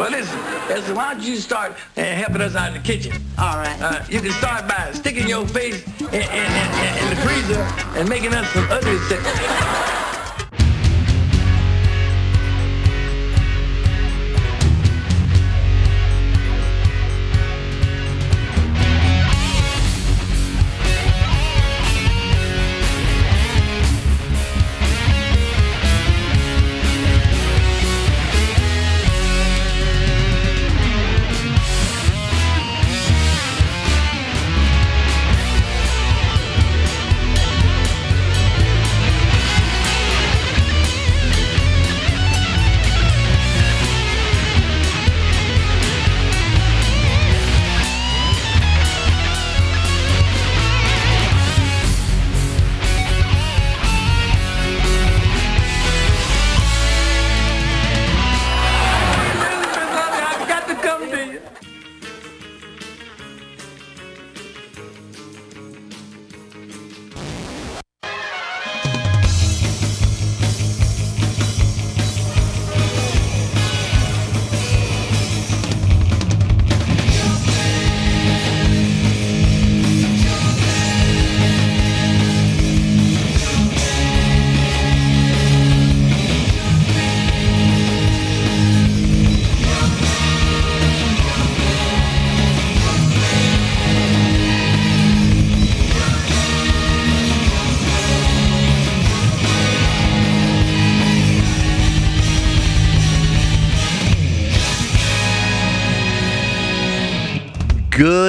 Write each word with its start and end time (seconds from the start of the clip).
Well, 0.00 0.10
listen, 0.12 0.40
listen, 0.66 0.94
why 0.94 1.12
don't 1.12 1.22
you 1.22 1.36
start 1.36 1.72
uh, 1.98 2.02
helping 2.02 2.40
us 2.40 2.56
out 2.56 2.68
in 2.68 2.72
the 2.72 2.80
kitchen? 2.80 3.12
All 3.36 3.58
right. 3.58 3.78
Uh, 3.82 4.02
you 4.08 4.22
can 4.22 4.30
start 4.30 4.66
by 4.66 4.92
sticking 4.94 5.28
your 5.28 5.46
face 5.46 5.86
in, 5.98 6.06
in, 6.06 6.14
in, 6.14 6.98
in 7.02 7.10
the 7.10 7.16
freezer 7.22 7.60
and 7.98 8.08
making 8.08 8.32
us 8.32 8.50
some 8.50 8.66
ugly 8.70 8.96
stuff. 9.08 9.89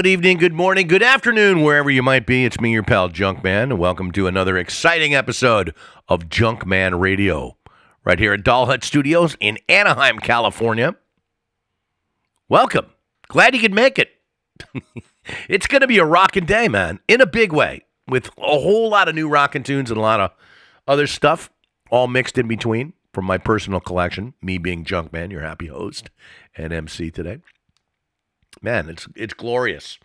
Good 0.02 0.09
evening, 0.09 0.38
good 0.39 0.53
morning, 0.53 0.88
good 0.88 1.03
afternoon, 1.03 1.61
wherever 1.61 1.91
you 1.91 2.02
might 2.02 2.25
be. 2.25 2.44
It's 2.44 2.59
me, 2.59 2.71
your 2.71 2.81
pal 2.81 3.07
Junkman, 3.07 3.61
and 3.66 3.77
welcome 3.77 4.11
to 4.13 4.25
another 4.25 4.57
exciting 4.57 5.13
episode 5.13 5.75
of 6.07 6.21
Junkman 6.21 6.99
Radio, 6.99 7.55
right 8.03 8.17
here 8.17 8.33
at 8.33 8.44
Doll 8.44 8.66
Hut 8.66 8.83
Studios 8.83 9.38
in 9.39 9.59
Anaheim, 9.69 10.17
California. 10.17 10.95
Welcome. 12.49 12.88
Glad 13.27 13.53
you 13.53 13.61
could 13.61 13.75
make 13.75 13.99
it. 13.99 14.09
it's 15.47 15.67
going 15.67 15.81
to 15.81 15.88
be 15.88 15.99
a 15.99 16.03
rocking 16.03 16.45
day, 16.45 16.67
man, 16.67 16.99
in 17.07 17.22
a 17.22 17.27
big 17.27 17.53
way, 17.53 17.83
with 18.07 18.31
a 18.39 18.59
whole 18.59 18.90
lot 18.90 19.07
of 19.07 19.13
new 19.13 19.29
rocking 19.29 19.61
tunes 19.61 19.91
and 19.91 20.00
a 20.00 20.01
lot 20.01 20.19
of 20.19 20.31
other 20.88 21.06
stuff, 21.06 21.51
all 21.91 22.07
mixed 22.07 22.40
in 22.40 22.47
between 22.47 22.94
from 23.13 23.25
my 23.25 23.38
personal 23.38 23.79
collection, 23.79 24.34
me 24.41 24.57
being 24.57 24.84
Junkman, 24.84 25.31
your 25.31 25.41
happy 25.41 25.67
host 25.67 26.09
and 26.57 26.73
MC 26.73 27.11
today 27.11 27.41
man, 28.62 28.89
it's 28.89 29.07
it's 29.16 29.34
glorious. 29.34 29.97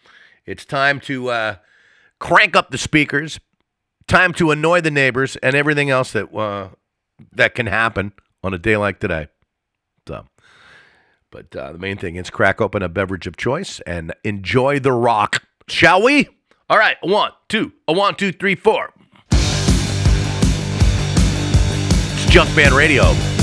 It's 0.44 0.64
time 0.64 1.00
to 1.00 1.30
uh, 1.30 1.56
crank 2.18 2.56
up 2.56 2.70
the 2.70 2.78
speakers. 2.78 3.40
Time 4.06 4.32
to 4.34 4.52
annoy 4.52 4.80
the 4.80 4.90
neighbors 4.90 5.34
and 5.36 5.56
everything 5.56 5.90
else 5.90 6.12
that 6.12 6.32
uh, 6.32 6.68
that 7.32 7.54
can 7.54 7.66
happen 7.66 8.12
on 8.44 8.54
a 8.54 8.58
day 8.58 8.76
like 8.76 9.00
today. 9.00 9.28
So, 10.06 10.26
but 11.32 11.54
uh, 11.56 11.72
the 11.72 11.78
main 11.78 11.98
thing 11.98 12.14
is 12.14 12.30
crack 12.30 12.60
open 12.60 12.82
a 12.82 12.88
beverage 12.88 13.26
of 13.26 13.36
choice 13.36 13.80
and 13.80 14.14
enjoy 14.22 14.78
the 14.78 14.92
rock, 14.92 15.42
shall 15.66 16.00
we? 16.02 16.28
All 16.70 16.78
right, 16.78 16.96
one, 17.00 17.32
two, 17.48 17.72
a 17.88 17.92
one, 17.92 18.14
two, 18.14 18.32
three, 18.32 18.54
four. 18.54 18.92
It's 22.12 22.26
Junkman 22.26 22.76
Radio. 22.76 23.35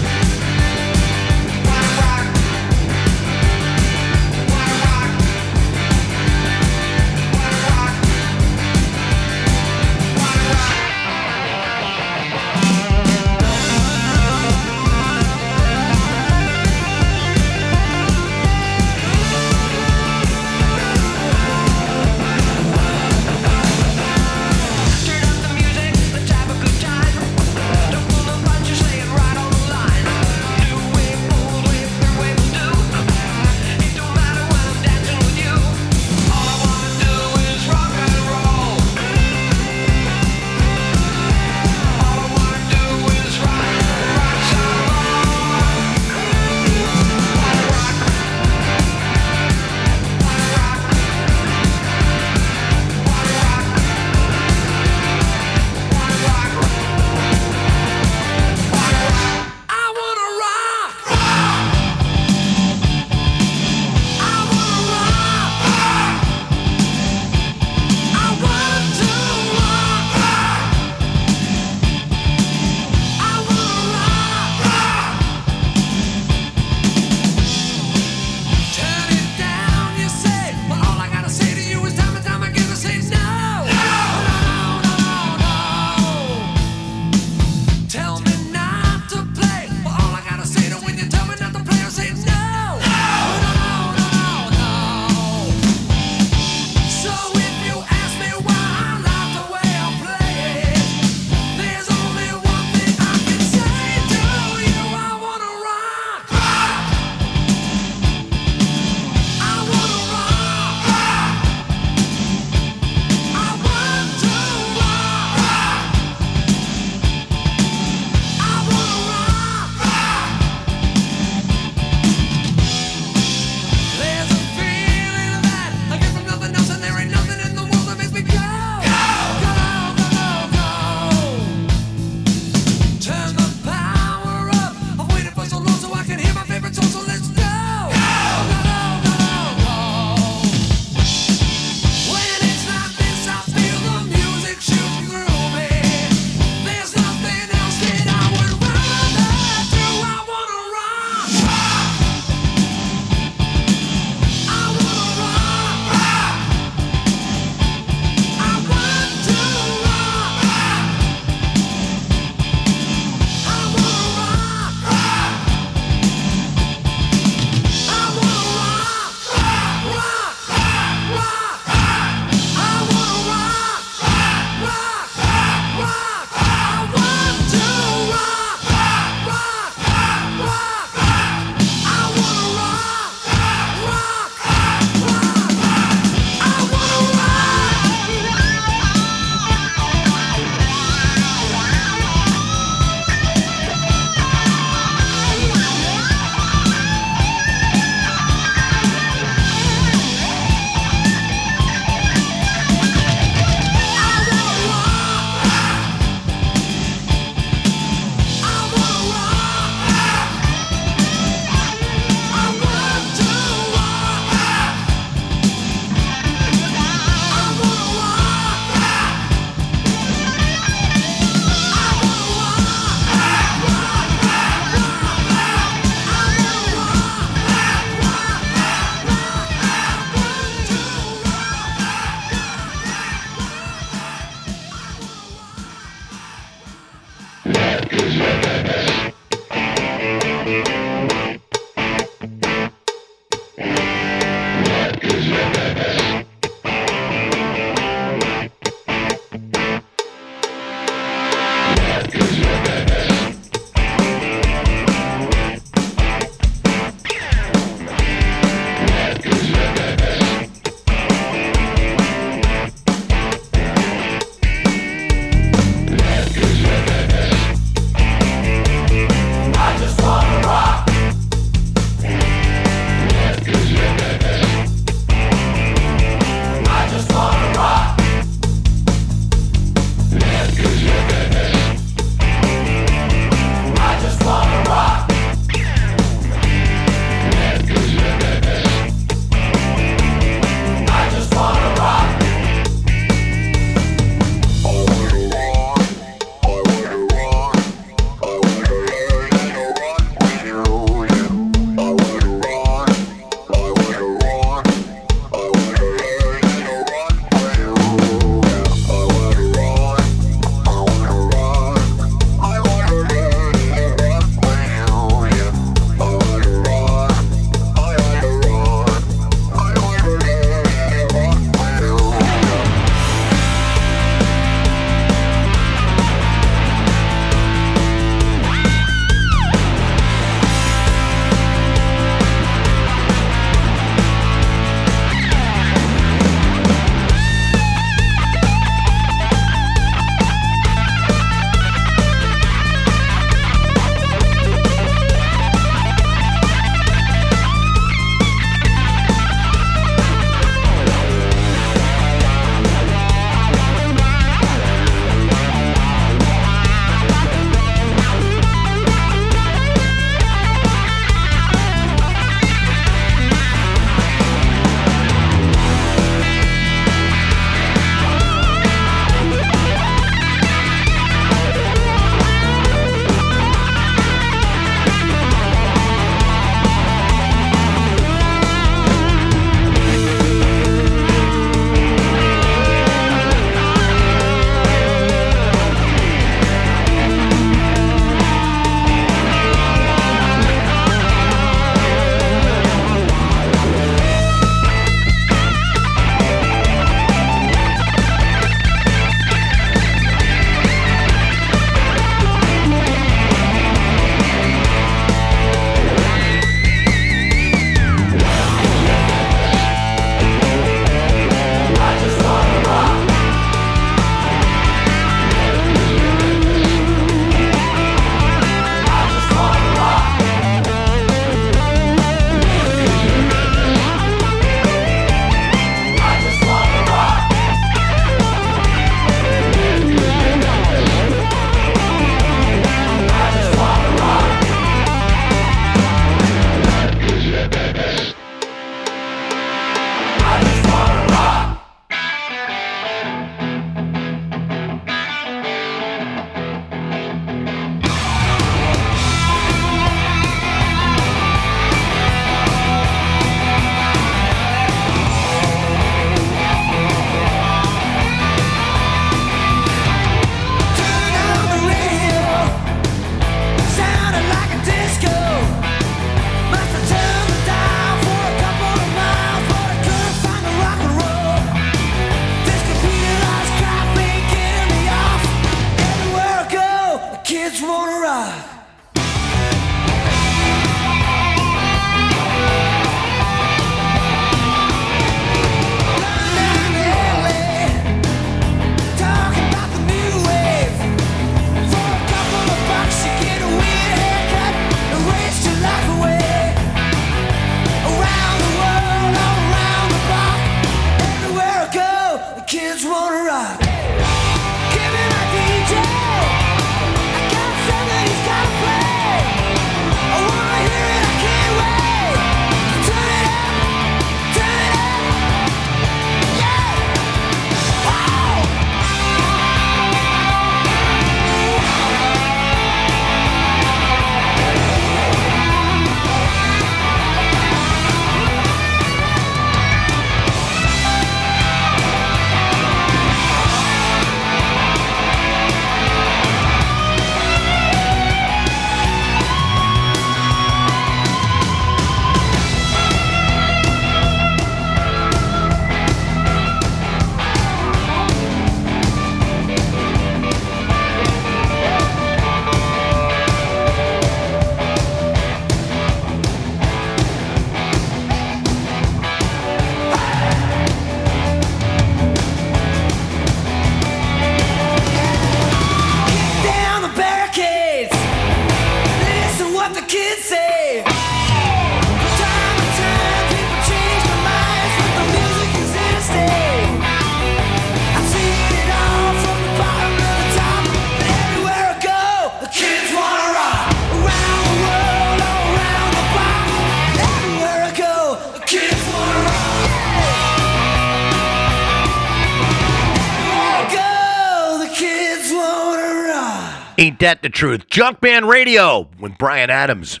The 597.22 597.30
truth? 597.30 597.68
Junkman 597.70 598.28
Radio 598.28 598.90
with 599.00 599.16
Bryan 599.16 599.48
Adams 599.48 600.00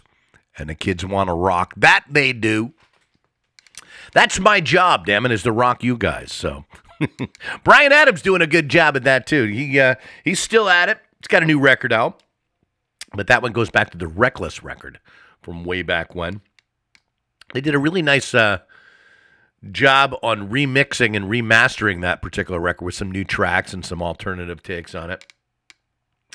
and 0.58 0.68
the 0.68 0.74
kids 0.74 1.06
want 1.06 1.28
to 1.28 1.34
rock. 1.34 1.72
That 1.74 2.04
they 2.08 2.34
do. 2.34 2.74
That's 4.12 4.38
my 4.38 4.60
job, 4.60 5.06
damn 5.06 5.24
it, 5.24 5.32
is 5.32 5.42
to 5.44 5.52
rock 5.52 5.82
you 5.82 5.96
guys. 5.96 6.32
So 6.32 6.66
Bryan 7.64 7.92
Adams 7.92 8.20
doing 8.20 8.42
a 8.42 8.46
good 8.46 8.68
job 8.68 8.94
at 8.94 9.04
that 9.04 9.26
too. 9.26 9.44
He 9.44 9.80
uh, 9.80 9.94
he's 10.22 10.38
still 10.38 10.68
at 10.68 10.90
it. 10.90 10.98
He's 11.18 11.28
got 11.28 11.42
a 11.42 11.46
new 11.46 11.58
record 11.58 11.94
out, 11.94 12.22
but 13.14 13.26
that 13.28 13.42
one 13.42 13.52
goes 13.52 13.70
back 13.70 13.90
to 13.90 13.98
the 13.98 14.06
Reckless 14.06 14.62
record 14.62 15.00
from 15.40 15.64
way 15.64 15.80
back 15.80 16.14
when. 16.14 16.42
They 17.54 17.62
did 17.62 17.74
a 17.74 17.78
really 17.78 18.02
nice 18.02 18.34
uh, 18.34 18.58
job 19.72 20.14
on 20.22 20.50
remixing 20.50 21.16
and 21.16 21.24
remastering 21.24 22.02
that 22.02 22.20
particular 22.20 22.60
record 22.60 22.84
with 22.84 22.94
some 22.94 23.10
new 23.10 23.24
tracks 23.24 23.72
and 23.72 23.82
some 23.82 24.02
alternative 24.02 24.62
takes 24.62 24.94
on 24.94 25.10
it. 25.10 25.24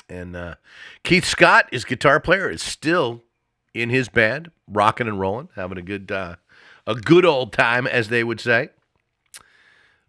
And 0.08 0.36
uh, 0.36 0.54
Keith 1.02 1.24
Scott, 1.24 1.68
his 1.72 1.84
guitar 1.84 2.20
player, 2.20 2.50
is 2.50 2.62
still 2.62 3.22
in 3.72 3.90
his 3.90 4.08
band, 4.08 4.50
rocking 4.68 5.08
and 5.08 5.18
rolling, 5.18 5.48
having 5.56 5.78
a 5.78 5.82
good 5.82 6.12
uh, 6.12 6.36
a 6.86 6.94
good 6.94 7.24
old 7.24 7.52
time, 7.52 7.86
as 7.86 8.08
they 8.08 8.22
would 8.22 8.40
say. 8.40 8.68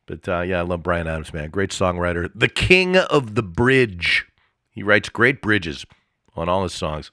But 0.05 0.27
uh, 0.27 0.41
yeah, 0.41 0.59
I 0.59 0.61
love 0.61 0.83
Bryan 0.83 1.07
Adams, 1.07 1.33
man. 1.33 1.49
Great 1.49 1.71
songwriter, 1.71 2.29
the 2.35 2.49
king 2.49 2.97
of 2.97 3.35
the 3.35 3.43
bridge. 3.43 4.27
He 4.69 4.83
writes 4.83 5.09
great 5.09 5.41
bridges 5.41 5.85
on 6.35 6.49
all 6.49 6.63
his 6.63 6.73
songs. 6.73 7.11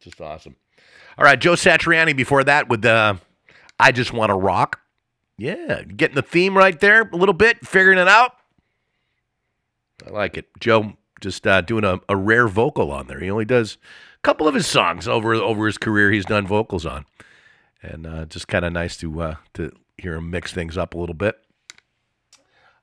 Just 0.00 0.20
awesome. 0.20 0.56
All 1.18 1.24
right, 1.24 1.40
Joe 1.40 1.52
Satriani 1.52 2.14
before 2.14 2.44
that 2.44 2.68
with 2.68 2.82
the 2.82 3.18
I 3.80 3.92
Just 3.92 4.12
Want 4.12 4.30
to 4.30 4.34
Rock. 4.34 4.80
Yeah, 5.38 5.82
getting 5.82 6.14
the 6.14 6.22
theme 6.22 6.56
right 6.56 6.78
there 6.78 7.02
a 7.02 7.16
little 7.16 7.34
bit, 7.34 7.66
figuring 7.66 7.98
it 7.98 8.08
out. 8.08 8.32
I 10.06 10.10
like 10.10 10.36
it. 10.36 10.46
Joe 10.60 10.94
just 11.20 11.46
uh, 11.46 11.60
doing 11.60 11.84
a, 11.84 12.00
a 12.08 12.16
rare 12.16 12.48
vocal 12.48 12.90
on 12.92 13.06
there. 13.06 13.20
He 13.20 13.30
only 13.30 13.44
does 13.44 13.78
a 14.16 14.22
couple 14.22 14.46
of 14.46 14.54
his 14.54 14.66
songs 14.66 15.08
over 15.08 15.34
over 15.34 15.66
his 15.66 15.78
career. 15.78 16.10
He's 16.10 16.24
done 16.24 16.46
vocals 16.46 16.86
on, 16.86 17.06
and 17.82 18.06
uh, 18.06 18.24
just 18.26 18.48
kind 18.48 18.64
of 18.64 18.72
nice 18.72 18.96
to 18.98 19.20
uh, 19.20 19.34
to 19.54 19.72
hear 19.98 20.14
him 20.14 20.30
mix 20.30 20.52
things 20.52 20.76
up 20.76 20.94
a 20.94 20.98
little 20.98 21.14
bit. 21.14 21.38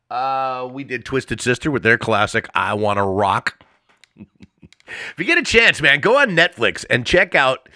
Uh, 0.09 0.67
we 0.71 0.83
did 0.83 1.05
Twisted 1.05 1.41
Sister 1.41 1.71
with 1.71 1.83
their 1.83 1.97
classic 1.97 2.47
"I 2.53 2.73
Want 2.73 2.97
to 2.97 3.03
Rock." 3.03 3.63
if 4.17 5.15
you 5.17 5.25
get 5.25 5.37
a 5.37 5.43
chance, 5.43 5.81
man, 5.81 5.99
go 5.99 6.17
on 6.17 6.29
Netflix 6.29 6.85
and 6.89 7.05
check 7.05 7.35
out 7.35 7.69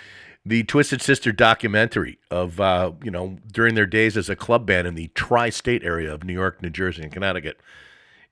the 0.46 0.64
Twisted 0.64 1.02
Sister 1.02 1.32
documentary 1.32 2.20
of 2.32 2.60
uh, 2.60 2.94
you 3.04 3.12
know 3.12 3.38
during 3.52 3.76
their 3.76 3.86
days 3.86 4.18
as 4.18 4.30
a 4.30 4.36
club 4.36 4.66
band 4.66 4.88
in 4.88 4.96
the 4.96 5.10
tri-state 5.14 5.84
area 5.84 6.14
of 6.14 6.24
New 6.24 6.34
York, 6.34 6.62
New 6.62 6.70
Jersey, 6.70 7.04
and 7.04 7.12
Connecticut 7.12 7.60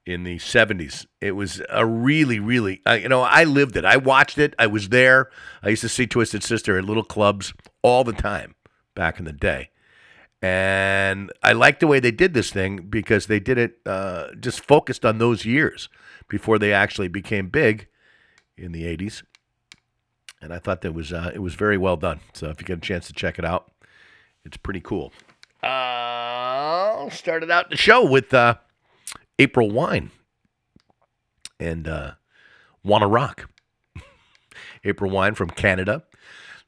in 0.06 0.24
the 0.24 0.38
70s. 0.38 1.06
It 1.20 1.32
was 1.32 1.62
a 1.70 1.86
really, 1.86 2.40
really, 2.40 2.82
uh, 2.88 2.94
you 2.94 3.10
know, 3.10 3.22
I 3.22 3.44
lived 3.44 3.76
it. 3.76 3.86
I 3.86 3.98
watched 3.98 4.38
it. 4.38 4.54
I 4.60 4.68
was 4.68 4.90
there. 4.90 5.30
I 5.64 5.70
used 5.70 5.82
to 5.82 5.90
see 5.90 6.06
Twisted 6.06 6.44
Sister 6.44 6.78
at 6.78 6.86
little 6.86 7.04
clubs 7.04 7.54
all 7.82 8.04
the 8.04 8.14
time 8.14 8.56
back 8.94 9.20
in 9.20 9.26
the 9.26 9.34
day. 9.34 9.70
And 10.42 11.32
I 11.42 11.54
liked 11.54 11.80
the 11.80 11.88
way 11.88 12.00
they 12.00 12.12
did 12.12 12.34
this 12.34 12.52
thing 12.52 12.88
because 12.88 13.26
they 13.26 13.40
did 13.40 13.58
it 13.58 13.80
uh, 13.86 14.28
just 14.40 14.60
focused 14.64 15.04
on 15.04 15.18
those 15.18 15.44
years 15.44 15.90
before 16.28 16.60
they 16.60 16.72
actually 16.72 17.08
became 17.08 17.50
big 17.50 17.88
in 18.56 18.72
the 18.72 18.84
80s. 18.84 19.24
And 20.42 20.54
I 20.54 20.60
thought 20.60 20.82
that 20.82 20.92
was 20.92 21.12
uh, 21.12 21.32
it 21.34 21.40
was 21.40 21.56
very 21.56 21.78
well 21.78 21.98
done. 21.98 22.20
So 22.34 22.50
if 22.50 22.62
you 22.62 22.68
get 22.68 22.78
a 22.78 22.82
chance 22.82 23.08
to 23.08 23.14
check 23.14 23.40
it 23.40 23.46
out, 23.46 23.72
it's 24.44 24.58
pretty 24.58 24.82
cool. 24.82 25.12
Uh, 25.64 27.10
started 27.10 27.50
out 27.50 27.72
the 27.72 27.78
show 27.78 28.06
with 28.06 28.32
uh, 28.32 28.56
April 29.40 29.70
Wine 29.70 30.12
and 31.60 31.88
uh, 31.88 32.12
Wanna 32.84 33.08
Rock. 33.08 33.50
April 34.84 35.12
Wine 35.12 35.36
from 35.36 35.50
Canada. 35.50 36.04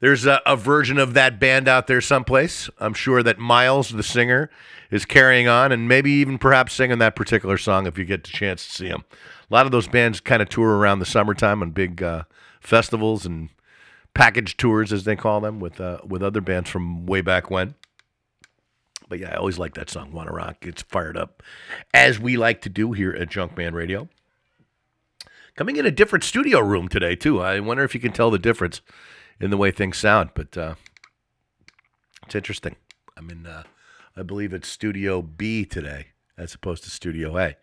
There's 0.00 0.26
a, 0.26 0.40
a 0.46 0.56
version 0.56 0.98
of 0.98 1.14
that 1.14 1.40
band 1.40 1.66
out 1.66 1.88
there 1.88 2.00
someplace. 2.00 2.70
I'm 2.78 2.94
sure 2.94 3.22
that 3.22 3.38
Myles, 3.38 3.90
the 3.90 4.04
singer, 4.04 4.48
is 4.90 5.04
carrying 5.04 5.48
on 5.48 5.72
and 5.72 5.88
maybe 5.88 6.12
even 6.12 6.38
perhaps 6.38 6.72
singing 6.72 6.98
that 6.98 7.16
particular 7.16 7.58
song 7.58 7.86
if 7.86 7.98
you 7.98 8.04
get 8.04 8.22
the 8.22 8.30
chance 8.30 8.64
to 8.66 8.72
see 8.72 8.86
him. 8.86 9.04
A 9.50 9.54
lot 9.54 9.66
of 9.66 9.72
those 9.72 9.88
bands 9.88 10.20
kind 10.20 10.40
of 10.40 10.48
tour 10.48 10.76
around 10.76 11.00
the 11.00 11.06
summertime 11.06 11.62
on 11.62 11.70
big 11.72 12.02
uh, 12.02 12.24
festivals 12.60 13.26
and 13.26 13.48
package 14.14 14.56
tours, 14.56 14.92
as 14.92 15.04
they 15.04 15.16
call 15.16 15.40
them, 15.40 15.58
with 15.58 15.80
uh, 15.80 15.98
with 16.06 16.22
other 16.22 16.40
bands 16.40 16.70
from 16.70 17.06
way 17.06 17.20
back 17.20 17.50
when. 17.50 17.74
But 19.08 19.20
yeah, 19.20 19.32
I 19.32 19.36
always 19.36 19.58
like 19.58 19.74
that 19.74 19.90
song, 19.90 20.12
Wanna 20.12 20.32
Rock. 20.32 20.58
It's 20.66 20.82
fired 20.82 21.16
up, 21.16 21.42
as 21.94 22.18
we 22.18 22.36
like 22.36 22.60
to 22.62 22.68
do 22.68 22.92
here 22.92 23.12
at 23.12 23.30
Junkman 23.30 23.72
Radio. 23.72 24.08
Coming 25.56 25.76
in 25.76 25.86
a 25.86 25.90
different 25.90 26.24
studio 26.24 26.60
room 26.60 26.88
today, 26.88 27.16
too. 27.16 27.40
I 27.40 27.58
wonder 27.60 27.82
if 27.82 27.94
you 27.94 28.00
can 28.00 28.12
tell 28.12 28.30
the 28.30 28.38
difference 28.38 28.80
in 29.40 29.50
the 29.50 29.56
way 29.56 29.70
things 29.70 29.96
sound, 29.96 30.30
but 30.34 30.56
uh, 30.56 30.74
it's 32.26 32.34
interesting. 32.34 32.76
I'm 33.16 33.30
in, 33.30 33.46
uh, 33.46 33.64
I 34.16 34.22
believe 34.22 34.52
it's 34.52 34.68
Studio 34.68 35.22
B 35.22 35.64
today, 35.64 36.08
as 36.36 36.54
opposed 36.54 36.84
to 36.84 36.90
Studio 36.90 37.36
A. 37.38 37.56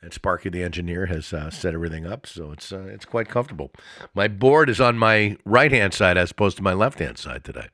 And 0.00 0.12
Sparky, 0.12 0.48
the 0.48 0.64
engineer, 0.64 1.06
has 1.06 1.32
uh, 1.32 1.50
set 1.50 1.74
everything 1.74 2.06
up, 2.06 2.26
so 2.26 2.50
it's 2.50 2.72
uh, 2.72 2.86
it's 2.88 3.04
quite 3.04 3.28
comfortable. 3.28 3.70
My 4.14 4.26
board 4.26 4.68
is 4.68 4.80
on 4.80 4.98
my 4.98 5.36
right 5.44 5.70
hand 5.70 5.94
side 5.94 6.16
as 6.16 6.32
opposed 6.32 6.56
to 6.56 6.62
my 6.62 6.72
left 6.72 6.98
hand 6.98 7.18
side 7.18 7.44
today, 7.44 7.68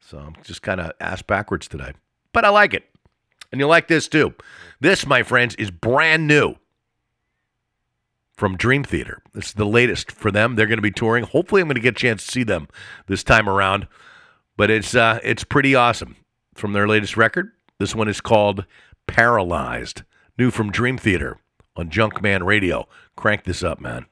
so 0.00 0.18
I'm 0.18 0.34
just 0.42 0.62
kind 0.62 0.80
of 0.80 0.90
ass 1.00 1.22
backwards 1.22 1.68
today. 1.68 1.92
But 2.32 2.44
I 2.44 2.50
like 2.50 2.74
it, 2.74 2.84
and 3.50 3.60
you'll 3.60 3.68
like 3.68 3.88
this 3.88 4.08
too. 4.08 4.34
This, 4.80 5.06
my 5.06 5.22
friends, 5.22 5.54
is 5.56 5.70
brand 5.70 6.26
new 6.26 6.56
from 8.36 8.56
Dream 8.56 8.84
Theater. 8.84 9.22
This 9.34 9.48
is 9.48 9.54
the 9.54 9.66
latest 9.66 10.10
for 10.10 10.30
them. 10.30 10.56
They're 10.56 10.66
going 10.66 10.78
to 10.78 10.82
be 10.82 10.90
touring. 10.90 11.24
Hopefully, 11.24 11.60
I'm 11.60 11.68
going 11.68 11.74
to 11.74 11.80
get 11.80 11.96
a 11.96 12.00
chance 12.00 12.24
to 12.24 12.30
see 12.30 12.42
them 12.42 12.68
this 13.06 13.22
time 13.22 13.48
around. 13.48 13.86
But 14.56 14.70
it's 14.70 14.94
uh, 14.94 15.20
it's 15.22 15.44
pretty 15.44 15.74
awesome 15.74 16.16
from 16.54 16.72
their 16.72 16.88
latest 16.88 17.16
record. 17.16 17.52
This 17.78 17.94
one 17.94 18.08
is 18.08 18.20
called 18.20 18.66
Paralyzed, 19.06 20.02
new 20.38 20.50
from 20.50 20.70
Dream 20.70 20.98
Theater 20.98 21.38
on 21.76 21.90
Junkman 21.90 22.44
Radio. 22.44 22.86
Crank 23.16 23.44
this 23.44 23.62
up, 23.62 23.80
man. 23.80 24.06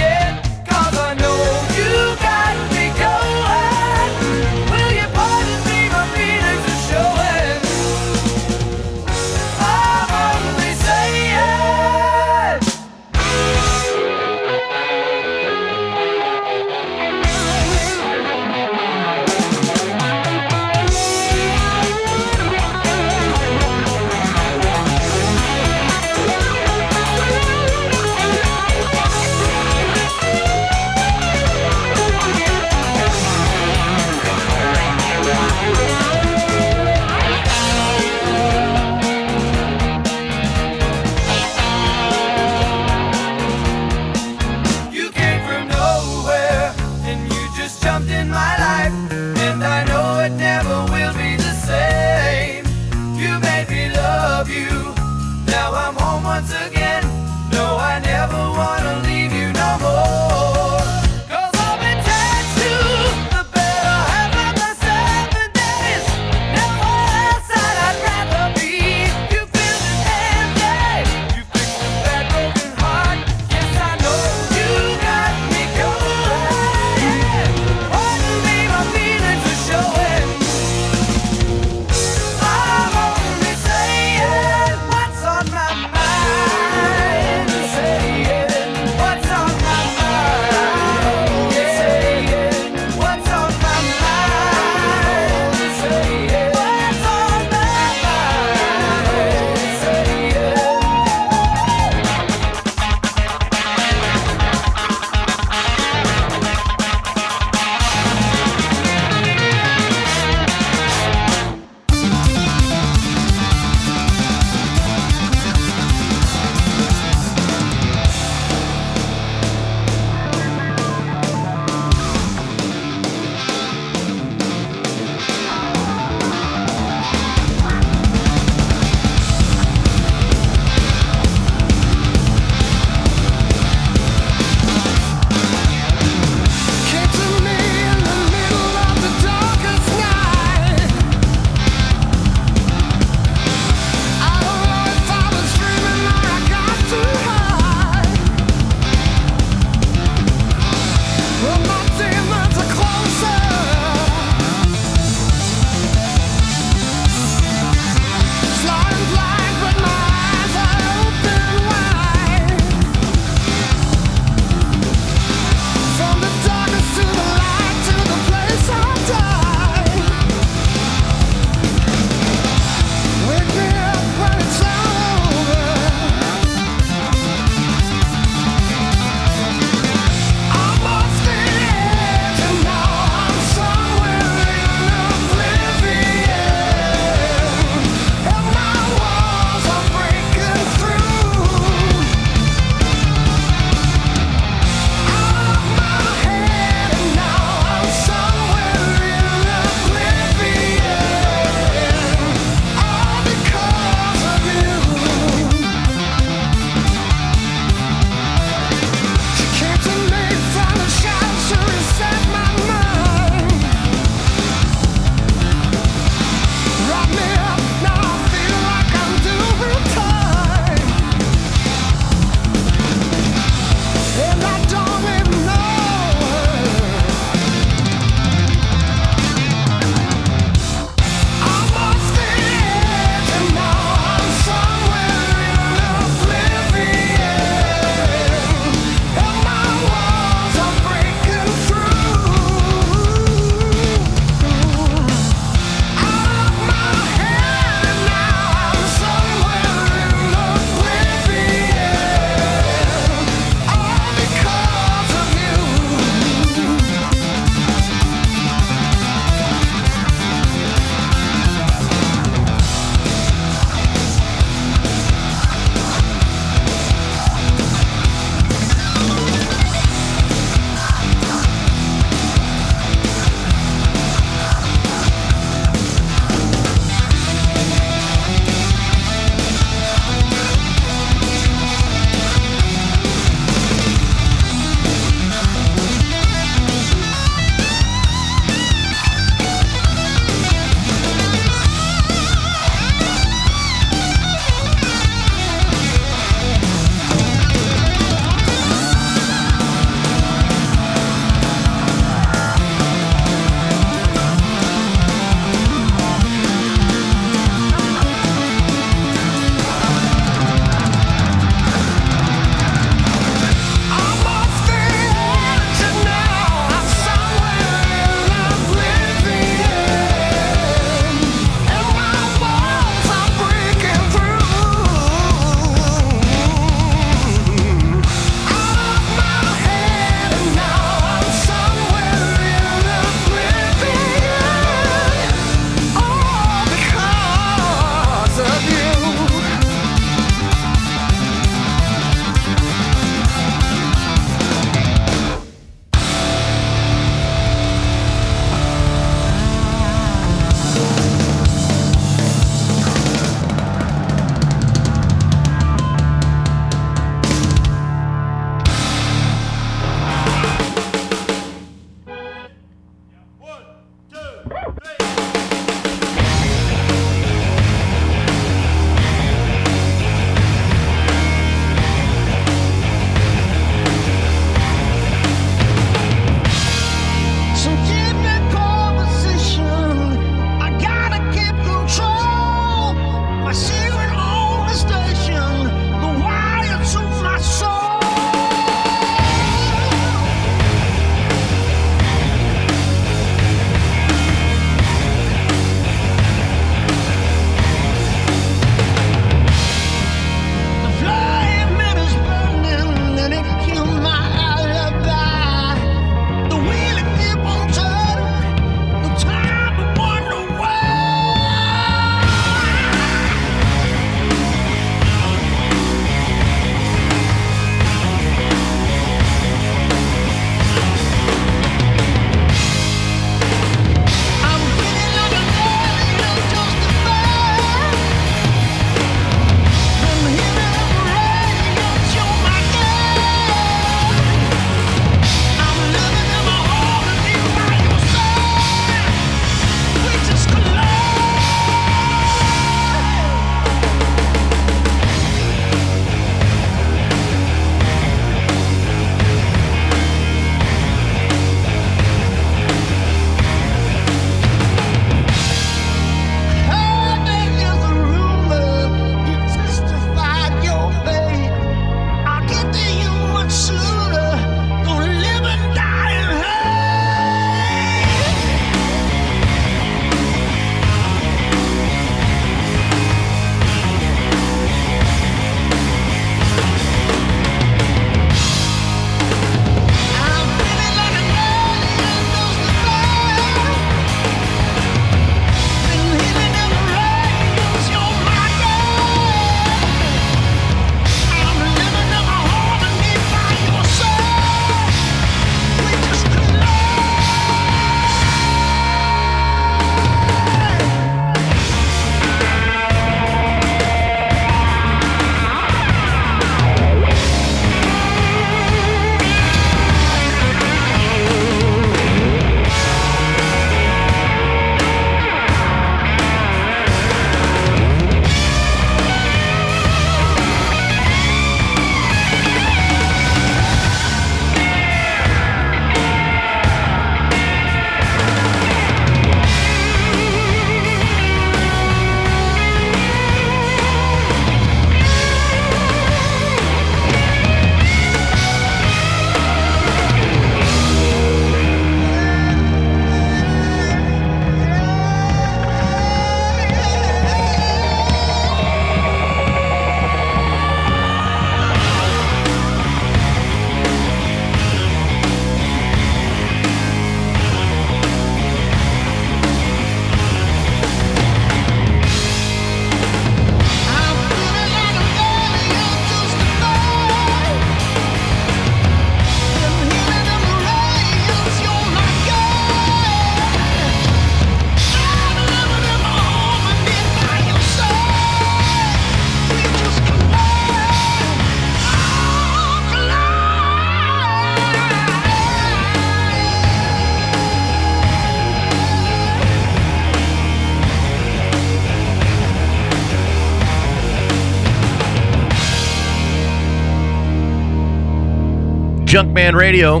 Junkman 599.12 599.52
Radio. 599.52 600.00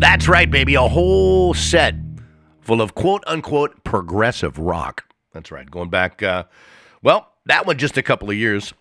That's 0.00 0.26
right, 0.26 0.50
baby. 0.50 0.74
A 0.74 0.82
whole 0.82 1.54
set 1.54 1.94
full 2.60 2.82
of 2.82 2.92
quote 2.96 3.22
unquote 3.24 3.84
progressive 3.84 4.58
rock. 4.58 5.04
That's 5.32 5.52
right. 5.52 5.70
Going 5.70 5.90
back, 5.90 6.24
uh, 6.24 6.42
well, 7.04 7.34
that 7.44 7.66
one 7.66 7.78
just 7.78 7.96
a 7.96 8.02
couple 8.02 8.28
of 8.28 8.34
years, 8.34 8.74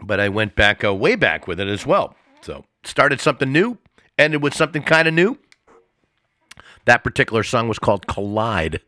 but 0.00 0.18
I 0.18 0.30
went 0.30 0.56
back 0.56 0.82
uh, 0.82 0.94
way 0.94 1.14
back 1.14 1.46
with 1.46 1.60
it 1.60 1.68
as 1.68 1.84
well. 1.84 2.16
So 2.40 2.64
started 2.84 3.20
something 3.20 3.52
new, 3.52 3.76
ended 4.16 4.42
with 4.42 4.54
something 4.54 4.80
kind 4.80 5.06
of 5.06 5.12
new. 5.12 5.38
That 6.86 7.04
particular 7.04 7.42
song 7.42 7.68
was 7.68 7.78
called 7.78 8.06
Collide, 8.06 8.80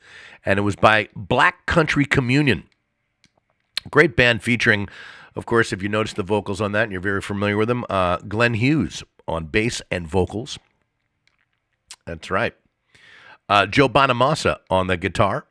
and 0.46 0.58
it 0.58 0.62
was 0.62 0.76
by 0.76 1.10
Black 1.14 1.66
Country 1.66 2.06
Communion. 2.06 2.64
Great 3.90 4.16
band 4.16 4.42
featuring, 4.42 4.88
of 5.36 5.44
course, 5.44 5.70
if 5.70 5.82
you 5.82 5.90
notice 5.90 6.14
the 6.14 6.22
vocals 6.22 6.62
on 6.62 6.72
that 6.72 6.84
and 6.84 6.92
you're 6.92 7.00
very 7.02 7.20
familiar 7.20 7.58
with 7.58 7.68
them, 7.68 7.84
uh, 7.90 8.16
Glenn 8.26 8.54
Hughes 8.54 9.04
on 9.26 9.46
bass 9.46 9.82
and 9.90 10.06
vocals. 10.06 10.58
That's 12.06 12.30
right. 12.30 12.54
Uh, 13.48 13.66
Joe 13.66 13.88
Bonamassa 13.88 14.58
on 14.70 14.86
the 14.86 14.96
guitar, 14.96 15.46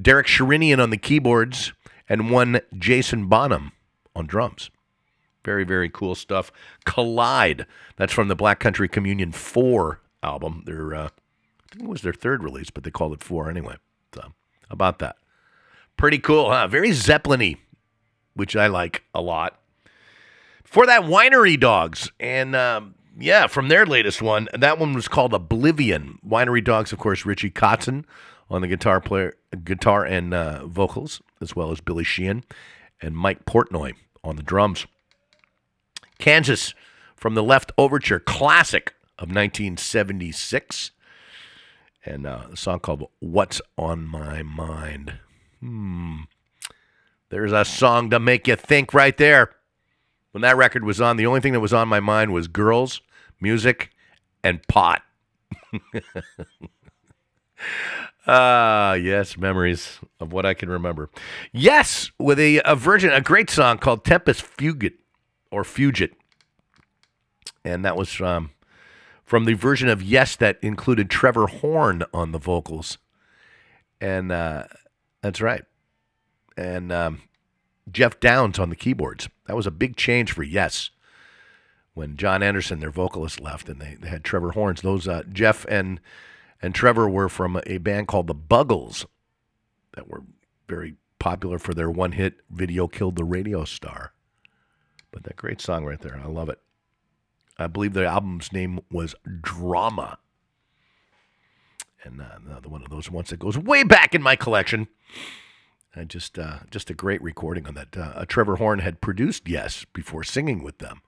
Derek 0.00 0.26
Sherinian 0.26 0.82
on 0.82 0.90
the 0.90 0.96
keyboards, 0.96 1.72
and 2.08 2.30
one 2.30 2.60
Jason 2.76 3.26
Bonham 3.26 3.72
on 4.14 4.26
drums. 4.26 4.70
Very, 5.44 5.64
very 5.64 5.88
cool 5.88 6.14
stuff. 6.14 6.52
Collide. 6.84 7.66
That's 7.96 8.12
from 8.12 8.28
the 8.28 8.36
Black 8.36 8.60
Country 8.60 8.88
Communion 8.88 9.32
4 9.32 10.00
album. 10.22 10.62
Their, 10.66 10.94
uh, 10.94 11.06
I 11.06 11.72
think 11.72 11.84
it 11.84 11.88
was 11.88 12.02
their 12.02 12.12
third 12.12 12.44
release, 12.44 12.70
but 12.70 12.84
they 12.84 12.90
called 12.90 13.14
it 13.14 13.22
4 13.22 13.48
anyway. 13.48 13.76
So, 14.14 14.32
about 14.68 14.98
that. 14.98 15.16
Pretty 15.96 16.18
cool, 16.18 16.50
huh? 16.50 16.66
Very 16.68 16.92
Zeppelin 16.92 17.56
which 18.34 18.56
I 18.56 18.68
like 18.68 19.04
a 19.14 19.20
lot. 19.20 19.59
For 20.70 20.86
that, 20.86 21.02
Winery 21.02 21.58
Dogs. 21.58 22.12
And 22.20 22.54
um, 22.54 22.94
yeah, 23.18 23.48
from 23.48 23.68
their 23.68 23.84
latest 23.84 24.22
one, 24.22 24.48
that 24.56 24.78
one 24.78 24.94
was 24.94 25.08
called 25.08 25.34
Oblivion. 25.34 26.20
Winery 26.26 26.62
Dogs, 26.62 26.92
of 26.92 27.00
course, 27.00 27.26
Richie 27.26 27.50
Kotzen 27.50 28.04
on 28.48 28.62
the 28.62 28.68
guitar 28.68 29.00
player, 29.00 29.34
guitar 29.64 30.04
and 30.04 30.32
uh, 30.32 30.64
vocals, 30.66 31.20
as 31.40 31.56
well 31.56 31.72
as 31.72 31.80
Billy 31.80 32.04
Sheehan 32.04 32.44
and 33.02 33.16
Mike 33.16 33.44
Portnoy 33.46 33.94
on 34.22 34.36
the 34.36 34.44
drums. 34.44 34.86
Kansas 36.18 36.72
from 37.16 37.34
the 37.34 37.42
Leftoverture, 37.42 38.24
classic 38.24 38.94
of 39.18 39.28
1976, 39.28 40.92
and 42.06 42.26
uh, 42.26 42.42
a 42.52 42.56
song 42.56 42.78
called 42.78 43.08
"What's 43.18 43.60
on 43.76 44.06
My 44.06 44.44
Mind." 44.44 45.14
Hmm. 45.58 46.18
There's 47.30 47.52
a 47.52 47.64
song 47.64 48.10
to 48.10 48.20
make 48.20 48.46
you 48.46 48.54
think 48.54 48.94
right 48.94 49.16
there. 49.16 49.56
When 50.32 50.42
that 50.42 50.56
record 50.56 50.84
was 50.84 51.00
on, 51.00 51.16
the 51.16 51.26
only 51.26 51.40
thing 51.40 51.52
that 51.54 51.60
was 51.60 51.72
on 51.72 51.88
my 51.88 52.00
mind 52.00 52.32
was 52.32 52.46
girls, 52.48 53.00
music, 53.40 53.90
and 54.44 54.66
pot. 54.68 55.02
Ah, 58.26 58.92
yes, 58.94 59.36
memories 59.36 59.98
of 60.20 60.32
what 60.32 60.44
I 60.44 60.54
can 60.54 60.68
remember. 60.68 61.10
Yes, 61.52 62.10
with 62.18 62.38
a, 62.38 62.60
a 62.64 62.76
version, 62.76 63.10
a 63.12 63.20
great 63.20 63.50
song 63.50 63.78
called 63.78 64.04
Tempus 64.04 64.40
Fugit 64.40 64.94
or 65.50 65.62
Fugit. 65.62 66.12
And 67.64 67.84
that 67.84 67.96
was 67.96 68.20
um, 68.20 68.50
from 69.24 69.46
the 69.46 69.54
version 69.54 69.88
of 69.88 70.02
Yes 70.02 70.36
that 70.36 70.58
included 70.62 71.10
Trevor 71.10 71.46
Horn 71.46 72.04
on 72.12 72.32
the 72.32 72.38
vocals. 72.38 72.98
And 74.00 74.30
uh, 74.30 74.64
that's 75.22 75.40
right. 75.40 75.64
And 76.56 76.92
um, 76.92 77.22
Geoff 77.92 78.20
Downes 78.20 78.58
on 78.58 78.70
the 78.70 78.76
keyboards. 78.76 79.28
That 79.46 79.56
was 79.56 79.66
a 79.66 79.70
big 79.70 79.96
change 79.96 80.32
for 80.32 80.42
Yes 80.42 80.90
when 81.94 82.16
Jon 82.16 82.42
Anderson, 82.42 82.80
their 82.80 82.90
vocalist, 82.90 83.40
left, 83.40 83.68
and 83.68 83.80
they, 83.80 83.96
they 84.00 84.08
had 84.08 84.24
Trevor 84.24 84.52
Horns. 84.52 84.82
Those 84.82 85.08
uh, 85.08 85.22
Jeff 85.30 85.66
and 85.68 86.00
and 86.62 86.74
Trevor 86.74 87.08
were 87.08 87.28
from 87.28 87.60
a 87.66 87.78
band 87.78 88.08
called 88.08 88.26
the 88.26 88.34
Buggles 88.34 89.06
that 89.94 90.08
were 90.08 90.22
very 90.68 90.96
popular 91.18 91.58
for 91.58 91.74
their 91.74 91.90
one-hit 91.90 92.40
video 92.50 92.86
"Killed 92.86 93.16
the 93.16 93.24
Radio 93.24 93.64
Star." 93.64 94.12
But 95.10 95.24
that 95.24 95.36
great 95.36 95.60
song 95.60 95.84
right 95.84 96.00
there, 96.00 96.20
I 96.22 96.28
love 96.28 96.48
it. 96.48 96.60
I 97.58 97.66
believe 97.66 97.92
the 97.92 98.06
album's 98.06 98.52
name 98.52 98.80
was 98.90 99.14
Drama, 99.42 100.18
and 102.04 102.20
uh, 102.20 102.38
another 102.46 102.68
one 102.68 102.82
of 102.82 102.90
those 102.90 103.10
ones 103.10 103.30
that 103.30 103.40
goes 103.40 103.58
way 103.58 103.82
back 103.82 104.14
in 104.14 104.22
my 104.22 104.36
collection. 104.36 104.88
Just 106.06 106.38
uh, 106.38 106.60
just 106.70 106.88
a 106.88 106.94
great 106.94 107.20
recording 107.20 107.66
on 107.66 107.74
that. 107.74 107.96
Uh, 107.96 108.24
Trevor 108.26 108.56
Horn 108.56 108.78
had 108.78 109.00
produced 109.00 109.48
Yes 109.48 109.84
before 109.92 110.24
singing 110.24 110.62
with 110.62 110.78
them, 110.78 111.02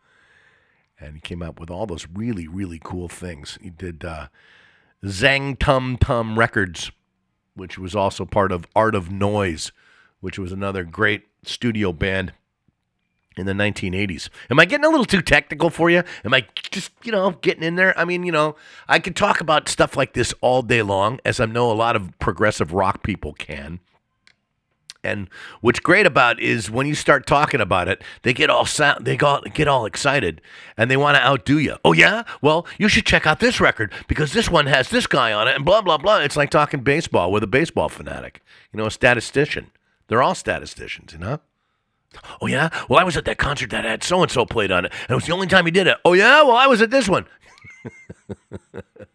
and 1.00 1.14
he 1.14 1.20
came 1.20 1.42
out 1.42 1.58
with 1.58 1.70
all 1.70 1.86
those 1.86 2.06
really 2.12 2.46
really 2.46 2.80
cool 2.82 3.08
things. 3.08 3.58
He 3.62 3.70
did 3.70 4.04
uh, 4.04 4.26
Zang 5.04 5.56
Tuum 5.56 5.98
Tumb 5.98 6.38
Records, 6.38 6.90
which 7.54 7.78
was 7.78 7.94
also 7.94 8.24
part 8.24 8.52
of 8.52 8.66
Art 8.76 8.94
of 8.94 9.10
Noise, 9.10 9.72
which 10.20 10.38
was 10.38 10.52
another 10.52 10.84
great 10.84 11.22
studio 11.44 11.92
band 11.92 12.32
in 13.36 13.46
the 13.46 13.52
1980s. 13.52 14.28
Am 14.50 14.60
I 14.60 14.64
getting 14.64 14.84
a 14.84 14.90
little 14.90 15.06
too 15.06 15.22
technical 15.22 15.70
for 15.70 15.90
you? 15.90 16.02
Am 16.24 16.34
I 16.34 16.46
just, 16.70 16.92
you 17.02 17.12
know, 17.12 17.30
getting 17.30 17.62
in 17.62 17.76
there? 17.76 17.98
I 17.98 18.04
mean, 18.04 18.24
you 18.24 18.32
know, 18.32 18.56
I 18.88 18.98
could 18.98 19.16
talk 19.16 19.40
about 19.40 19.68
stuff 19.68 19.96
like 19.96 20.12
this 20.12 20.34
all 20.40 20.62
day 20.62 20.82
long, 20.82 21.18
as 21.24 21.40
I 21.40 21.46
know 21.46 21.70
a 21.70 21.72
lot 21.72 21.96
of 21.96 22.18
progressive 22.18 22.72
rock 22.72 23.02
people 23.02 23.32
can. 23.32 23.80
And 25.04 25.28
what's 25.60 25.80
great 25.80 26.06
about 26.06 26.38
is 26.38 26.70
when 26.70 26.86
you 26.86 26.94
start 26.94 27.26
talking 27.26 27.60
about 27.60 27.88
it, 27.88 28.02
they 28.22 28.32
get 28.32 28.50
all 28.50 28.64
sound, 28.64 29.04
they 29.04 29.16
get 29.16 29.66
all 29.66 29.84
excited, 29.84 30.40
and 30.76 30.90
they 30.90 30.96
want 30.96 31.16
to 31.16 31.26
outdo 31.26 31.58
you. 31.58 31.76
Oh 31.84 31.92
yeah, 31.92 32.22
well 32.40 32.66
you 32.78 32.88
should 32.88 33.04
check 33.04 33.26
out 33.26 33.40
this 33.40 33.60
record 33.60 33.92
because 34.06 34.32
this 34.32 34.48
one 34.48 34.66
has 34.66 34.90
this 34.90 35.08
guy 35.08 35.32
on 35.32 35.48
it, 35.48 35.56
and 35.56 35.64
blah 35.64 35.82
blah 35.82 35.98
blah. 35.98 36.18
It's 36.18 36.36
like 36.36 36.50
talking 36.50 36.80
baseball 36.80 37.32
with 37.32 37.42
a 37.42 37.48
baseball 37.48 37.88
fanatic, 37.88 38.42
you 38.72 38.78
know, 38.78 38.86
a 38.86 38.90
statistician. 38.90 39.72
They're 40.06 40.22
all 40.22 40.36
statisticians, 40.36 41.12
you 41.12 41.18
know. 41.18 41.40
Oh 42.40 42.46
yeah, 42.46 42.68
well 42.88 43.00
I 43.00 43.04
was 43.04 43.16
at 43.16 43.24
that 43.24 43.38
concert 43.38 43.70
that 43.70 43.84
had 43.84 44.04
so 44.04 44.22
and 44.22 44.30
so 44.30 44.46
played 44.46 44.70
on 44.70 44.84
it, 44.84 44.92
and 45.02 45.10
it 45.10 45.14
was 45.14 45.26
the 45.26 45.32
only 45.32 45.48
time 45.48 45.64
he 45.64 45.72
did 45.72 45.88
it. 45.88 45.98
Oh 46.04 46.12
yeah, 46.12 46.42
well 46.42 46.56
I 46.56 46.68
was 46.68 46.80
at 46.80 46.90
this 46.90 47.08
one. 47.08 47.26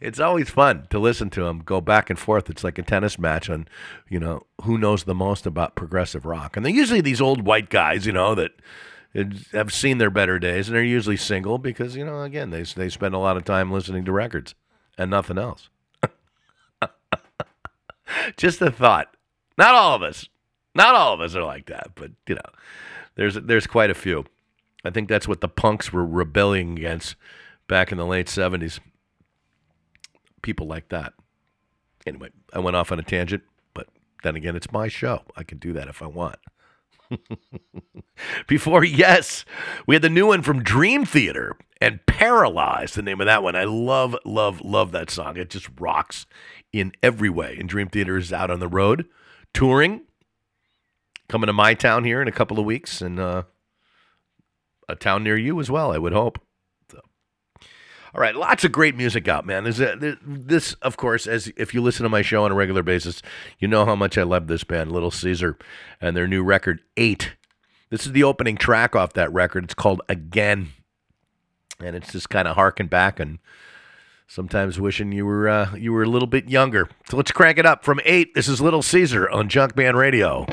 it's 0.00 0.20
always 0.20 0.50
fun 0.50 0.86
to 0.90 0.98
listen 0.98 1.30
to 1.30 1.44
them 1.44 1.62
go 1.64 1.80
back 1.80 2.10
and 2.10 2.18
forth. 2.18 2.50
It's 2.50 2.64
like 2.64 2.78
a 2.78 2.82
tennis 2.82 3.18
match 3.18 3.48
on, 3.48 3.68
you 4.08 4.18
know, 4.18 4.46
who 4.62 4.78
knows 4.78 5.04
the 5.04 5.14
most 5.14 5.46
about 5.46 5.74
progressive 5.74 6.24
rock. 6.24 6.56
And 6.56 6.64
they're 6.64 6.72
usually 6.72 7.00
these 7.00 7.20
old 7.20 7.42
white 7.42 7.70
guys, 7.70 8.06
you 8.06 8.12
know, 8.12 8.34
that 8.34 8.52
have 9.52 9.72
seen 9.72 9.98
their 9.98 10.10
better 10.10 10.38
days, 10.38 10.68
and 10.68 10.76
they're 10.76 10.82
usually 10.82 11.16
single 11.16 11.58
because, 11.58 11.96
you 11.96 12.04
know, 12.04 12.22
again, 12.22 12.50
they 12.50 12.62
they 12.62 12.88
spend 12.88 13.14
a 13.14 13.18
lot 13.18 13.36
of 13.36 13.44
time 13.44 13.70
listening 13.70 14.04
to 14.04 14.12
records 14.12 14.54
and 14.96 15.10
nothing 15.10 15.38
else. 15.38 15.68
Just 18.36 18.60
a 18.62 18.70
thought. 18.70 19.14
Not 19.58 19.74
all 19.74 19.94
of 19.94 20.02
us. 20.02 20.28
Not 20.74 20.94
all 20.94 21.12
of 21.12 21.20
us 21.20 21.34
are 21.34 21.44
like 21.44 21.66
that, 21.66 21.90
but 21.94 22.12
you 22.26 22.34
know, 22.34 22.40
there's 23.14 23.34
there's 23.34 23.66
quite 23.66 23.90
a 23.90 23.94
few. 23.94 24.24
I 24.84 24.90
think 24.90 25.08
that's 25.08 25.28
what 25.28 25.42
the 25.42 25.48
punks 25.48 25.92
were 25.92 26.04
rebelling 26.04 26.78
against 26.78 27.14
back 27.68 27.92
in 27.92 27.98
the 27.98 28.06
late 28.06 28.26
'70s 28.26 28.80
people 30.42 30.66
like 30.66 30.88
that. 30.90 31.14
Anyway, 32.06 32.30
I 32.52 32.58
went 32.58 32.76
off 32.76 32.92
on 32.92 32.98
a 32.98 33.02
tangent, 33.02 33.42
but 33.74 33.88
then 34.22 34.36
again, 34.36 34.56
it's 34.56 34.72
my 34.72 34.88
show. 34.88 35.22
I 35.36 35.44
can 35.44 35.58
do 35.58 35.72
that 35.72 35.88
if 35.88 36.02
I 36.02 36.06
want. 36.06 36.36
Before, 38.46 38.84
yes, 38.84 39.44
we 39.86 39.94
had 39.94 40.02
the 40.02 40.10
new 40.10 40.26
one 40.26 40.42
from 40.42 40.62
Dream 40.62 41.04
Theater 41.04 41.56
and 41.80 42.04
Paralyzed, 42.06 42.94
the 42.94 43.02
name 43.02 43.20
of 43.20 43.26
that 43.26 43.42
one. 43.42 43.56
I 43.56 43.64
love, 43.64 44.16
love, 44.24 44.60
love 44.60 44.92
that 44.92 45.10
song. 45.10 45.36
It 45.36 45.50
just 45.50 45.68
rocks 45.78 46.26
in 46.72 46.92
every 47.02 47.30
way. 47.30 47.56
And 47.58 47.68
Dream 47.68 47.88
Theater 47.88 48.16
is 48.16 48.32
out 48.32 48.50
on 48.50 48.60
the 48.60 48.68
road 48.68 49.06
touring, 49.52 50.02
coming 51.28 51.46
to 51.46 51.52
my 51.52 51.74
town 51.74 52.04
here 52.04 52.22
in 52.22 52.28
a 52.28 52.32
couple 52.32 52.58
of 52.58 52.64
weeks, 52.64 53.00
and 53.00 53.20
uh, 53.20 53.42
a 54.88 54.96
town 54.96 55.24
near 55.24 55.36
you 55.36 55.60
as 55.60 55.70
well, 55.70 55.92
I 55.92 55.98
would 55.98 56.12
hope. 56.12 56.38
All 58.14 58.20
right, 58.20 58.36
lots 58.36 58.62
of 58.62 58.72
great 58.72 58.94
music 58.94 59.26
out, 59.26 59.46
man. 59.46 59.64
This, 59.64 60.74
of 60.74 60.96
course, 60.98 61.26
as 61.26 61.50
if 61.56 61.72
you 61.72 61.80
listen 61.80 62.02
to 62.04 62.10
my 62.10 62.20
show 62.20 62.44
on 62.44 62.52
a 62.52 62.54
regular 62.54 62.82
basis, 62.82 63.22
you 63.58 63.66
know 63.66 63.86
how 63.86 63.94
much 63.94 64.18
I 64.18 64.22
love 64.22 64.48
this 64.48 64.64
band, 64.64 64.92
Little 64.92 65.10
Caesar, 65.10 65.56
and 65.98 66.14
their 66.14 66.28
new 66.28 66.42
record, 66.42 66.80
Eight. 66.98 67.32
This 67.88 68.04
is 68.04 68.12
the 68.12 68.22
opening 68.22 68.56
track 68.56 68.94
off 68.94 69.14
that 69.14 69.32
record. 69.32 69.64
It's 69.64 69.74
called 69.74 70.02
Again, 70.10 70.72
and 71.80 71.96
it's 71.96 72.12
just 72.12 72.28
kind 72.28 72.46
of 72.46 72.54
harking 72.56 72.88
back 72.88 73.18
and 73.18 73.38
sometimes 74.26 74.78
wishing 74.80 75.12
you 75.12 75.26
were 75.26 75.48
uh, 75.48 75.74
you 75.74 75.92
were 75.92 76.02
a 76.02 76.08
little 76.08 76.28
bit 76.28 76.48
younger. 76.50 76.88
So 77.08 77.16
let's 77.16 77.32
crank 77.32 77.58
it 77.58 77.66
up 77.66 77.82
from 77.82 78.00
eight. 78.04 78.34
This 78.34 78.48
is 78.48 78.60
Little 78.60 78.82
Caesar 78.82 79.28
on 79.30 79.48
Junkman 79.48 79.94
Radio. 79.94 80.46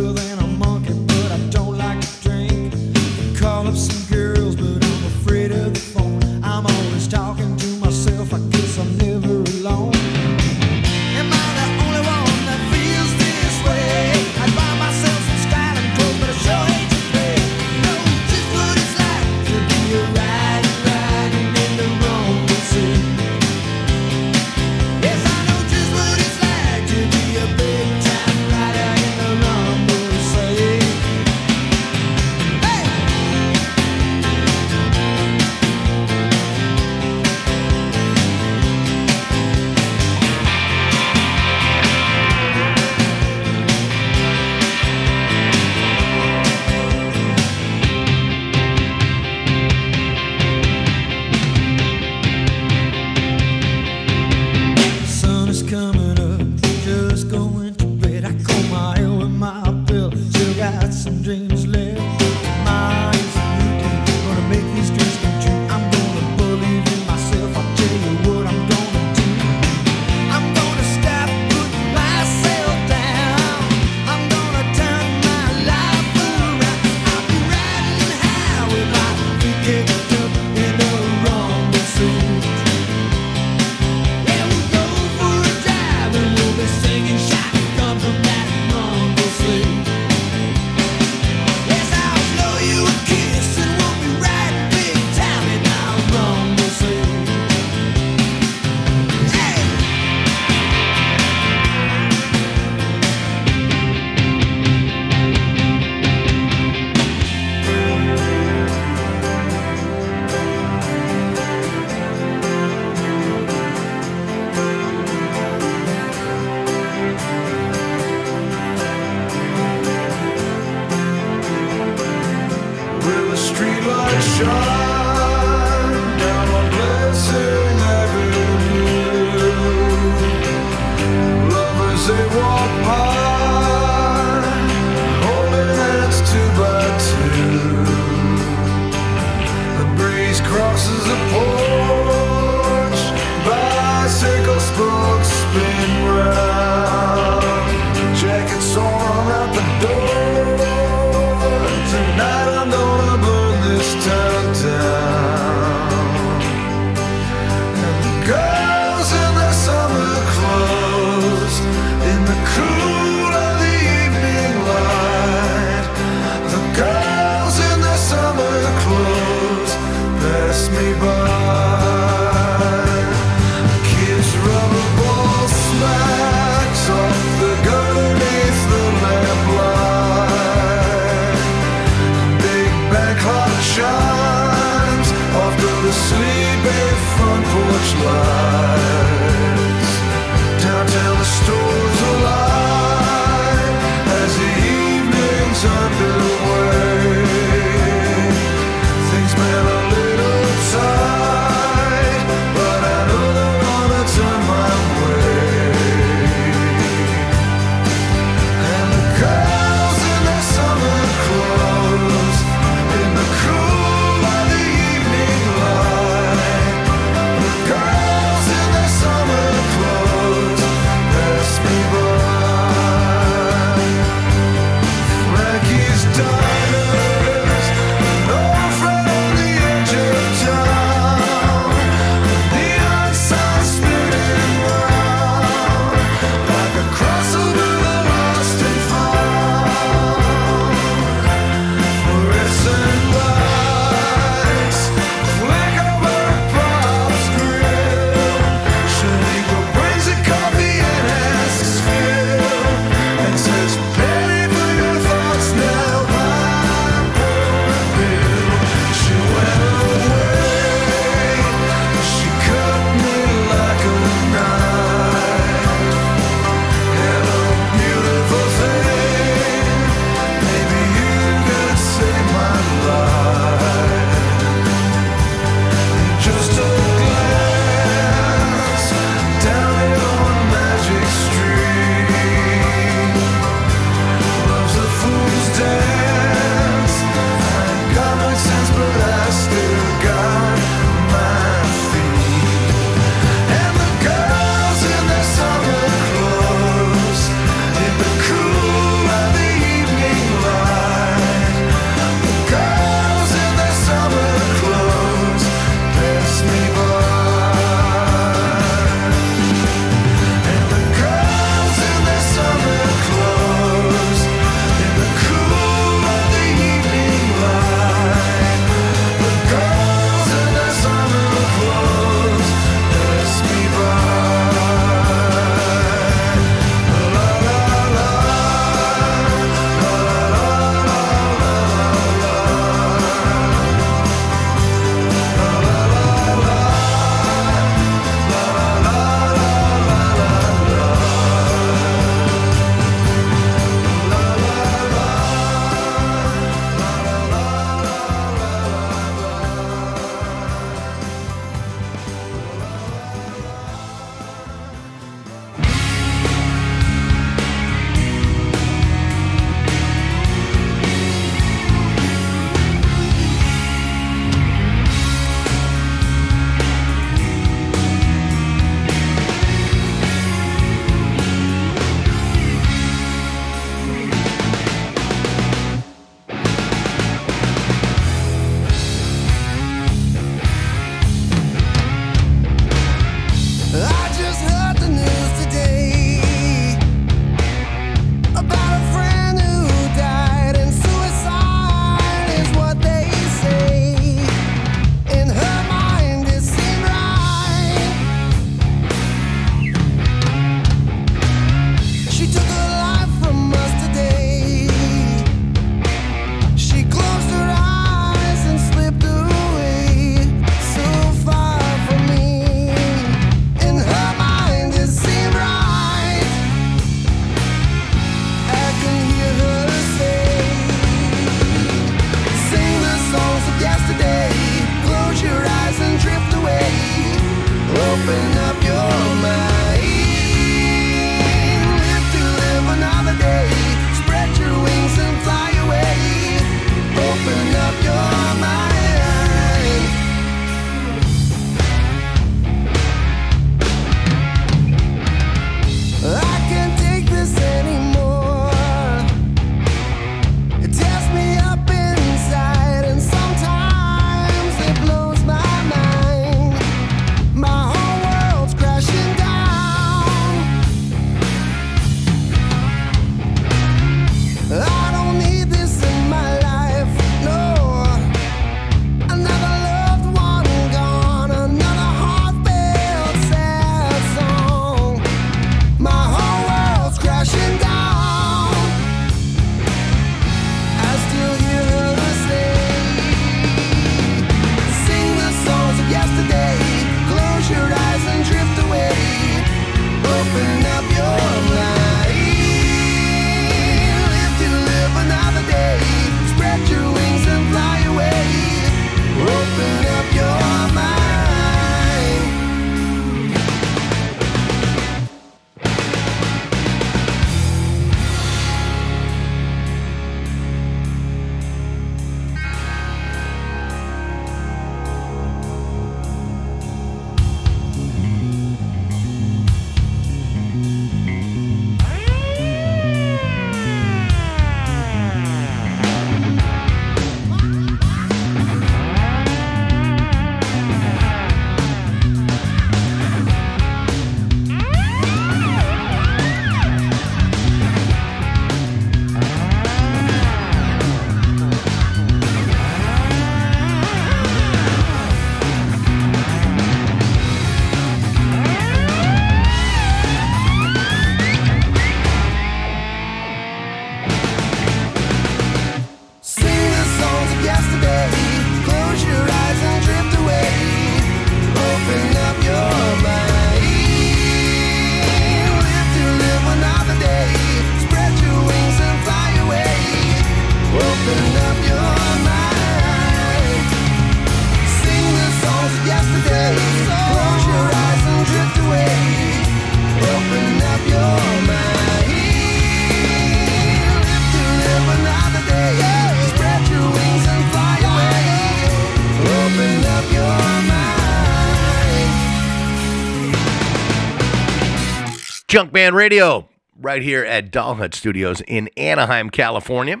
Junkman 595.50 595.94
Radio, 595.94 596.48
right 596.80 597.02
here 597.02 597.24
at 597.24 597.50
Doll 597.50 597.74
Hut 597.74 597.92
Studios 597.92 598.40
in 598.42 598.70
Anaheim, 598.76 599.30
California. 599.30 600.00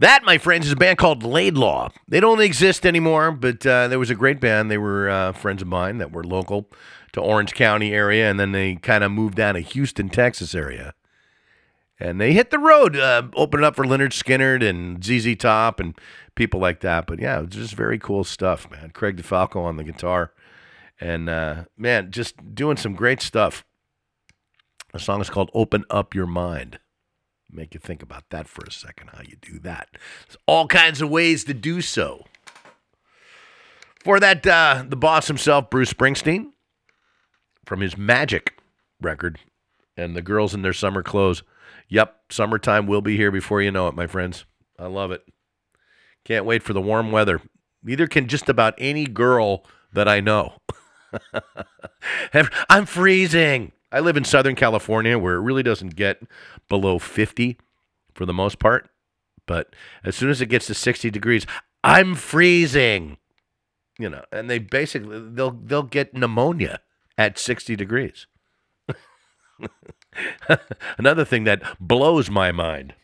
That, 0.00 0.24
my 0.24 0.38
friends, 0.38 0.66
is 0.66 0.72
a 0.72 0.76
band 0.76 0.98
called 0.98 1.22
Laidlaw. 1.22 1.90
They 2.08 2.18
don't 2.18 2.40
exist 2.40 2.84
anymore, 2.84 3.30
but 3.30 3.64
uh, 3.64 3.86
there 3.86 4.00
was 4.00 4.10
a 4.10 4.16
great 4.16 4.40
band. 4.40 4.68
They 4.68 4.76
were 4.76 5.08
uh, 5.08 5.30
friends 5.34 5.62
of 5.62 5.68
mine 5.68 5.98
that 5.98 6.10
were 6.10 6.24
local 6.24 6.68
to 7.12 7.20
Orange 7.20 7.54
County 7.54 7.94
area, 7.94 8.28
and 8.28 8.40
then 8.40 8.50
they 8.50 8.74
kind 8.74 9.04
of 9.04 9.12
moved 9.12 9.36
down 9.36 9.54
to 9.54 9.60
Houston, 9.60 10.08
Texas 10.08 10.52
area. 10.52 10.94
And 12.00 12.20
they 12.20 12.32
hit 12.32 12.50
the 12.50 12.58
road, 12.58 12.96
uh, 12.96 13.28
opened 13.36 13.62
up 13.62 13.76
for 13.76 13.84
Lynyrd 13.84 14.10
Skynyrd 14.10 14.68
and 14.68 15.04
ZZ 15.04 15.36
Top 15.36 15.78
and 15.78 15.94
people 16.34 16.58
like 16.58 16.80
that. 16.80 17.06
But 17.06 17.20
yeah, 17.20 17.38
it 17.38 17.42
was 17.42 17.50
just 17.50 17.74
very 17.74 18.00
cool 18.00 18.24
stuff, 18.24 18.68
man. 18.68 18.90
Craig 18.90 19.16
DeFalco 19.16 19.62
on 19.62 19.76
the 19.76 19.84
guitar. 19.84 20.32
And 21.00 21.28
uh, 21.28 21.66
man, 21.78 22.10
just 22.10 22.52
doing 22.52 22.76
some 22.76 22.94
great 22.94 23.22
stuff. 23.22 23.64
The 24.92 24.98
song 24.98 25.20
is 25.20 25.30
called 25.30 25.50
Open 25.54 25.84
Up 25.88 26.14
Your 26.14 26.26
Mind. 26.26 26.80
Make 27.50 27.74
you 27.74 27.80
think 27.80 28.02
about 28.02 28.24
that 28.30 28.48
for 28.48 28.64
a 28.64 28.72
second, 28.72 29.10
how 29.12 29.22
you 29.22 29.36
do 29.40 29.58
that. 29.60 29.88
There's 30.26 30.36
all 30.46 30.66
kinds 30.66 31.00
of 31.00 31.10
ways 31.10 31.44
to 31.44 31.54
do 31.54 31.80
so. 31.80 32.24
For 34.04 34.18
that, 34.18 34.46
uh, 34.46 34.84
the 34.88 34.96
boss 34.96 35.28
himself, 35.28 35.70
Bruce 35.70 35.92
Springsteen, 35.92 36.52
from 37.66 37.80
his 37.80 37.96
Magic 37.96 38.58
record, 39.00 39.38
and 39.96 40.16
the 40.16 40.22
girls 40.22 40.54
in 40.54 40.62
their 40.62 40.72
summer 40.72 41.02
clothes. 41.02 41.42
Yep, 41.88 42.16
summertime 42.30 42.86
will 42.86 43.02
be 43.02 43.16
here 43.16 43.30
before 43.30 43.60
you 43.60 43.70
know 43.70 43.88
it, 43.88 43.94
my 43.94 44.06
friends. 44.06 44.44
I 44.78 44.86
love 44.86 45.10
it. 45.10 45.22
Can't 46.24 46.44
wait 46.44 46.62
for 46.62 46.72
the 46.72 46.80
warm 46.80 47.12
weather. 47.12 47.40
Neither 47.82 48.06
can 48.06 48.28
just 48.28 48.48
about 48.48 48.74
any 48.78 49.06
girl 49.06 49.64
that 49.92 50.08
I 50.08 50.20
know. 50.20 50.54
I'm 52.70 52.86
freezing. 52.86 53.72
I 53.92 54.00
live 54.00 54.16
in 54.16 54.24
Southern 54.24 54.54
California 54.54 55.18
where 55.18 55.34
it 55.34 55.40
really 55.40 55.62
doesn't 55.62 55.96
get 55.96 56.22
below 56.68 56.98
50 56.98 57.58
for 58.14 58.24
the 58.24 58.32
most 58.32 58.58
part. 58.58 58.88
But 59.46 59.74
as 60.04 60.14
soon 60.14 60.30
as 60.30 60.40
it 60.40 60.46
gets 60.46 60.66
to 60.66 60.74
60 60.74 61.10
degrees, 61.10 61.46
I'm 61.82 62.14
freezing. 62.14 63.16
You 63.98 64.08
know, 64.08 64.24
and 64.32 64.48
they 64.48 64.58
basically 64.58 65.20
they'll 65.32 65.50
they'll 65.50 65.82
get 65.82 66.14
pneumonia 66.14 66.80
at 67.18 67.38
60 67.38 67.76
degrees. 67.76 68.26
Another 70.98 71.24
thing 71.24 71.44
that 71.44 71.62
blows 71.78 72.30
my 72.30 72.52
mind. 72.52 72.94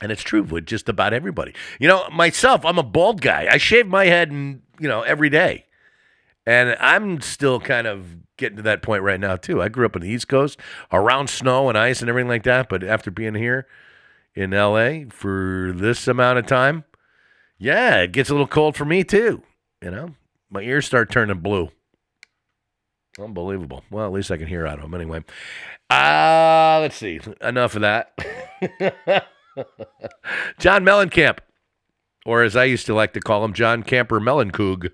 And 0.00 0.12
it's 0.12 0.22
true 0.22 0.42
with 0.42 0.66
just 0.66 0.88
about 0.88 1.14
everybody. 1.14 1.54
You 1.78 1.88
know, 1.88 2.06
myself, 2.10 2.64
I'm 2.64 2.78
a 2.78 2.82
bald 2.82 3.22
guy. 3.22 3.48
I 3.50 3.56
shave 3.56 3.86
my 3.86 4.06
head, 4.06 4.30
and 4.30 4.60
you 4.78 4.88
know, 4.88 5.02
every 5.02 5.30
day. 5.30 5.63
And 6.46 6.76
I'm 6.78 7.20
still 7.20 7.58
kind 7.58 7.86
of 7.86 8.16
getting 8.36 8.56
to 8.56 8.62
that 8.62 8.82
point 8.82 9.02
right 9.02 9.20
now 9.20 9.36
too. 9.36 9.62
I 9.62 9.68
grew 9.68 9.86
up 9.86 9.96
on 9.96 10.02
the 10.02 10.08
East 10.08 10.28
Coast, 10.28 10.58
around 10.92 11.30
snow 11.30 11.68
and 11.68 11.78
ice 11.78 12.00
and 12.00 12.08
everything 12.08 12.28
like 12.28 12.42
that. 12.44 12.68
But 12.68 12.84
after 12.84 13.10
being 13.10 13.34
here 13.34 13.66
in 14.34 14.50
LA 14.50 15.08
for 15.10 15.72
this 15.74 16.06
amount 16.06 16.38
of 16.38 16.46
time, 16.46 16.84
yeah, 17.58 18.02
it 18.02 18.12
gets 18.12 18.30
a 18.30 18.34
little 18.34 18.46
cold 18.46 18.76
for 18.76 18.84
me 18.84 19.04
too. 19.04 19.42
You 19.82 19.90
know, 19.90 20.14
my 20.50 20.60
ears 20.62 20.86
start 20.86 21.10
turning 21.10 21.38
blue. 21.38 21.70
Unbelievable. 23.18 23.84
Well, 23.90 24.06
at 24.06 24.12
least 24.12 24.30
I 24.30 24.36
can 24.36 24.48
hear 24.48 24.66
out 24.66 24.78
of 24.78 24.82
them 24.82 24.94
anyway. 24.94 25.24
Uh, 25.88 26.78
let's 26.80 26.96
see. 26.96 27.20
Enough 27.40 27.76
of 27.76 27.82
that. 27.82 28.12
John 30.58 30.84
Mellencamp, 30.84 31.38
or 32.26 32.42
as 32.42 32.56
I 32.56 32.64
used 32.64 32.86
to 32.86 32.94
like 32.94 33.12
to 33.12 33.20
call 33.20 33.44
him, 33.44 33.52
John 33.52 33.84
Camper 33.84 34.20
Mellencug, 34.20 34.90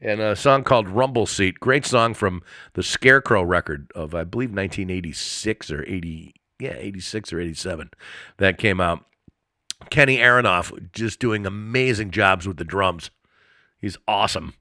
and 0.00 0.20
a 0.20 0.36
song 0.36 0.64
called 0.64 0.86
Rumbleseat. 0.86 1.58
Great 1.60 1.84
song 1.84 2.14
from 2.14 2.42
the 2.74 2.82
Scarecrow 2.82 3.42
record 3.42 3.90
of, 3.94 4.14
I 4.14 4.24
believe, 4.24 4.50
1986 4.50 5.70
or 5.70 5.84
80, 5.86 6.34
yeah, 6.58 6.74
86 6.76 7.32
or 7.32 7.40
87 7.40 7.90
that 8.38 8.58
came 8.58 8.80
out. 8.80 9.04
Kenny 9.90 10.18
Aronoff 10.18 10.92
just 10.92 11.20
doing 11.20 11.46
amazing 11.46 12.10
jobs 12.10 12.46
with 12.46 12.56
the 12.56 12.64
drums. 12.64 13.10
He's 13.78 13.96
awesome. 14.08 14.54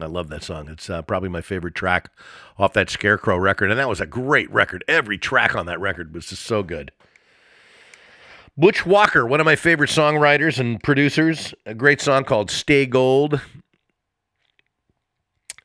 I 0.00 0.06
love 0.06 0.28
that 0.28 0.42
song. 0.42 0.68
It's 0.68 0.88
uh, 0.88 1.02
probably 1.02 1.28
my 1.28 1.40
favorite 1.40 1.74
track 1.74 2.10
off 2.58 2.72
that 2.72 2.90
Scarecrow 2.90 3.36
record. 3.36 3.70
And 3.70 3.78
that 3.78 3.88
was 3.88 4.00
a 4.00 4.06
great 4.06 4.50
record. 4.50 4.84
Every 4.88 5.18
track 5.18 5.54
on 5.54 5.66
that 5.66 5.80
record 5.80 6.14
was 6.14 6.26
just 6.26 6.42
so 6.42 6.62
good. 6.62 6.90
Butch 8.60 8.84
Walker, 8.84 9.26
one 9.26 9.40
of 9.40 9.46
my 9.46 9.56
favorite 9.56 9.88
songwriters 9.88 10.58
and 10.58 10.82
producers, 10.82 11.54
a 11.64 11.72
great 11.72 11.98
song 11.98 12.24
called 12.24 12.50
Stay 12.50 12.84
Gold. 12.84 13.40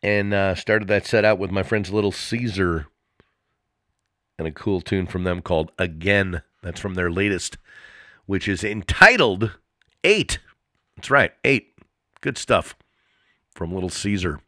And 0.01 0.33
uh, 0.33 0.55
started 0.55 0.87
that 0.87 1.05
set 1.05 1.25
out 1.25 1.37
with 1.37 1.51
my 1.51 1.61
friends 1.61 1.91
Little 1.91 2.13
Caesar 2.13 2.87
and 4.39 4.47
a 4.47 4.51
cool 4.51 4.79
tune 4.79 5.07
from 5.07 5.25
them 5.25 5.41
called 5.41 5.73
Again. 5.77 6.41
That's 6.63 6.79
from 6.79 6.93
their 6.93 7.11
latest, 7.11 7.57
which 8.27 8.47
is 8.47 8.63
entitled 8.63 9.51
Eight. 10.05 10.39
That's 10.95 11.11
right, 11.11 11.33
Eight. 11.43 11.73
Good 12.21 12.37
stuff 12.37 12.77
from 13.53 13.73
Little 13.73 13.89
Caesar. 13.89 14.39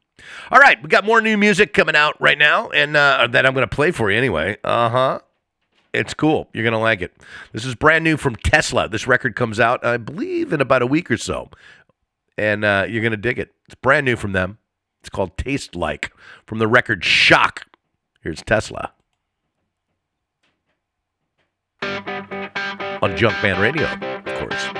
All 0.52 0.60
right, 0.60 0.82
we 0.82 0.88
got 0.88 1.04
more 1.04 1.20
new 1.20 1.38
music 1.38 1.74
coming 1.74 1.98
out 1.98 2.16
right 2.22 2.38
now, 2.38 2.70
and 2.70 2.95
uh, 2.95 3.28
that 3.30 3.45
I'm 3.45 3.54
going 3.54 3.68
to 3.68 3.76
play 3.76 3.91
for 3.91 4.10
you 4.10 4.18
anyway. 4.18 4.56
Uh 4.64 4.89
huh. 4.89 5.20
It's 5.94 6.14
cool. 6.14 6.48
You're 6.54 6.64
going 6.64 6.74
to 6.74 6.80
like 6.80 7.02
it. 7.02 7.16
This 7.54 7.66
is 7.66 7.76
brand 7.76 8.04
new 8.04 8.18
from 8.18 8.36
Tesla. 8.36 8.88
This 8.88 9.08
record 9.08 9.36
comes 9.36 9.60
out, 9.60 9.86
I 9.86 9.98
believe, 9.98 10.54
in 10.54 10.62
about 10.62 10.82
a 10.82 10.88
week 10.88 11.10
or 11.10 11.18
so, 11.18 11.50
and 12.38 12.64
uh, 12.64 12.86
you're 12.88 13.02
going 13.02 13.12
to 13.12 13.18
dig 13.18 13.40
it. 13.40 13.54
It's 13.66 13.76
brand 13.76 14.06
new 14.06 14.16
from 14.16 14.34
them. 14.34 14.58
It's 15.00 15.10
called 15.10 15.38
Taste 15.38 15.76
Like 15.76 16.12
from 16.46 16.60
the 16.60 16.68
record 16.68 17.04
Shock. 17.04 17.66
Here's 18.22 18.42
Tesla 18.42 18.92
on 21.82 23.16
Junkman 23.16 23.60
Radio, 23.60 23.86
of 23.86 24.40
course. 24.40 24.77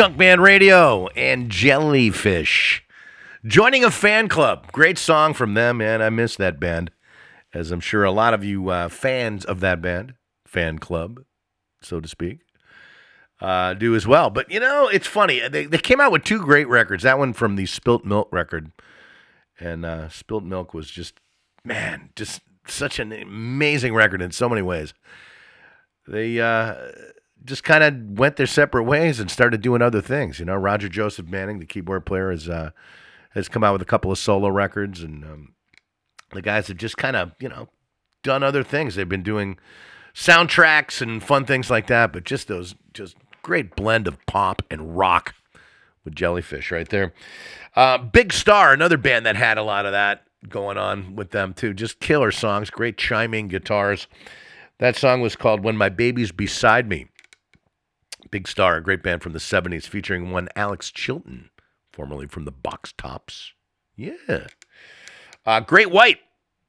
Junkman 0.00 0.40
Radio 0.40 1.08
and 1.08 1.50
Jellyfish. 1.50 2.82
Joining 3.44 3.84
a 3.84 3.90
fan 3.90 4.28
club. 4.28 4.72
Great 4.72 4.96
song 4.96 5.34
from 5.34 5.52
them, 5.52 5.76
man. 5.76 6.00
I 6.00 6.08
miss 6.08 6.36
that 6.36 6.58
band. 6.58 6.90
As 7.52 7.70
I'm 7.70 7.80
sure 7.80 8.02
a 8.02 8.10
lot 8.10 8.32
of 8.32 8.42
you 8.42 8.70
uh, 8.70 8.88
fans 8.88 9.44
of 9.44 9.60
that 9.60 9.82
band, 9.82 10.14
fan 10.46 10.78
club, 10.78 11.20
so 11.82 12.00
to 12.00 12.08
speak, 12.08 12.38
uh, 13.42 13.74
do 13.74 13.94
as 13.94 14.06
well. 14.06 14.30
But, 14.30 14.50
you 14.50 14.58
know, 14.58 14.88
it's 14.88 15.06
funny. 15.06 15.46
They, 15.46 15.66
they 15.66 15.76
came 15.76 16.00
out 16.00 16.12
with 16.12 16.24
two 16.24 16.38
great 16.38 16.66
records. 16.66 17.02
That 17.02 17.18
one 17.18 17.34
from 17.34 17.56
the 17.56 17.66
Spilt 17.66 18.02
Milk 18.02 18.30
record. 18.32 18.72
And 19.58 19.84
uh, 19.84 20.08
Spilt 20.08 20.44
Milk 20.44 20.72
was 20.72 20.90
just, 20.90 21.20
man, 21.62 22.08
just 22.16 22.40
such 22.66 22.98
an 22.98 23.12
amazing 23.12 23.92
record 23.92 24.22
in 24.22 24.30
so 24.30 24.48
many 24.48 24.62
ways. 24.62 24.94
They 26.08 26.40
uh, 26.40 26.74
just 27.44 27.64
kind 27.64 27.82
of 27.82 28.18
went 28.18 28.36
their 28.36 28.46
separate 28.46 28.84
ways 28.84 29.20
and 29.20 29.30
started 29.30 29.60
doing 29.60 29.82
other 29.82 30.00
things. 30.00 30.38
You 30.38 30.44
know, 30.44 30.56
Roger 30.56 30.88
Joseph 30.88 31.28
Manning, 31.28 31.58
the 31.58 31.66
keyboard 31.66 32.06
player, 32.06 32.30
has 32.30 32.48
uh, 32.48 32.70
has 33.30 33.48
come 33.48 33.64
out 33.64 33.72
with 33.72 33.82
a 33.82 33.86
couple 33.86 34.10
of 34.10 34.18
solo 34.18 34.48
records, 34.48 35.02
and 35.02 35.24
um, 35.24 35.54
the 36.32 36.42
guys 36.42 36.68
have 36.68 36.76
just 36.76 36.96
kind 36.96 37.16
of 37.16 37.32
you 37.40 37.48
know 37.48 37.68
done 38.22 38.42
other 38.42 38.62
things. 38.62 38.94
They've 38.94 39.08
been 39.08 39.22
doing 39.22 39.58
soundtracks 40.14 41.00
and 41.00 41.22
fun 41.22 41.44
things 41.44 41.70
like 41.70 41.86
that, 41.86 42.12
but 42.12 42.24
just 42.24 42.48
those 42.48 42.74
just 42.92 43.16
great 43.42 43.74
blend 43.74 44.06
of 44.06 44.18
pop 44.26 44.62
and 44.70 44.96
rock 44.96 45.34
with 46.04 46.14
Jellyfish 46.14 46.70
right 46.70 46.88
there. 46.88 47.12
Uh, 47.74 47.98
Big 47.98 48.32
Star, 48.32 48.72
another 48.72 48.96
band 48.96 49.26
that 49.26 49.36
had 49.36 49.58
a 49.58 49.62
lot 49.62 49.86
of 49.86 49.92
that 49.92 50.26
going 50.48 50.78
on 50.78 51.16
with 51.16 51.30
them 51.30 51.52
too. 51.52 51.74
Just 51.74 52.00
killer 52.00 52.30
songs, 52.32 52.70
great 52.70 52.96
chiming 52.96 53.48
guitars. 53.48 54.06
That 54.78 54.96
song 54.96 55.20
was 55.20 55.36
called 55.36 55.62
When 55.62 55.76
My 55.76 55.90
Baby's 55.90 56.32
Beside 56.32 56.88
Me. 56.88 57.06
Big 58.30 58.46
Star, 58.46 58.76
a 58.76 58.82
great 58.82 59.02
band 59.02 59.22
from 59.22 59.32
the 59.32 59.38
70s, 59.38 59.86
featuring 59.86 60.30
one 60.30 60.48
Alex 60.54 60.90
Chilton, 60.90 61.50
formerly 61.92 62.26
from 62.26 62.44
the 62.44 62.52
Box 62.52 62.92
Tops. 62.96 63.52
Yeah. 63.96 64.46
Uh, 65.44 65.60
Great 65.60 65.90
White, 65.90 66.18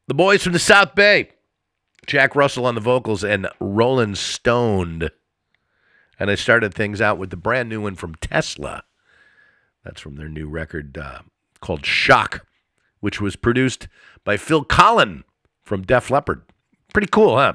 the 0.08 0.14
boys 0.14 0.44
from 0.44 0.54
the 0.54 0.60
South 0.60 0.96
Bay. 0.96 1.30
Jack 2.08 2.36
Russell 2.36 2.66
on 2.66 2.74
the 2.74 2.82
vocals 2.82 3.24
and 3.24 3.48
Rollin' 3.60 4.16
Stoned. 4.16 5.12
And 6.20 6.32
I 6.32 6.36
started 6.36 6.74
things 6.74 7.00
out 7.00 7.20
with 7.20 7.30
the 7.30 7.38
brand 7.38 7.70
new 7.70 7.82
one 7.82 7.96
from 7.96 8.16
Tesla 8.16 8.84
That's 9.84 10.02
from 10.02 10.16
their 10.16 10.30
new 10.30 10.48
record 10.48 10.98
uh, 10.98 11.22
called 11.62 11.86
Shock, 11.86 12.46
which 13.02 13.22
was 13.22 13.36
produced 13.36 13.88
by 14.24 14.38
Phil 14.38 14.66
Collen 14.66 15.24
from 15.64 15.84
Def 15.84 16.10
Leppard. 16.10 16.42
Pretty 16.92 17.08
cool, 17.12 17.38
huh? 17.38 17.54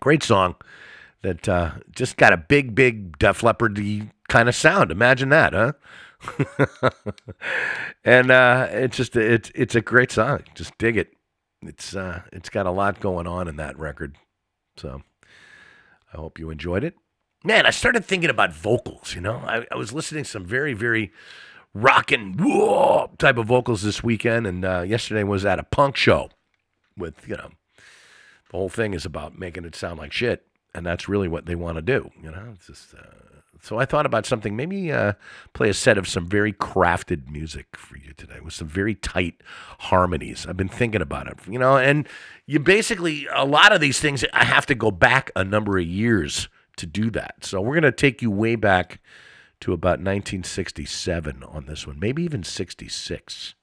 Great 0.00 0.22
song 0.22 0.56
that 1.22 1.48
uh, 1.48 1.72
just 1.90 2.16
got 2.16 2.32
a 2.32 2.36
big, 2.36 2.74
big 2.74 3.18
Def 3.18 3.42
Leppard 3.42 3.78
kind 4.28 4.48
of 4.48 4.54
sound. 4.54 4.90
Imagine 4.90 5.28
that, 5.30 5.52
huh? 5.52 5.72
and 8.04 8.30
uh, 8.30 8.68
it's 8.70 8.96
just 8.96 9.16
it's 9.16 9.50
it's 9.54 9.74
a 9.74 9.80
great 9.80 10.10
song. 10.10 10.40
Just 10.54 10.76
dig 10.78 10.96
it. 10.96 11.12
It's 11.62 11.94
uh, 11.94 12.22
it's 12.32 12.50
got 12.50 12.66
a 12.66 12.70
lot 12.70 13.00
going 13.00 13.26
on 13.26 13.48
in 13.48 13.56
that 13.56 13.78
record. 13.78 14.16
So 14.76 15.02
I 16.12 16.16
hope 16.16 16.38
you 16.38 16.50
enjoyed 16.50 16.84
it. 16.84 16.94
Man, 17.44 17.66
I 17.66 17.70
started 17.70 18.04
thinking 18.04 18.30
about 18.30 18.52
vocals. 18.52 19.14
You 19.14 19.20
know, 19.20 19.36
I, 19.36 19.66
I 19.70 19.76
was 19.76 19.92
listening 19.92 20.24
to 20.24 20.30
some 20.30 20.44
very 20.44 20.74
very 20.74 21.12
rockin' 21.72 22.34
whoa 22.38 23.10
type 23.18 23.38
of 23.38 23.46
vocals 23.46 23.82
this 23.82 24.02
weekend, 24.02 24.46
and 24.46 24.64
uh, 24.64 24.82
yesterday 24.86 25.22
was 25.22 25.44
at 25.44 25.60
a 25.60 25.64
punk 25.64 25.96
show 25.96 26.30
with 26.96 27.28
you 27.28 27.36
know 27.36 27.50
the 28.50 28.56
whole 28.56 28.68
thing 28.68 28.92
is 28.92 29.04
about 29.04 29.38
making 29.38 29.64
it 29.64 29.76
sound 29.76 29.98
like 29.98 30.12
shit, 30.12 30.47
and 30.74 30.84
that's 30.84 31.08
really 31.08 31.28
what 31.28 31.46
they 31.46 31.54
want 31.54 31.76
to 31.76 31.82
do. 31.82 32.10
You 32.22 32.30
know, 32.30 32.52
it's 32.54 32.66
just. 32.66 32.94
Uh, 32.94 33.38
so 33.60 33.78
I 33.78 33.84
thought 33.86 34.06
about 34.06 34.24
something. 34.24 34.54
Maybe 34.54 34.92
uh, 34.92 35.14
play 35.52 35.68
a 35.68 35.74
set 35.74 35.98
of 35.98 36.06
some 36.06 36.28
very 36.28 36.52
crafted 36.52 37.28
music 37.28 37.76
for 37.76 37.96
you 37.98 38.12
today 38.12 38.38
with 38.40 38.54
some 38.54 38.68
very 38.68 38.94
tight 38.94 39.42
harmonies. 39.80 40.46
I've 40.48 40.56
been 40.56 40.68
thinking 40.68 41.02
about 41.02 41.26
it. 41.26 41.38
You 41.48 41.58
know, 41.58 41.76
and 41.76 42.08
you 42.46 42.60
basically 42.60 43.26
a 43.34 43.44
lot 43.44 43.72
of 43.72 43.80
these 43.80 44.00
things. 44.00 44.24
I 44.32 44.44
have 44.44 44.66
to 44.66 44.74
go 44.74 44.90
back 44.90 45.30
a 45.34 45.44
number 45.44 45.78
of 45.78 45.86
years 45.86 46.48
to 46.76 46.86
do 46.86 47.10
that. 47.10 47.44
So 47.44 47.60
we're 47.60 47.74
gonna 47.74 47.92
take 47.92 48.22
you 48.22 48.30
way 48.30 48.54
back 48.54 49.00
to 49.60 49.72
about 49.72 49.98
1967 49.98 51.42
on 51.42 51.66
this 51.66 51.86
one, 51.86 51.98
maybe 51.98 52.22
even 52.22 52.44
66. 52.44 53.54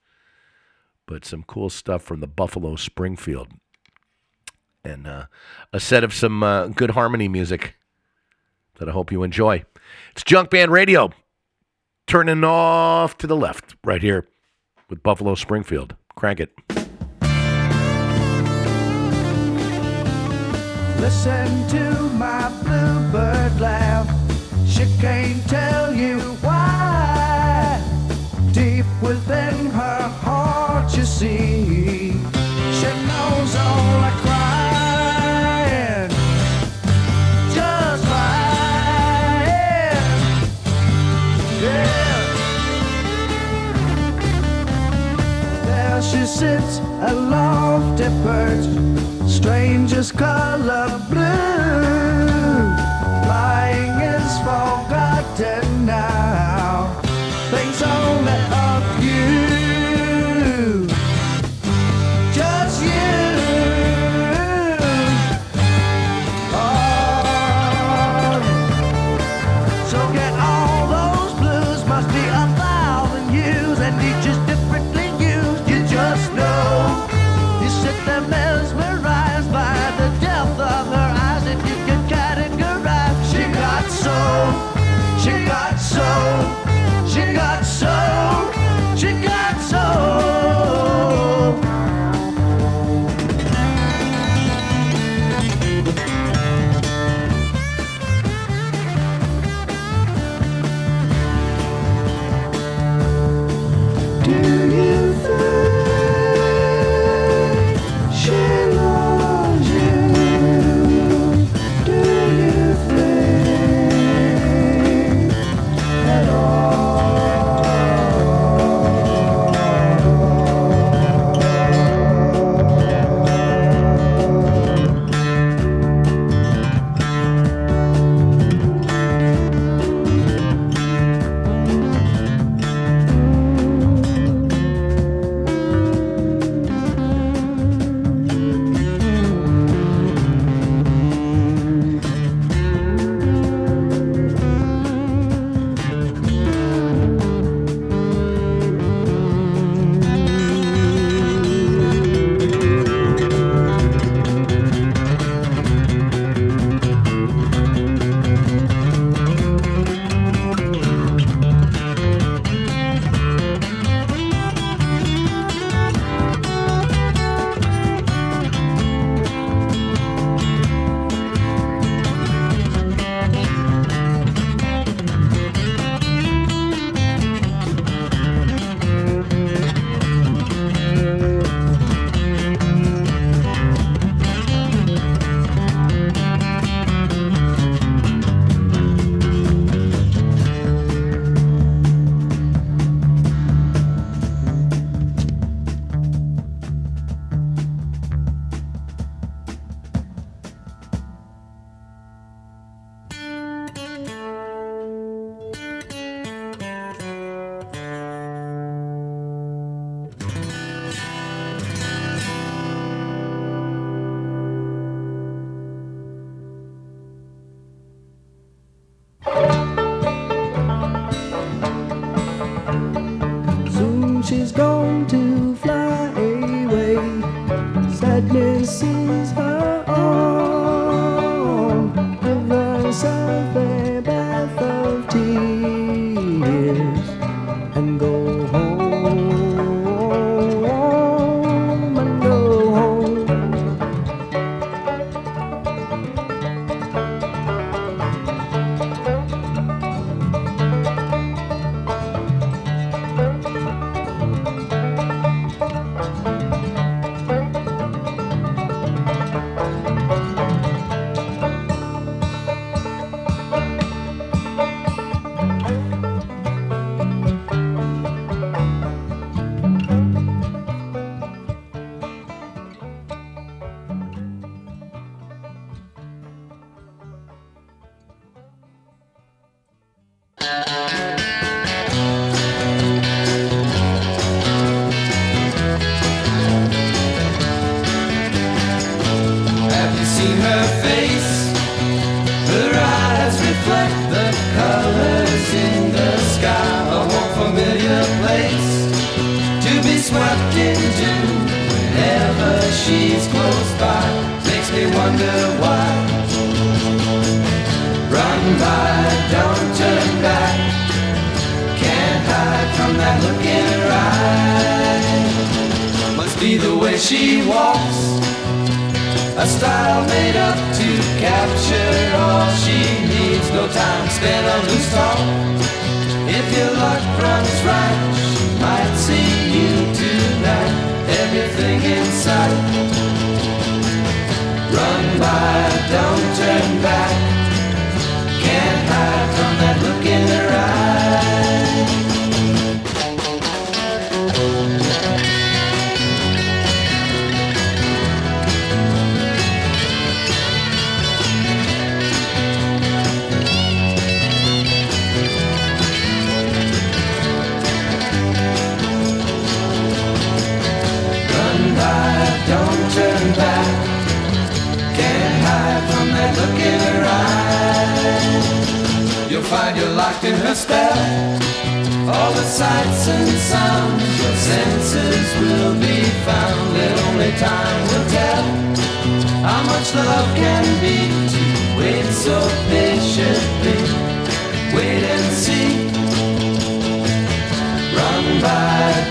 But 1.06 1.24
some 1.24 1.44
cool 1.44 1.70
stuff 1.70 2.02
from 2.02 2.20
the 2.20 2.28
Buffalo 2.28 2.76
Springfield 2.76 3.50
and 4.86 5.08
uh, 5.08 5.26
a 5.74 5.80
set 5.80 6.04
of 6.04 6.14
some 6.14 6.44
uh, 6.44 6.68
good 6.68 6.92
harmony 6.92 7.28
music 7.28 7.76
that 8.80 8.88
I 8.88 8.92
hope 8.92 9.12
you 9.12 9.24
enjoy. 9.24 9.66
It's 10.12 10.24
Junkman 10.24 10.70
Radio, 10.70 11.12
turning 12.08 12.44
off 12.44 13.18
to 13.20 13.28
the 13.28 13.36
left 13.36 13.76
right 13.84 14.02
here 14.02 14.28
with 14.90 15.04
Buffalo 15.04 15.36
Springfield. 15.36 15.96
Crank 16.16 16.40
it. 16.40 16.54
Listen 21.00 21.68
to 21.68 22.10
my 22.16 22.50
bluebird 22.64 23.60
laugh. 23.60 24.10
She 24.68 24.86
can't 25.00 25.48
tell 25.48 25.94
you 25.94 26.20
why. 26.42 27.82
Deep 28.52 28.86
within 29.02 29.68
her 29.68 30.08
heart, 30.22 30.96
you 30.98 31.04
see, 31.04 31.95
Sits, 46.26 46.80
a 46.80 47.14
lofty 47.14 48.06
perch, 48.24 49.30
strangest 49.30 50.18
color 50.18 51.00
blue. 51.08 52.55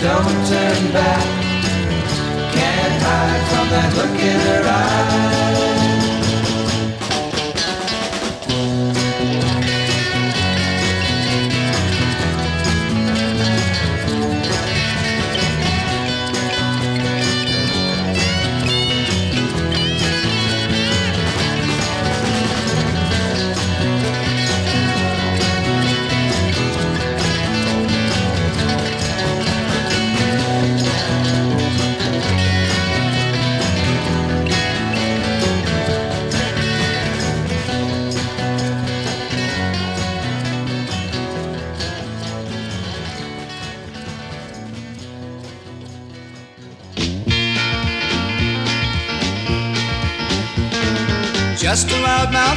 Don't 0.04 0.46
turn 0.46 0.92
back. 0.92 1.24
Can't 2.52 3.02
hide 3.04 3.44
from 3.48 3.66
that 3.72 3.90
look 3.96 4.20
in 4.20 4.38
her 4.48 4.62
eye. 4.68 5.43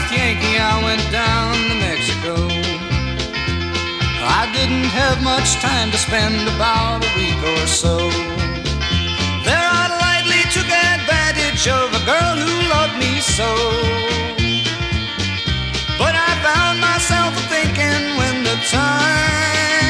Loudmouth 0.07 0.17
Yankee, 0.17 0.57
I 0.57 0.83
went 0.83 1.11
down 1.11 1.53
to 1.53 1.75
Mexico. 1.75 2.35
I 4.29 4.49
didn't 4.53 4.89
have 4.91 5.23
much 5.23 5.55
time 5.55 5.91
to 5.91 5.97
spend, 5.97 6.47
about 6.55 7.03
a 7.03 7.09
week 7.17 7.41
or 7.43 7.67
so. 7.67 7.97
There 9.43 9.69
I 9.71 9.87
lightly 10.01 10.43
took 10.51 10.69
advantage 10.69 11.67
of 11.67 11.93
a 11.93 12.05
girl 12.05 12.35
who 12.35 12.69
loved 12.69 12.97
me 12.99 13.19
so. 13.21 13.51
But 15.97 16.15
I 16.15 16.31
found 16.43 16.79
myself 16.79 17.33
thinking 17.49 18.17
when 18.17 18.43
the 18.43 18.57
time 18.69 19.86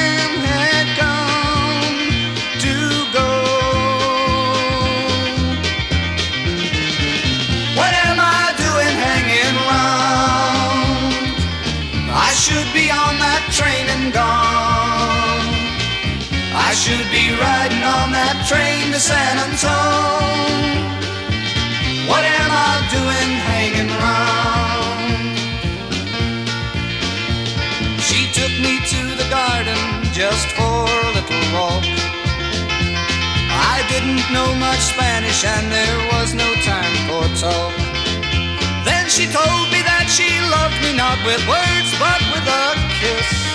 gone. 14.12 15.48
I 16.54 16.74
should 16.74 17.08
be 17.12 17.32
riding 17.40 17.84
on 17.84 18.12
that 18.12 18.36
train 18.48 18.92
to 18.92 19.00
San 19.00 19.40
Antone. 19.40 20.78
What 22.08 22.24
am 22.24 22.52
I 22.52 22.74
doing 22.92 23.32
hanging 23.52 23.92
round? 24.04 25.38
She 28.00 28.32
took 28.32 28.54
me 28.64 28.80
to 28.94 29.02
the 29.20 29.28
garden 29.30 29.80
just 30.14 30.48
for 30.56 30.88
a 30.88 31.10
little 31.16 31.46
walk. 31.56 31.84
I 33.50 33.84
didn't 33.92 34.24
know 34.32 34.50
much 34.56 34.82
Spanish 34.94 35.44
and 35.44 35.72
there 35.72 36.00
was 36.14 36.34
no 36.34 36.50
time 36.64 36.96
for 37.08 37.24
talk. 37.40 37.74
Then 38.84 39.10
she 39.10 39.26
told 39.28 39.66
me 39.72 39.82
that 39.84 40.08
she 40.08 40.28
loved 40.52 40.80
me 40.84 40.96
not 40.96 41.20
with 41.26 41.44
words 41.48 41.92
but 42.00 42.22
with 42.32 42.48
a 42.48 42.66
kiss. 43.00 43.47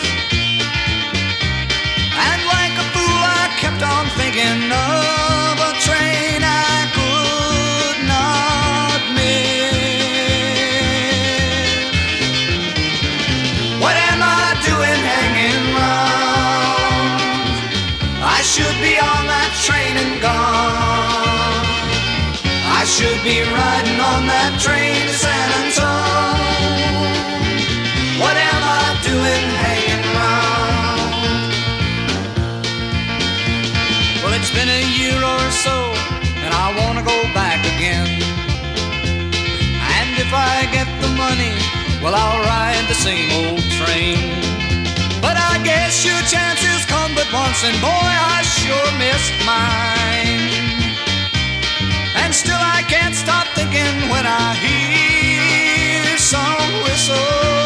Should 18.52 18.80
be 18.82 18.98
on 18.98 19.26
that 19.32 19.50
train 19.64 19.96
and 19.96 20.20
gone. 20.20 21.64
I 22.78 22.84
should 22.84 23.22
be 23.24 23.40
riding 23.40 23.98
on 23.98 24.26
that 24.26 24.60
train 24.60 25.06
to 25.08 25.14
San 25.14 25.48
Antone. 25.64 26.21
Well, 42.02 42.14
I'll 42.14 42.42
ride 42.42 42.84
the 42.88 42.94
same 42.94 43.30
old 43.30 43.62
train. 43.78 44.18
But 45.22 45.36
I 45.38 45.60
guess 45.62 46.04
your 46.04 46.20
chances 46.26 46.84
come 46.86 47.14
but 47.14 47.28
once, 47.32 47.62
and 47.64 47.78
boy, 47.80 47.88
I 48.34 48.42
sure 48.42 48.90
missed 48.98 49.36
mine. 49.46 50.66
And 52.22 52.34
still 52.34 52.58
I 52.58 52.82
can't 52.88 53.14
stop 53.14 53.46
thinking 53.54 53.94
when 54.10 54.26
I 54.26 54.54
hear 54.58 56.18
some 56.18 56.82
whistle 56.82 57.61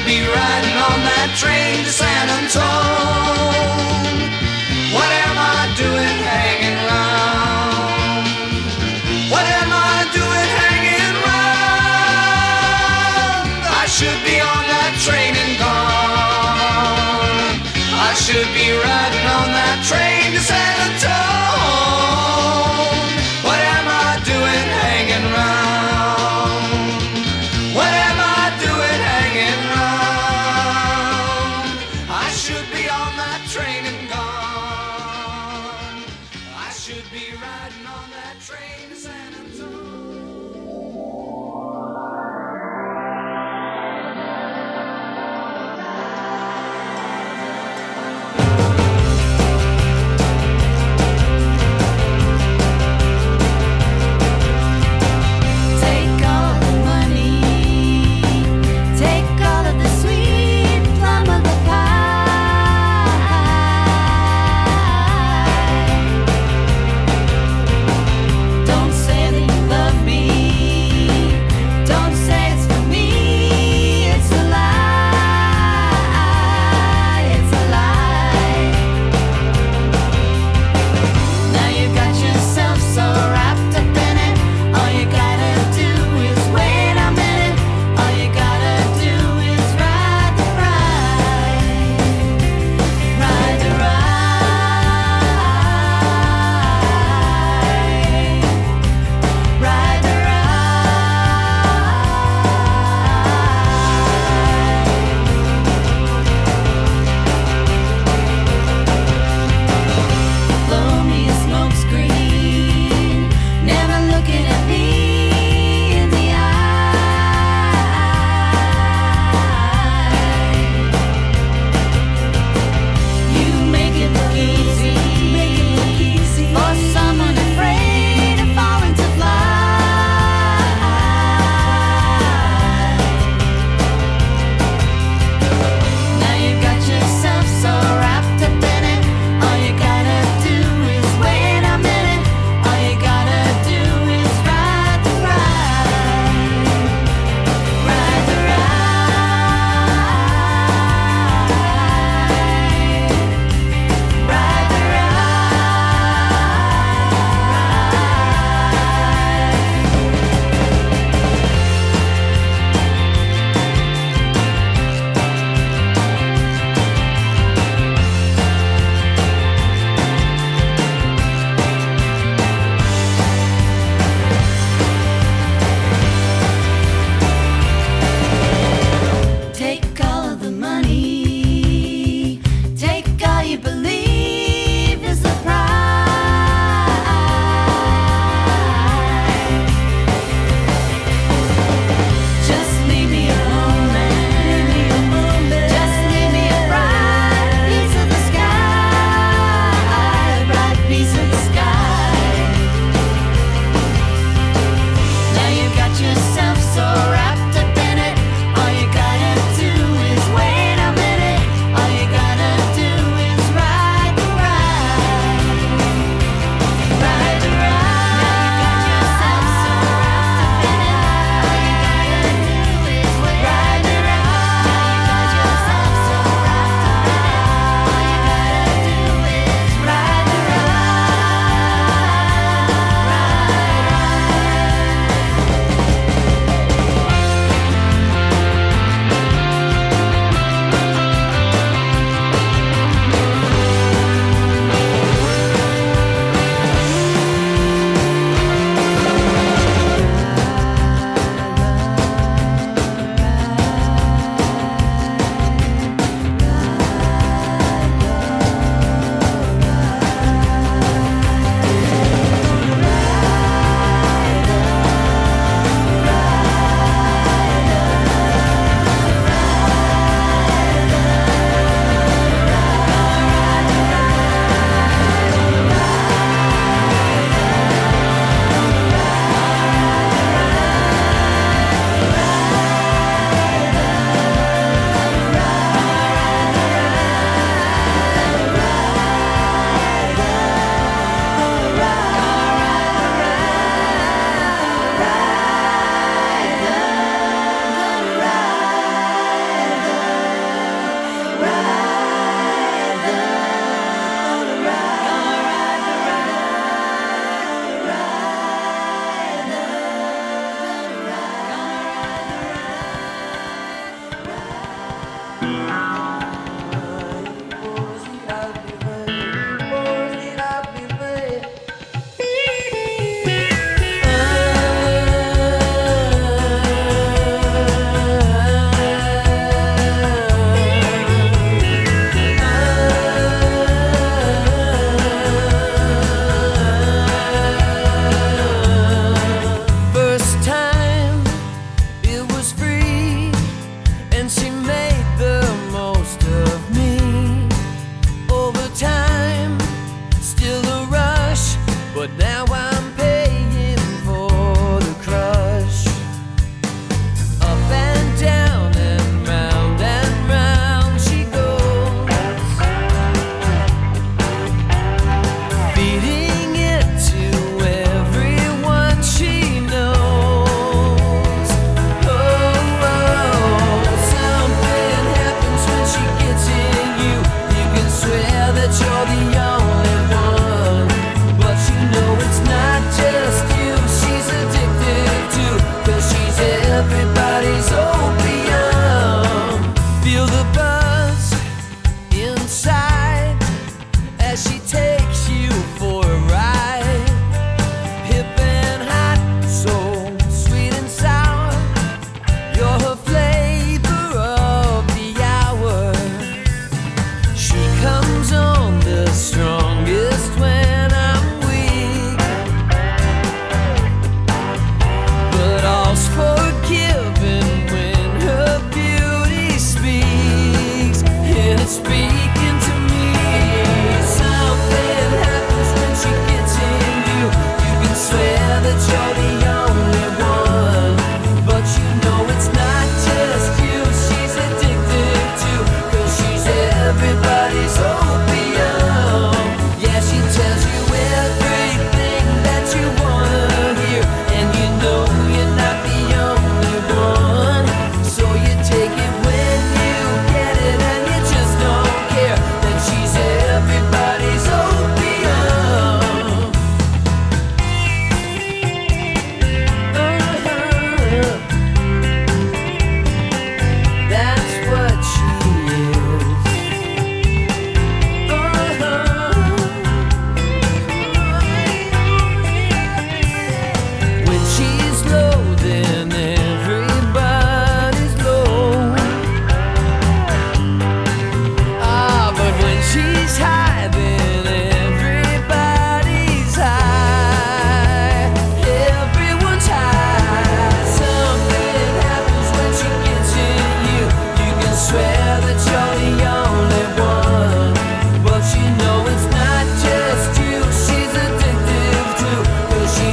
should 0.00 0.06
be 0.06 0.22
riding 0.22 0.76
on 0.76 1.02
that 1.04 1.34
train 1.36 1.84
to 1.84 1.92
San 1.92 2.28
Antone. 2.38 2.62
What 4.96 5.12
am 5.26 5.36
I 5.36 5.68
doing 5.76 6.16
hanging 6.24 6.80
round? 6.88 8.24
What 9.30 9.44
am 9.44 9.68
I 9.68 10.08
doing 10.16 10.50
hanging 10.64 11.16
round? 11.28 11.84
I 13.68 13.84
should 13.86 14.24
be 14.24 14.40
on 14.40 14.64
that 14.72 14.96
train 15.04 15.36
and 15.36 15.60
gone. 15.60 17.60
I 18.08 18.10
should 18.14 18.48
be 18.56 18.72
riding 18.72 19.26
on 19.36 19.52
that 19.52 19.84
train 19.84 20.19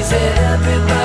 'cause 0.09 0.96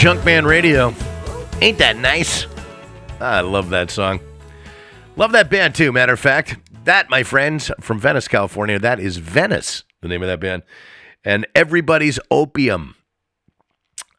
Junkman 0.00 0.46
Radio. 0.46 0.94
Ain't 1.60 1.76
that 1.76 1.98
nice? 1.98 2.46
I 3.20 3.42
love 3.42 3.68
that 3.68 3.90
song. 3.90 4.18
Love 5.16 5.32
that 5.32 5.50
band 5.50 5.74
too. 5.74 5.92
Matter 5.92 6.14
of 6.14 6.18
fact, 6.18 6.56
that, 6.84 7.10
my 7.10 7.22
friends, 7.22 7.70
from 7.82 8.00
Venice, 8.00 8.26
California, 8.26 8.78
that 8.78 8.98
is 8.98 9.18
Venice, 9.18 9.84
the 10.00 10.08
name 10.08 10.22
of 10.22 10.28
that 10.28 10.40
band. 10.40 10.62
And 11.22 11.46
Everybody's 11.54 12.18
Opium. 12.30 12.96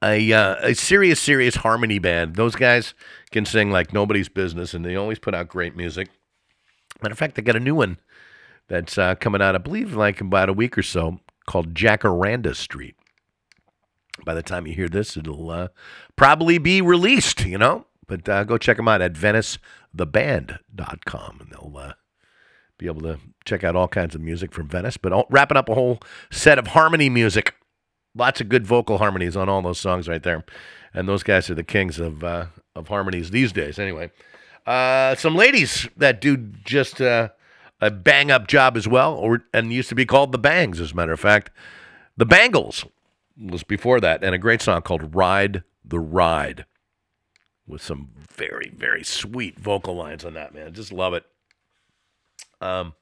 A, 0.04 0.32
uh, 0.32 0.58
a 0.62 0.76
serious, 0.76 1.20
serious 1.20 1.56
harmony 1.56 1.98
band. 1.98 2.36
Those 2.36 2.54
guys 2.54 2.94
can 3.32 3.44
sing 3.44 3.72
like 3.72 3.92
nobody's 3.92 4.30
business, 4.30 4.76
and 4.76 4.86
they 4.86 4.96
always 4.96 5.18
put 5.18 5.34
out 5.34 5.48
great 5.48 5.76
music. 5.76 6.10
Matter 7.02 7.14
of 7.14 7.18
fact, 7.18 7.34
they 7.34 7.42
got 7.42 7.56
a 7.56 7.60
new 7.60 7.74
one 7.74 7.98
that's 8.68 9.00
uh, 9.00 9.16
coming 9.16 9.42
out, 9.42 9.56
I 9.56 9.58
believe, 9.58 9.96
like 9.96 10.22
about 10.22 10.48
a 10.48 10.54
week 10.54 10.78
or 10.78 10.84
so, 10.84 11.22
called 11.48 11.74
Jacaranda 11.74 12.56
Street 12.56 12.96
by 14.26 14.34
the 14.34 14.44
time 14.44 14.68
you 14.68 14.74
hear 14.74 14.88
this, 14.88 15.18
it'll 15.18 15.50
uh, 15.50 15.68
probably 16.16 16.58
be 16.58 16.82
released, 16.82 17.46
you 17.46 17.58
know. 17.58 17.86
But 18.08 18.28
uh, 18.28 18.44
go 18.44 18.58
check 18.58 18.78
them 18.78 18.88
out 18.88 19.02
at 19.02 19.14
venicetheband.com, 19.14 21.38
and 21.40 21.52
they'll 21.52 21.78
uh, 21.78 21.94
be 22.78 22.88
able 22.88 23.02
to 23.02 23.20
check 23.46 23.64
out 23.64 23.76
all 23.76 23.88
kinds 23.88 24.16
of 24.16 24.22
music 24.22 24.54
from 24.54 24.68
Venice. 24.68 24.98
But 24.98 25.32
wrapping 25.32 25.58
up 25.58 25.70
a 25.70 25.76
whole 25.76 26.00
set 26.30 26.60
of 26.60 26.68
harmony 26.68 27.10
music, 27.10 27.56
lots 28.16 28.42
of 28.42 28.50
good 28.50 28.68
vocal 28.68 28.98
harmonies 28.98 29.38
on 29.38 29.50
all 29.50 29.62
those 29.62 29.80
songs 29.80 30.08
right 30.08 30.24
there. 30.24 30.44
And 30.94 31.08
those 31.08 31.24
guys 31.24 31.50
are 31.50 31.56
the 31.56 31.64
kings 31.64 32.00
of 32.00 32.24
uh, 32.24 32.48
of 32.76 32.90
harmonies 32.90 33.32
these 33.32 33.54
days. 33.54 33.80
Anyway, 33.80 34.12
uh, 34.66 35.16
some 35.16 35.36
ladies 35.36 35.88
that 35.96 36.20
do 36.20 36.36
just 36.38 37.02
uh, 37.02 37.30
a 37.80 37.90
bang 37.90 38.30
up 38.30 38.48
job 38.48 38.76
as 38.76 38.88
well, 38.88 39.16
or 39.16 39.44
and 39.54 39.72
used 39.72 39.90
to 39.90 39.96
be 39.96 40.06
called 40.06 40.32
the 40.32 40.38
Bangs, 40.38 40.82
as 40.82 40.92
a 40.92 40.96
matter 40.96 41.14
of 41.14 41.20
fact. 41.20 41.50
The 42.18 42.26
Bangles 42.26 42.86
was 43.38 43.64
before 43.64 44.00
that, 44.00 44.24
and 44.24 44.36
a 44.36 44.40
great 44.40 44.62
song 44.62 44.82
called 44.82 45.16
Ride 45.16 45.64
the 45.84 46.00
Ride 46.00 46.66
with 47.68 47.82
some 47.82 48.10
very, 48.16 48.72
very 48.76 49.04
sweet 49.04 49.60
vocal 49.60 49.96
lines 49.96 50.26
on 50.26 50.34
that, 50.34 50.54
man. 50.54 50.74
Just 50.74 50.92
love 50.92 51.14
it. 51.14 51.24
Um, 52.60 52.94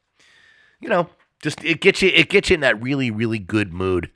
you 0.79 0.89
know, 0.89 1.09
just 1.41 1.63
it 1.63 1.81
gets 1.81 2.01
you 2.01 2.09
it 2.13 2.29
gets 2.29 2.49
you 2.49 2.55
in 2.55 2.59
that 2.61 2.81
really, 2.81 3.11
really 3.11 3.39
good 3.39 3.73
mood 3.73 4.11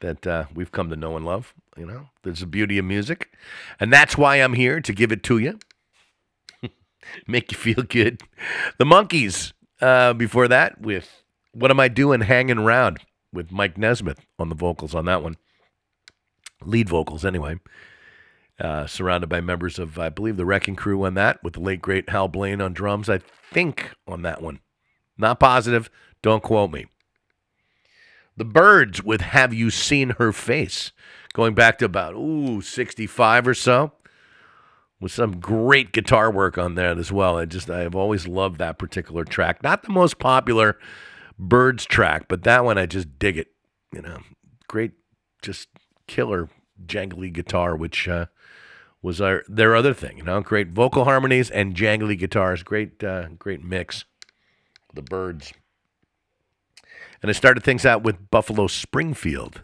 that 0.00 0.26
uh, 0.26 0.44
we've 0.54 0.72
come 0.72 0.88
to 0.90 0.96
know 0.96 1.16
and 1.16 1.26
love. 1.26 1.54
You 1.76 1.86
know, 1.86 2.08
there's 2.22 2.40
the 2.40 2.46
beauty 2.46 2.78
of 2.78 2.84
music, 2.84 3.30
and 3.78 3.92
that's 3.92 4.16
why 4.16 4.36
I'm 4.36 4.54
here 4.54 4.80
to 4.80 4.92
give 4.92 5.12
it 5.12 5.22
to 5.24 5.38
you, 5.38 5.58
make 7.26 7.52
you 7.52 7.58
feel 7.58 7.82
good. 7.82 8.22
The 8.78 8.84
Monkees. 8.84 9.52
Uh, 9.80 10.12
before 10.12 10.46
that, 10.46 10.78
with 10.78 11.22
"What 11.52 11.70
Am 11.70 11.80
I 11.80 11.88
Doing 11.88 12.20
Hanging 12.20 12.58
Around" 12.58 12.98
with 13.32 13.52
Mike 13.52 13.78
Nesmith 13.78 14.26
on 14.38 14.48
the 14.48 14.54
vocals 14.54 14.94
on 14.94 15.04
that 15.06 15.22
one, 15.22 15.36
lead 16.64 16.88
vocals 16.88 17.24
anyway. 17.24 17.58
Uh, 18.58 18.86
surrounded 18.86 19.28
by 19.28 19.40
members 19.40 19.78
of, 19.78 19.98
I 19.98 20.10
believe, 20.10 20.36
the 20.36 20.44
Wrecking 20.44 20.76
Crew 20.76 21.06
on 21.06 21.14
that, 21.14 21.42
with 21.42 21.54
the 21.54 21.60
late 21.60 21.80
great 21.80 22.10
Hal 22.10 22.28
Blaine 22.28 22.60
on 22.60 22.74
drums. 22.74 23.08
I 23.08 23.18
think 23.18 23.92
on 24.06 24.20
that 24.22 24.42
one, 24.42 24.60
not 25.16 25.40
positive. 25.40 25.90
Don't 26.20 26.42
quote 26.42 26.70
me. 26.70 26.86
The 28.36 28.44
Byrds 28.44 29.02
with 29.02 29.22
Have 29.22 29.54
You 29.54 29.70
Seen 29.70 30.10
Her 30.18 30.32
Face? 30.32 30.92
Going 31.32 31.54
back 31.54 31.78
to 31.78 31.84
about, 31.86 32.14
ooh, 32.14 32.60
65 32.60 33.48
or 33.48 33.54
so. 33.54 33.92
With 35.00 35.12
some 35.12 35.40
great 35.40 35.92
guitar 35.92 36.30
work 36.30 36.58
on 36.58 36.74
that 36.74 36.98
as 36.98 37.10
well. 37.10 37.38
I 37.38 37.46
just, 37.46 37.70
I've 37.70 37.94
always 37.94 38.28
loved 38.28 38.58
that 38.58 38.78
particular 38.78 39.24
track. 39.24 39.62
Not 39.62 39.82
the 39.82 39.92
most 39.92 40.18
popular 40.18 40.78
Byrds 41.40 41.86
track, 41.86 42.26
but 42.28 42.44
that 42.44 42.64
one 42.64 42.76
I 42.76 42.86
just 42.86 43.18
dig 43.18 43.38
it. 43.38 43.48
You 43.92 44.02
know, 44.02 44.18
great, 44.68 44.92
just 45.42 45.68
killer 46.06 46.48
jangly 46.86 47.32
guitar, 47.32 47.74
which 47.74 48.06
uh, 48.06 48.26
was 49.00 49.20
our 49.20 49.42
their 49.48 49.74
other 49.74 49.94
thing. 49.94 50.18
You 50.18 50.24
know, 50.24 50.40
great 50.42 50.68
vocal 50.68 51.04
harmonies 51.04 51.50
and 51.50 51.74
jangly 51.74 52.18
guitars. 52.18 52.62
Great, 52.62 53.02
uh, 53.02 53.28
great 53.38 53.64
mix. 53.64 54.04
The 54.92 55.02
Byrds. 55.02 55.52
And 57.22 57.30
I 57.30 57.32
started 57.32 57.62
things 57.62 57.86
out 57.86 58.02
with 58.02 58.30
Buffalo 58.30 58.66
Springfield 58.66 59.62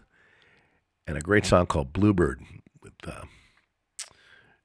and 1.05 1.17
a 1.17 1.21
great 1.21 1.45
song 1.45 1.65
called 1.65 1.93
Bluebird 1.93 2.41
with 2.81 2.93
uh, 3.05 3.23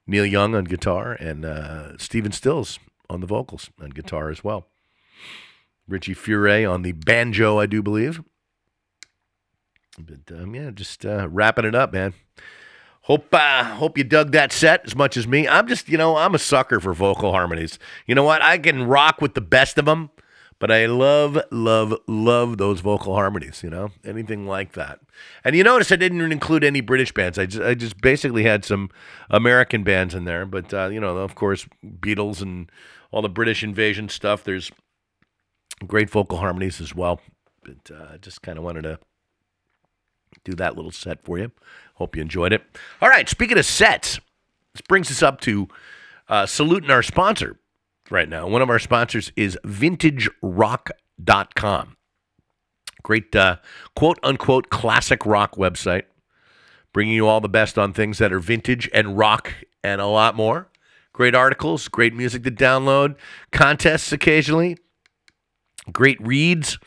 Neil 0.07 0.25
Young 0.25 0.55
on 0.55 0.63
guitar 0.65 1.13
and 1.13 1.45
uh, 1.45 1.97
Stephen 1.97 2.31
Stills 2.31 2.79
on 3.09 3.19
the 3.19 3.27
vocals 3.27 3.69
and 3.79 3.93
guitar 3.93 4.29
as 4.29 4.43
well. 4.43 4.67
Richie 5.87 6.13
Furay 6.13 6.65
on 6.65 6.81
the 6.81 6.93
banjo, 6.93 7.59
I 7.59 7.65
do 7.65 7.81
believe. 7.81 8.21
But 9.99 10.35
um, 10.35 10.55
yeah, 10.55 10.71
just 10.71 11.05
uh, 11.05 11.27
wrapping 11.29 11.65
it 11.65 11.75
up, 11.75 11.93
man. 11.93 12.13
Hope 13.01 13.27
uh, 13.33 13.63
hope 13.65 13.97
you 13.97 14.03
dug 14.05 14.31
that 14.31 14.51
set 14.53 14.81
as 14.85 14.95
much 14.95 15.17
as 15.17 15.27
me. 15.27 15.47
I'm 15.47 15.67
just, 15.67 15.89
you 15.89 15.97
know, 15.97 16.15
I'm 16.15 16.33
a 16.33 16.39
sucker 16.39 16.79
for 16.79 16.93
vocal 16.93 17.31
harmonies. 17.31 17.77
You 18.07 18.15
know 18.15 18.23
what? 18.23 18.41
I 18.41 18.57
can 18.57 18.83
rock 18.83 19.21
with 19.21 19.33
the 19.33 19.41
best 19.41 19.77
of 19.77 19.85
them, 19.85 20.09
But 20.63 20.71
I 20.71 20.85
love, 20.85 21.37
love, 21.51 21.93
love 22.07 22.57
those 22.57 22.79
vocal 22.79 23.15
harmonies, 23.15 23.63
you 23.63 23.69
know, 23.69 23.89
anything 24.05 24.47
like 24.47 24.71
that. 24.73 25.01
And 25.43 25.57
you 25.57 25.63
notice 25.65 25.91
I 25.91 25.97
didn't 25.97 26.31
include 26.31 26.63
any 26.63 26.79
British 26.79 27.11
bands. 27.11 27.37
I 27.37 27.45
just, 27.47 27.61
I 27.61 27.73
just 27.73 27.99
basically 27.99 28.43
had 28.43 28.63
some 28.63 28.89
American 29.29 29.83
bands 29.83 30.15
in 30.15 30.23
there. 30.23 30.45
But, 30.45 30.73
uh, 30.73 30.87
you 30.87 31.01
know, 31.01 31.17
of 31.17 31.35
course, 31.35 31.67
Beatles 31.83 32.41
and 32.41 32.71
all 33.11 33.21
the 33.21 33.27
British 33.27 33.61
invasion 33.61 34.07
stuff. 34.07 34.45
There's 34.45 34.71
great 35.85 36.09
vocal 36.09 36.37
harmonies 36.37 36.81
as 36.81 36.95
well. 36.95 37.21
But 37.63 37.91
uh, 37.95 38.17
just 38.17 38.41
kind 38.41 38.57
of 38.57 38.63
wanted 38.63 38.83
to 38.83 38.99
do 40.43 40.53
that 40.53 40.75
little 40.75 40.91
set 40.91 41.21
for 41.21 41.37
you. 41.37 41.51
Hope 41.95 42.15
you 42.15 42.21
enjoyed 42.21 42.53
it. 42.53 42.63
All 43.01 43.09
right, 43.09 43.27
speaking 43.29 43.57
of 43.57 43.65
sets, 43.65 44.19
this 44.73 44.81
brings 44.81 45.09
us 45.11 45.23
up 45.23 45.41
to 45.41 45.67
uh, 46.27 46.45
saluting 46.45 46.89
our 46.89 47.03
sponsor 47.03 47.57
right 48.09 48.27
now. 48.27 48.47
One 48.47 48.61
of 48.61 48.69
our 48.69 48.79
sponsors 48.79 49.31
is 49.35 49.57
vintagerock.com. 49.65 51.97
Great 53.03 53.35
uh, 53.35 53.57
quote 53.95 54.19
unquote 54.23 54.69
classic 54.69 55.25
rock 55.25 55.55
website, 55.55 56.03
bringing 56.93 57.15
you 57.15 57.27
all 57.27 57.41
the 57.41 57.49
best 57.49 57.77
on 57.77 57.91
things 57.93 58.17
that 58.17 58.31
are 58.31 58.39
vintage 58.39 58.89
and 58.93 59.17
rock 59.17 59.53
and 59.83 59.99
a 59.99 60.07
lot 60.07 60.35
more. 60.35 60.69
Great 61.11 61.35
articles, 61.35 61.89
great 61.89 62.15
music 62.15 62.43
to 62.43 62.51
download, 62.51 63.15
contests 63.51 64.11
occasionally, 64.11 64.77
great 65.91 66.21
reads, 66.25 66.77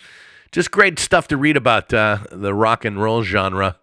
just 0.52 0.70
great 0.70 0.98
stuff 0.98 1.28
to 1.28 1.36
read 1.36 1.56
about 1.56 1.92
uh, 1.92 2.18
the 2.30 2.54
rock 2.54 2.84
and 2.84 3.02
roll 3.02 3.22
genre 3.22 3.78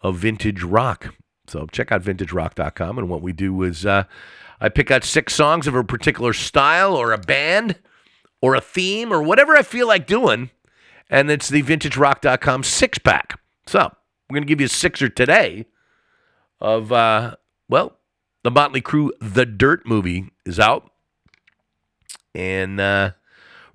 of 0.00 0.16
vintage 0.16 0.62
rock. 0.62 1.14
So 1.46 1.66
check 1.66 1.90
out 1.92 2.02
vintagerock.com. 2.02 2.98
And 2.98 3.08
what 3.08 3.22
we 3.22 3.32
do 3.32 3.62
is 3.62 3.84
uh, 3.84 4.04
I 4.60 4.68
pick 4.68 4.90
out 4.90 5.04
six 5.04 5.34
songs 5.34 5.66
of 5.66 5.74
a 5.74 5.84
particular 5.84 6.32
style 6.32 6.94
or 6.94 7.12
a 7.12 7.18
band 7.18 7.76
or 8.40 8.54
a 8.54 8.60
theme 8.60 9.12
or 9.12 9.22
whatever 9.22 9.56
I 9.56 9.62
feel 9.62 9.86
like 9.88 10.06
doing. 10.06 10.50
And 11.08 11.30
it's 11.30 11.48
the 11.48 11.62
vintagerock.com 11.62 12.62
six 12.62 12.98
pack. 12.98 13.38
So 13.66 13.92
we're 14.28 14.34
going 14.34 14.44
to 14.44 14.48
give 14.48 14.60
you 14.60 14.66
a 14.66 14.70
sixer 14.70 15.08
today 15.08 15.66
of, 16.60 16.92
uh, 16.92 17.36
well, 17.68 17.96
the 18.44 18.50
Motley 18.50 18.80
Crue 18.80 19.10
The 19.20 19.44
Dirt 19.44 19.86
movie 19.86 20.30
is 20.46 20.60
out. 20.60 20.90
And 22.34 22.80
uh, 22.80 23.12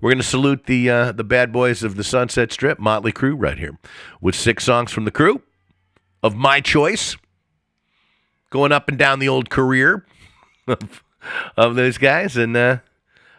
we're 0.05 0.11
going 0.11 0.21
to 0.21 0.23
salute 0.23 0.67
the 0.67 0.87
uh, 0.87 1.11
the 1.13 1.23
bad 1.23 1.51
boys 1.51 1.81
of 1.81 1.95
the 1.95 2.03
Sunset 2.03 2.51
Strip, 2.51 2.77
Motley 2.77 3.11
Crue, 3.11 3.33
right 3.35 3.57
here, 3.57 3.79
with 4.21 4.35
six 4.35 4.63
songs 4.63 4.91
from 4.91 5.03
the 5.03 5.09
crew 5.09 5.41
of 6.21 6.35
my 6.35 6.61
choice, 6.61 7.17
going 8.51 8.71
up 8.71 8.87
and 8.87 8.99
down 8.99 9.17
the 9.17 9.27
old 9.27 9.49
career 9.49 10.05
of, 10.67 11.03
of 11.57 11.73
those 11.73 11.97
guys, 11.97 12.37
and 12.37 12.55
uh, 12.55 12.77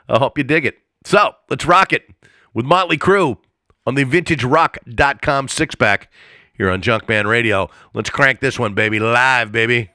I 0.08 0.18
hope 0.18 0.36
you 0.36 0.42
dig 0.42 0.66
it. 0.66 0.78
So 1.04 1.36
let's 1.48 1.66
rock 1.66 1.92
it 1.92 2.10
with 2.52 2.66
Motley 2.66 2.98
Crue 2.98 3.38
on 3.86 3.94
the 3.94 4.04
VintageRock.com 4.04 5.46
six 5.46 5.76
pack 5.76 6.10
here 6.52 6.68
on 6.68 6.82
Junkman 6.82 7.26
Radio. 7.26 7.70
Let's 7.94 8.10
crank 8.10 8.40
this 8.40 8.58
one, 8.58 8.74
baby, 8.74 8.98
live, 8.98 9.52
baby. 9.52 9.90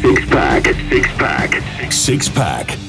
Six 0.00 0.24
pack, 0.30 0.64
six 0.88 1.06
pack. 1.18 1.92
Six 1.92 2.28
pack. 2.30 2.81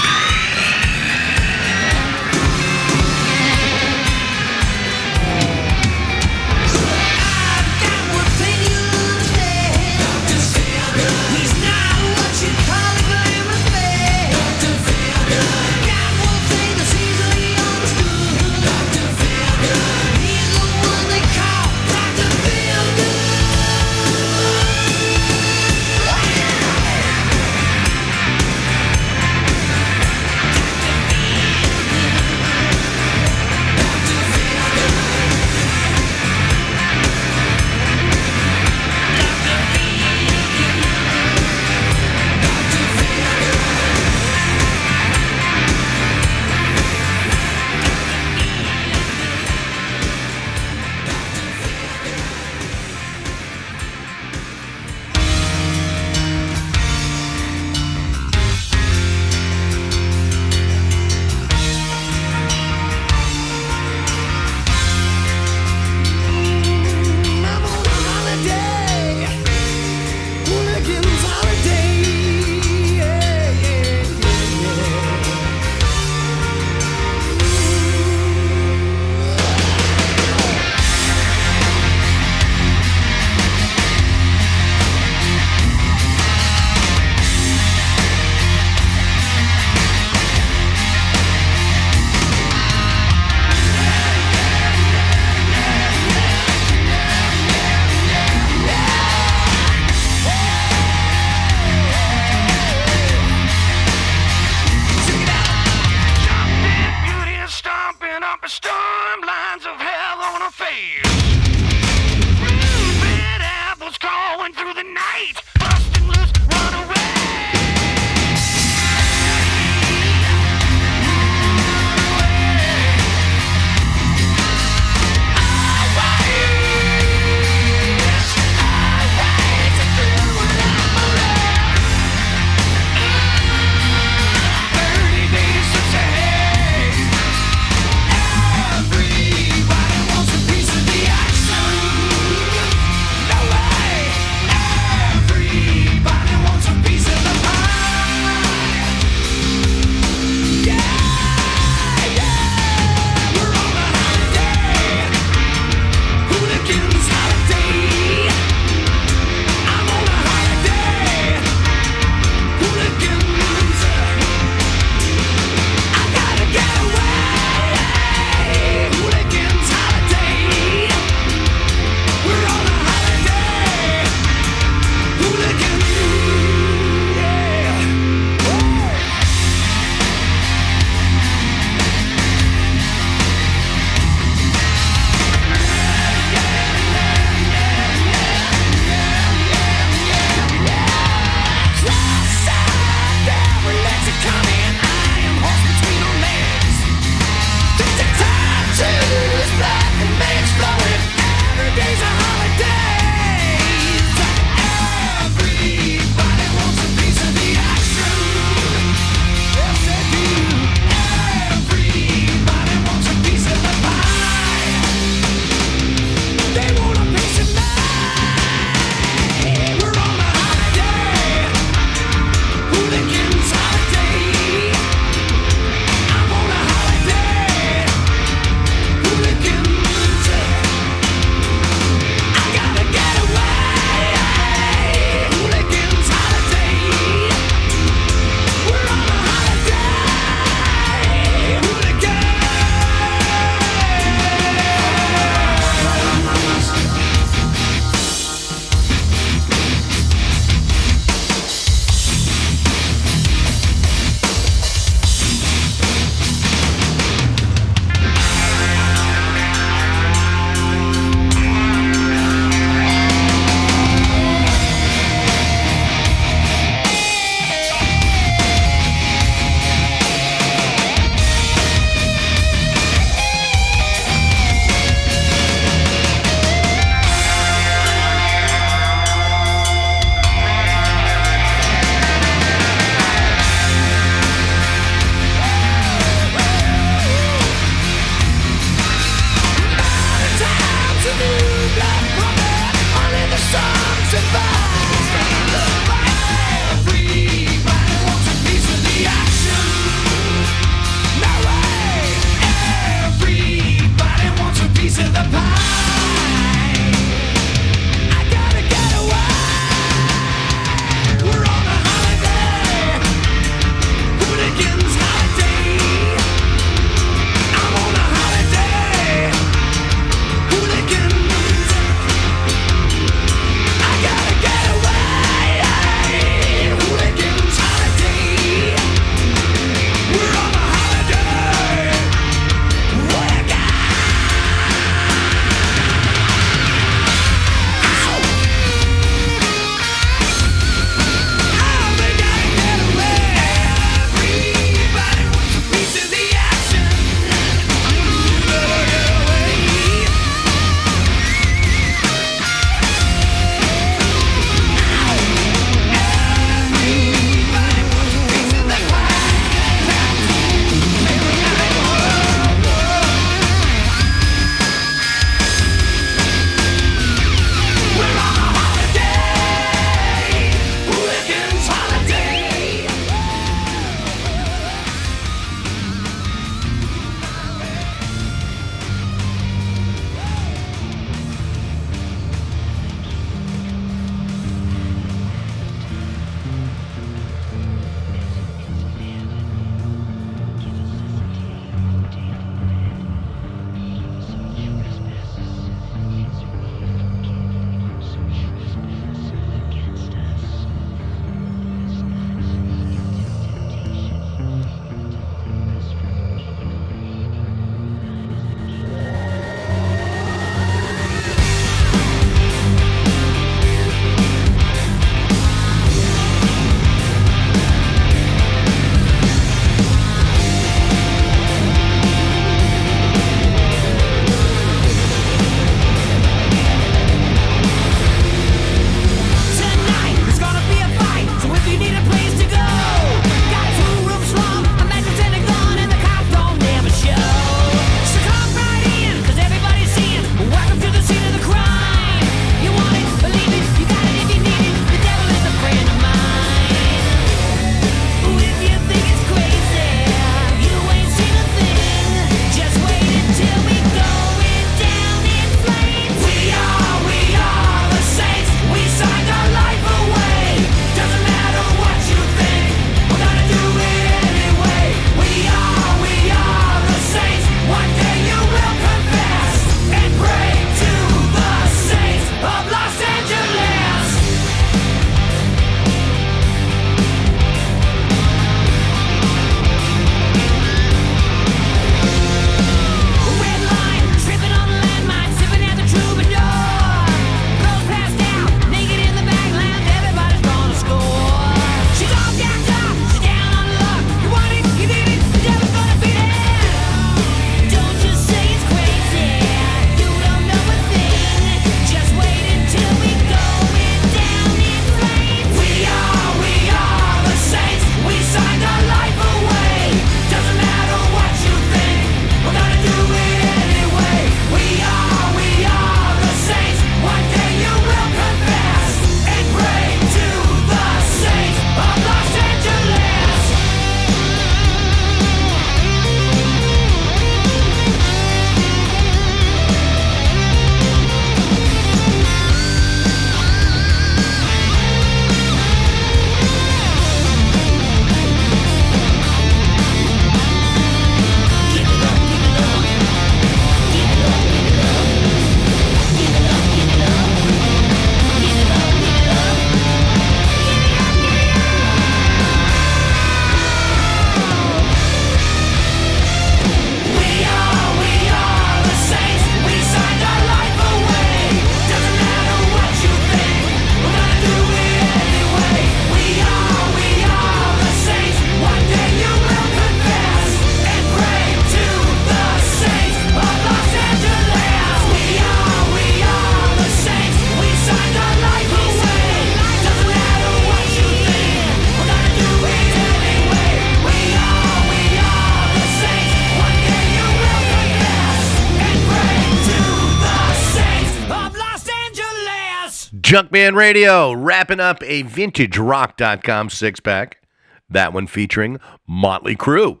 Junkman 593.28 593.74
Radio 593.74 594.32
wrapping 594.32 594.80
up 594.80 595.02
a 595.02 595.22
vintagerock.com 595.22 596.70
six 596.70 596.98
pack. 596.98 597.42
That 597.90 598.14
one 598.14 598.26
featuring 598.26 598.80
Motley 599.06 599.54
Crue. 599.54 600.00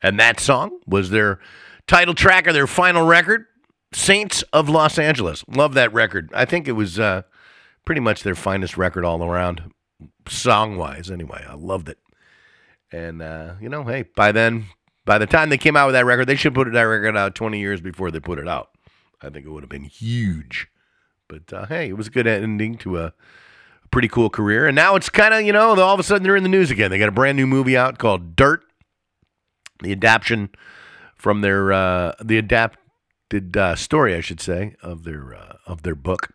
And 0.00 0.18
that 0.18 0.40
song 0.40 0.80
was 0.86 1.10
their 1.10 1.38
title 1.86 2.14
track 2.14 2.46
of 2.46 2.54
their 2.54 2.66
final 2.66 3.06
record, 3.06 3.44
Saints 3.92 4.40
of 4.54 4.70
Los 4.70 4.98
Angeles. 4.98 5.44
Love 5.48 5.74
that 5.74 5.92
record. 5.92 6.30
I 6.32 6.46
think 6.46 6.66
it 6.66 6.72
was 6.72 6.98
uh, 6.98 7.24
pretty 7.84 8.00
much 8.00 8.22
their 8.22 8.34
finest 8.34 8.78
record 8.78 9.04
all 9.04 9.22
around, 9.22 9.74
song 10.26 10.78
wise, 10.78 11.10
anyway. 11.10 11.44
I 11.46 11.56
loved 11.56 11.90
it. 11.90 11.98
And, 12.90 13.20
uh, 13.20 13.56
you 13.60 13.68
know, 13.68 13.84
hey, 13.84 14.04
by 14.16 14.32
then, 14.32 14.64
by 15.04 15.18
the 15.18 15.26
time 15.26 15.50
they 15.50 15.58
came 15.58 15.76
out 15.76 15.88
with 15.88 15.92
that 15.92 16.06
record, 16.06 16.24
they 16.24 16.36
should 16.36 16.54
put 16.54 16.72
that 16.72 16.82
record 16.84 17.18
out 17.18 17.34
20 17.34 17.60
years 17.60 17.82
before 17.82 18.10
they 18.10 18.18
put 18.18 18.38
it 18.38 18.48
out. 18.48 18.70
I 19.20 19.28
think 19.28 19.44
it 19.44 19.50
would 19.50 19.62
have 19.62 19.68
been 19.68 19.84
huge. 19.84 20.68
But 21.30 21.52
uh, 21.56 21.66
hey, 21.66 21.88
it 21.88 21.96
was 21.96 22.08
a 22.08 22.10
good 22.10 22.26
ending 22.26 22.76
to 22.78 22.98
a, 22.98 23.14
pretty 23.90 24.08
cool 24.08 24.30
career. 24.30 24.66
And 24.66 24.74
now 24.74 24.94
it's 24.96 25.08
kind 25.08 25.34
of, 25.34 25.42
you 25.42 25.52
know, 25.52 25.70
all 25.70 25.94
of 25.94 26.00
a 26.00 26.02
sudden 26.02 26.22
they're 26.22 26.36
in 26.36 26.42
the 26.42 26.48
news 26.48 26.70
again. 26.70 26.90
They 26.90 26.98
got 26.98 27.08
a 27.08 27.12
brand 27.12 27.36
new 27.36 27.46
movie 27.46 27.76
out 27.76 27.98
called 27.98 28.36
Dirt, 28.36 28.62
the 29.82 29.92
adaptation 29.92 30.50
from 31.16 31.40
their, 31.40 31.72
uh, 31.72 32.12
the 32.22 32.38
adapted 32.38 33.56
uh, 33.56 33.74
story, 33.76 34.14
I 34.14 34.20
should 34.20 34.40
say, 34.40 34.76
of 34.82 35.04
their, 35.04 35.34
uh, 35.34 35.56
of 35.66 35.82
their 35.82 35.94
book. 35.94 36.30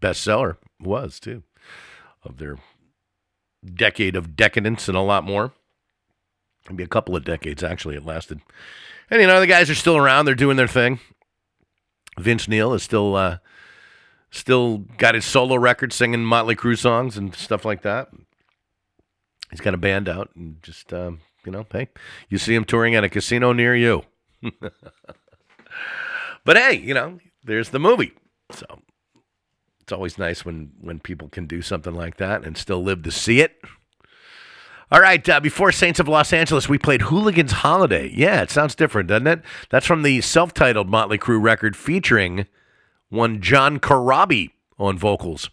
Bestseller 0.00 0.56
was, 0.80 1.18
too, 1.20 1.42
of 2.22 2.38
their 2.38 2.58
decade 3.64 4.16
of 4.16 4.36
decadence 4.36 4.88
and 4.88 4.96
a 4.96 5.00
lot 5.00 5.24
more. 5.24 5.52
Maybe 6.68 6.82
a 6.82 6.88
couple 6.88 7.16
of 7.16 7.24
decades, 7.24 7.62
actually, 7.62 7.96
it 7.96 8.04
lasted. 8.04 8.40
And, 9.10 9.20
you 9.20 9.26
know, 9.26 9.40
the 9.40 9.46
guys 9.46 9.70
are 9.70 9.74
still 9.74 9.96
around. 9.96 10.24
They're 10.24 10.34
doing 10.34 10.56
their 10.56 10.66
thing. 10.66 10.98
Vince 12.18 12.48
Neil 12.48 12.74
is 12.74 12.82
still 12.82 13.14
uh, 13.14 13.38
still 14.30 14.78
got 14.98 15.14
his 15.14 15.24
solo 15.24 15.56
record 15.56 15.92
singing 15.92 16.24
Motley 16.24 16.56
Crue 16.56 16.78
songs 16.78 17.16
and 17.16 17.34
stuff 17.34 17.64
like 17.64 17.82
that. 17.82 18.08
He's 19.50 19.60
got 19.60 19.74
a 19.74 19.78
band 19.78 20.08
out 20.08 20.30
and 20.34 20.62
just 20.62 20.92
um, 20.92 21.20
you 21.44 21.52
know, 21.52 21.66
hey, 21.70 21.88
you 22.28 22.38
see 22.38 22.54
him 22.54 22.64
touring 22.64 22.94
at 22.94 23.04
a 23.04 23.08
casino 23.08 23.52
near 23.52 23.74
you. 23.74 24.02
but 26.44 26.56
hey, 26.56 26.74
you 26.74 26.94
know, 26.94 27.18
there's 27.44 27.70
the 27.70 27.78
movie. 27.78 28.12
So 28.50 28.66
it's 29.80 29.92
always 29.92 30.18
nice 30.18 30.44
when 30.44 30.72
when 30.80 30.98
people 30.98 31.28
can 31.28 31.46
do 31.46 31.62
something 31.62 31.94
like 31.94 32.16
that 32.16 32.44
and 32.44 32.56
still 32.56 32.82
live 32.82 33.02
to 33.04 33.10
see 33.10 33.40
it. 33.40 33.60
All 34.88 35.00
right, 35.00 35.28
uh, 35.28 35.40
before 35.40 35.72
Saints 35.72 35.98
of 35.98 36.06
Los 36.06 36.32
Angeles, 36.32 36.68
we 36.68 36.78
played 36.78 37.02
Hooligans 37.02 37.50
Holiday. 37.50 38.08
Yeah, 38.14 38.42
it 38.42 38.50
sounds 38.50 38.76
different, 38.76 39.08
doesn't 39.08 39.26
it? 39.26 39.42
That's 39.68 39.86
from 39.86 40.02
the 40.02 40.20
self 40.20 40.54
titled 40.54 40.88
Motley 40.88 41.18
Crue 41.18 41.42
record 41.42 41.76
featuring 41.76 42.46
one 43.08 43.40
John 43.40 43.78
Corabi 43.78 44.50
on 44.78 44.98
vocals. 44.98 45.50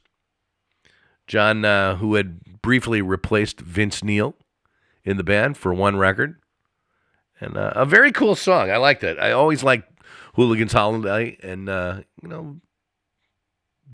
John, 1.28 1.64
uh, 1.64 1.96
who 1.98 2.16
had 2.16 2.62
briefly 2.62 3.02
replaced 3.02 3.62
Vince 3.62 4.04
Neil 4.04 4.36
in 5.04 5.18
the 5.18 5.24
band 5.24 5.58
for 5.58 5.74
one 5.74 5.98
record. 5.98 6.40
And 7.40 7.58
uh, 7.58 7.74
a 7.76 7.86
very 7.86 8.12
cool 8.12 8.36
song. 8.36 8.72
I 8.72 8.78
liked 8.78 9.04
it. 9.04 9.18
I 9.20 9.32
always 9.32 9.64
liked 9.64 9.90
Hooligans 10.36 10.74
Holiday. 10.74 11.38
And, 11.42 11.70
uh, 11.70 12.02
you 12.22 12.30
know, 12.30 12.60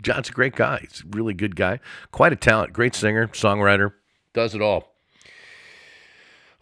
John's 0.02 0.28
a 0.28 0.32
great 0.32 0.54
guy. 0.54 0.80
He's 0.82 1.02
a 1.02 1.16
really 1.16 1.34
good 1.34 1.56
guy. 1.56 1.80
Quite 2.12 2.32
a 2.32 2.36
talent. 2.36 2.72
Great 2.72 2.94
singer, 2.94 3.28
songwriter. 3.28 3.92
Does 4.32 4.54
it 4.54 4.62
all. 4.62 4.94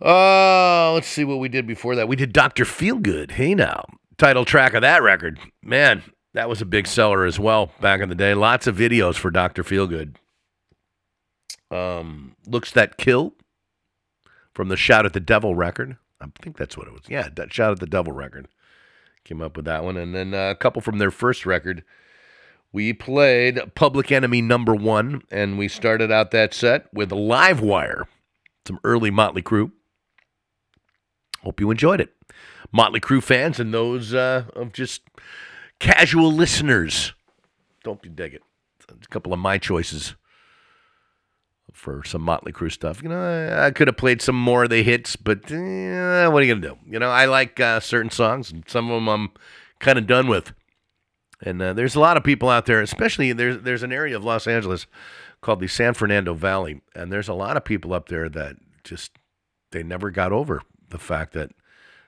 Oh, 0.01 0.93
let's 0.95 1.09
see 1.09 1.25
what 1.25 1.39
we 1.39 1.49
did 1.49 1.67
before 1.67 1.97
that. 1.97 2.09
We 2.09 2.17
did 2.17 2.33
Dr. 2.33 2.65
Feelgood. 2.65 3.33
Hey 3.33 3.55
now. 3.55 3.85
Title 4.17 4.45
track 4.45 4.75
of 4.75 4.83
that 4.83 5.03
record. 5.03 5.39
Man, 5.63 6.03
that 6.39 6.49
was 6.49 6.63
a 6.63 6.65
big 6.65 6.87
seller 6.87 7.25
as 7.25 7.37
well 7.41 7.73
back 7.81 8.01
in 8.01 8.09
the 8.09 8.15
day. 8.15 8.33
Lots 8.33 8.69
of 8.69 8.77
videos 8.77 9.17
for 9.17 9.29
Dr. 9.29 9.65
Feelgood. 9.65 10.15
Um, 11.69 12.37
Looks 12.47 12.71
That 12.71 12.97
Kill 12.97 13.35
from 14.55 14.69
the 14.69 14.77
Shout 14.77 15.05
at 15.05 15.15
the 15.15 15.21
Devil 15.21 15.57
record. 15.57 15.97
I 16.21 16.27
think 16.41 16.57
that's 16.57 16.79
what 16.79 16.87
it 16.87 16.93
was. 16.93 17.03
Yeah, 17.09 17.29
that 17.35 17.53
Shout 17.53 17.73
at 17.73 17.81
the 17.81 17.89
Devil 17.89 18.13
record. 18.13 18.47
Came 19.25 19.43
up 19.43 19.57
with 19.57 19.65
that 19.65 19.83
one. 19.83 19.97
And 19.97 20.15
then 20.15 20.33
uh, 20.33 20.51
a 20.51 20.55
couple 20.55 20.81
from 20.81 20.99
their 20.99 21.11
first 21.11 21.45
record. 21.45 21.83
We 22.73 22.93
played 22.93 23.75
Public 23.75 24.13
Enemy 24.13 24.41
number 24.41 24.77
one, 24.77 25.23
and 25.33 25.59
we 25.59 25.67
started 25.67 26.13
out 26.13 26.31
that 26.31 26.55
set 26.55 26.87
with 26.95 27.11
Live 27.11 27.61
Wire, 27.61 28.07
some 28.65 28.79
early 28.85 29.11
Motley 29.11 29.43
Crue. 29.43 29.73
Hope 31.43 31.59
you 31.59 31.73
enjoyed 31.73 32.01
it. 32.01 32.15
Motley 32.71 33.01
Crue 33.01 33.25
fans 33.25 33.59
and 33.59 33.75
those 33.75 34.15
uh, 34.15 34.45
of 34.55 34.73
just 34.73 35.03
casual 35.79 36.33
listeners. 36.33 37.15
Don't 37.85 38.03
you 38.05 38.11
dig 38.11 38.35
it? 38.35 38.43
A 38.89 39.07
couple 39.09 39.33
of 39.33 39.39
my 39.39 39.59
choices 39.59 40.15
for 41.73 42.03
some 42.05 42.23
Motley 42.23 42.53
Crue 42.53 42.73
stuff. 42.73 43.03
You 43.03 43.09
know, 43.09 43.21
I, 43.21 43.67
I 43.67 43.71
could 43.71 43.89
have 43.89 43.97
played 43.97 44.23
some 44.23 44.37
more 44.39 44.65
of 44.65 44.71
the 44.71 44.83
hits, 44.83 45.17
but 45.17 45.51
eh, 45.51 46.27
what 46.27 46.43
are 46.43 46.47
you 46.47 46.55
going 46.55 46.63
to 46.63 46.69
do? 46.69 46.79
You 46.87 46.99
know, 46.99 47.11
I 47.11 47.27
like 47.27 47.61
uh, 47.61 47.81
certain 47.81 48.11
songs, 48.11 48.51
and 48.51 48.65
some 48.67 48.91
of 48.91 48.97
them 48.97 49.09
I'm 49.09 49.31
kind 49.79 49.99
of 49.99 50.07
done 50.07 50.29
with. 50.29 50.53
And 51.41 51.63
uh, 51.63 51.73
there's 51.73 51.95
a 51.95 52.01
lot 52.01 52.17
of 52.17 52.25
people 52.25 52.49
out 52.49 52.67
there, 52.67 52.81
especially 52.81 53.33
there's 53.33 53.63
there's 53.63 53.85
an 53.85 53.93
area 53.93 54.17
of 54.17 54.25
Los 54.25 54.47
Angeles 54.47 54.87
called 55.41 55.61
the 55.61 55.69
San 55.69 55.95
Fernando 55.95 56.35
Valley, 56.35 56.81
and 56.97 57.13
there's 57.13 57.29
a 57.29 57.35
lot 57.35 57.57
of 57.57 57.65
people 57.65 57.93
up 57.93 58.09
there 58.09 58.29
that 58.29 58.57
just 58.83 59.13
they 59.71 59.85
never 59.85 60.11
got 60.11 60.33
over 60.33 60.63
the 60.91 60.99
fact 60.99 61.33
that 61.35 61.53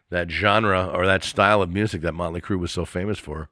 that 0.09 0.31
genre 0.31 0.87
or 0.87 1.07
that 1.07 1.23
style 1.23 1.63
of 1.63 1.71
music 1.71 2.03
that 2.03 2.13
Motley 2.13 2.41
Crue 2.41 2.59
was 2.59 2.73
so 2.73 2.85
famous 2.85 3.21
for 3.21 3.51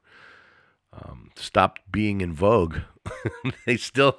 um, 0.93 1.31
stopped 1.35 1.81
being 1.91 2.21
in 2.21 2.33
vogue. 2.33 2.77
they 3.65 3.77
still 3.77 4.17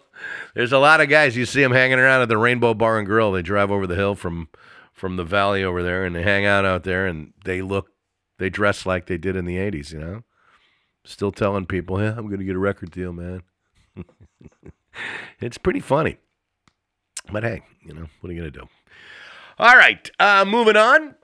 there's 0.54 0.72
a 0.72 0.78
lot 0.78 1.00
of 1.00 1.08
guys 1.08 1.36
you 1.36 1.46
see 1.46 1.62
them 1.62 1.72
hanging 1.72 1.98
around 1.98 2.22
at 2.22 2.28
the 2.28 2.38
Rainbow 2.38 2.74
Bar 2.74 2.98
and 2.98 3.06
Grill. 3.06 3.32
They 3.32 3.42
drive 3.42 3.70
over 3.70 3.86
the 3.86 3.94
hill 3.94 4.14
from 4.14 4.48
from 4.92 5.16
the 5.16 5.24
valley 5.24 5.64
over 5.64 5.82
there, 5.82 6.04
and 6.04 6.14
they 6.14 6.22
hang 6.22 6.44
out 6.44 6.64
out 6.64 6.84
there, 6.84 7.06
and 7.06 7.32
they 7.44 7.62
look 7.62 7.90
they 8.38 8.50
dress 8.50 8.86
like 8.86 9.06
they 9.06 9.18
did 9.18 9.36
in 9.36 9.44
the 9.44 9.56
'80s. 9.56 9.92
You 9.92 9.98
know, 9.98 10.22
still 11.04 11.32
telling 11.32 11.66
people, 11.66 12.00
"Yeah, 12.00 12.14
I'm 12.16 12.26
going 12.26 12.40
to 12.40 12.44
get 12.44 12.56
a 12.56 12.60
record 12.60 12.90
deal, 12.90 13.12
man." 13.12 13.42
it's 15.40 15.58
pretty 15.58 15.80
funny, 15.80 16.18
but 17.30 17.42
hey, 17.42 17.62
you 17.82 17.94
know 17.94 18.06
what 18.20 18.30
are 18.30 18.32
you 18.32 18.40
going 18.40 18.52
to 18.52 18.60
do? 18.60 18.68
All 19.58 19.76
right, 19.76 20.10
uh, 20.18 20.44
moving 20.46 20.76
on. 20.76 21.16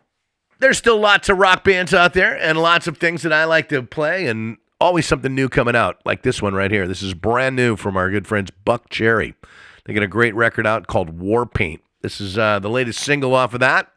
There's 0.58 0.78
still 0.78 0.98
lots 0.98 1.28
of 1.28 1.36
rock 1.36 1.64
bands 1.64 1.92
out 1.92 2.14
there 2.14 2.34
and 2.34 2.56
lots 2.56 2.86
of 2.86 2.96
things 2.96 3.22
that 3.22 3.32
I 3.32 3.44
like 3.44 3.68
to 3.68 3.82
play 3.82 4.26
and 4.26 4.56
always 4.80 5.06
something 5.06 5.34
new 5.34 5.48
coming 5.48 5.76
out, 5.76 6.00
like 6.04 6.22
this 6.22 6.42
one 6.42 6.54
right 6.54 6.70
here. 6.70 6.86
This 6.86 7.02
is 7.02 7.14
brand 7.14 7.56
new 7.56 7.76
from 7.76 7.96
our 7.96 8.10
good 8.10 8.26
friends 8.26 8.50
Buckcherry. 8.66 9.34
They 9.84 9.94
got 9.94 10.02
a 10.02 10.08
great 10.08 10.34
record 10.34 10.66
out 10.66 10.86
called 10.86 11.18
War 11.18 11.46
Paint. 11.46 11.82
This 12.02 12.20
is 12.20 12.36
uh, 12.36 12.58
the 12.58 12.70
latest 12.70 13.00
single 13.00 13.34
off 13.34 13.54
of 13.54 13.60
that. 13.60 13.90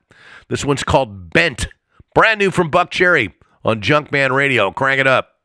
This 0.47 0.65
one's 0.65 0.83
called 0.83 1.31
Bent. 1.31 1.67
Brand 2.13 2.39
new 2.39 2.51
from 2.51 2.71
Buckcherry 2.71 3.33
on 3.63 3.81
Junkman 3.81 4.31
Radio. 4.31 4.71
Crank 4.71 4.99
it 4.99 5.07
up. 5.07 5.38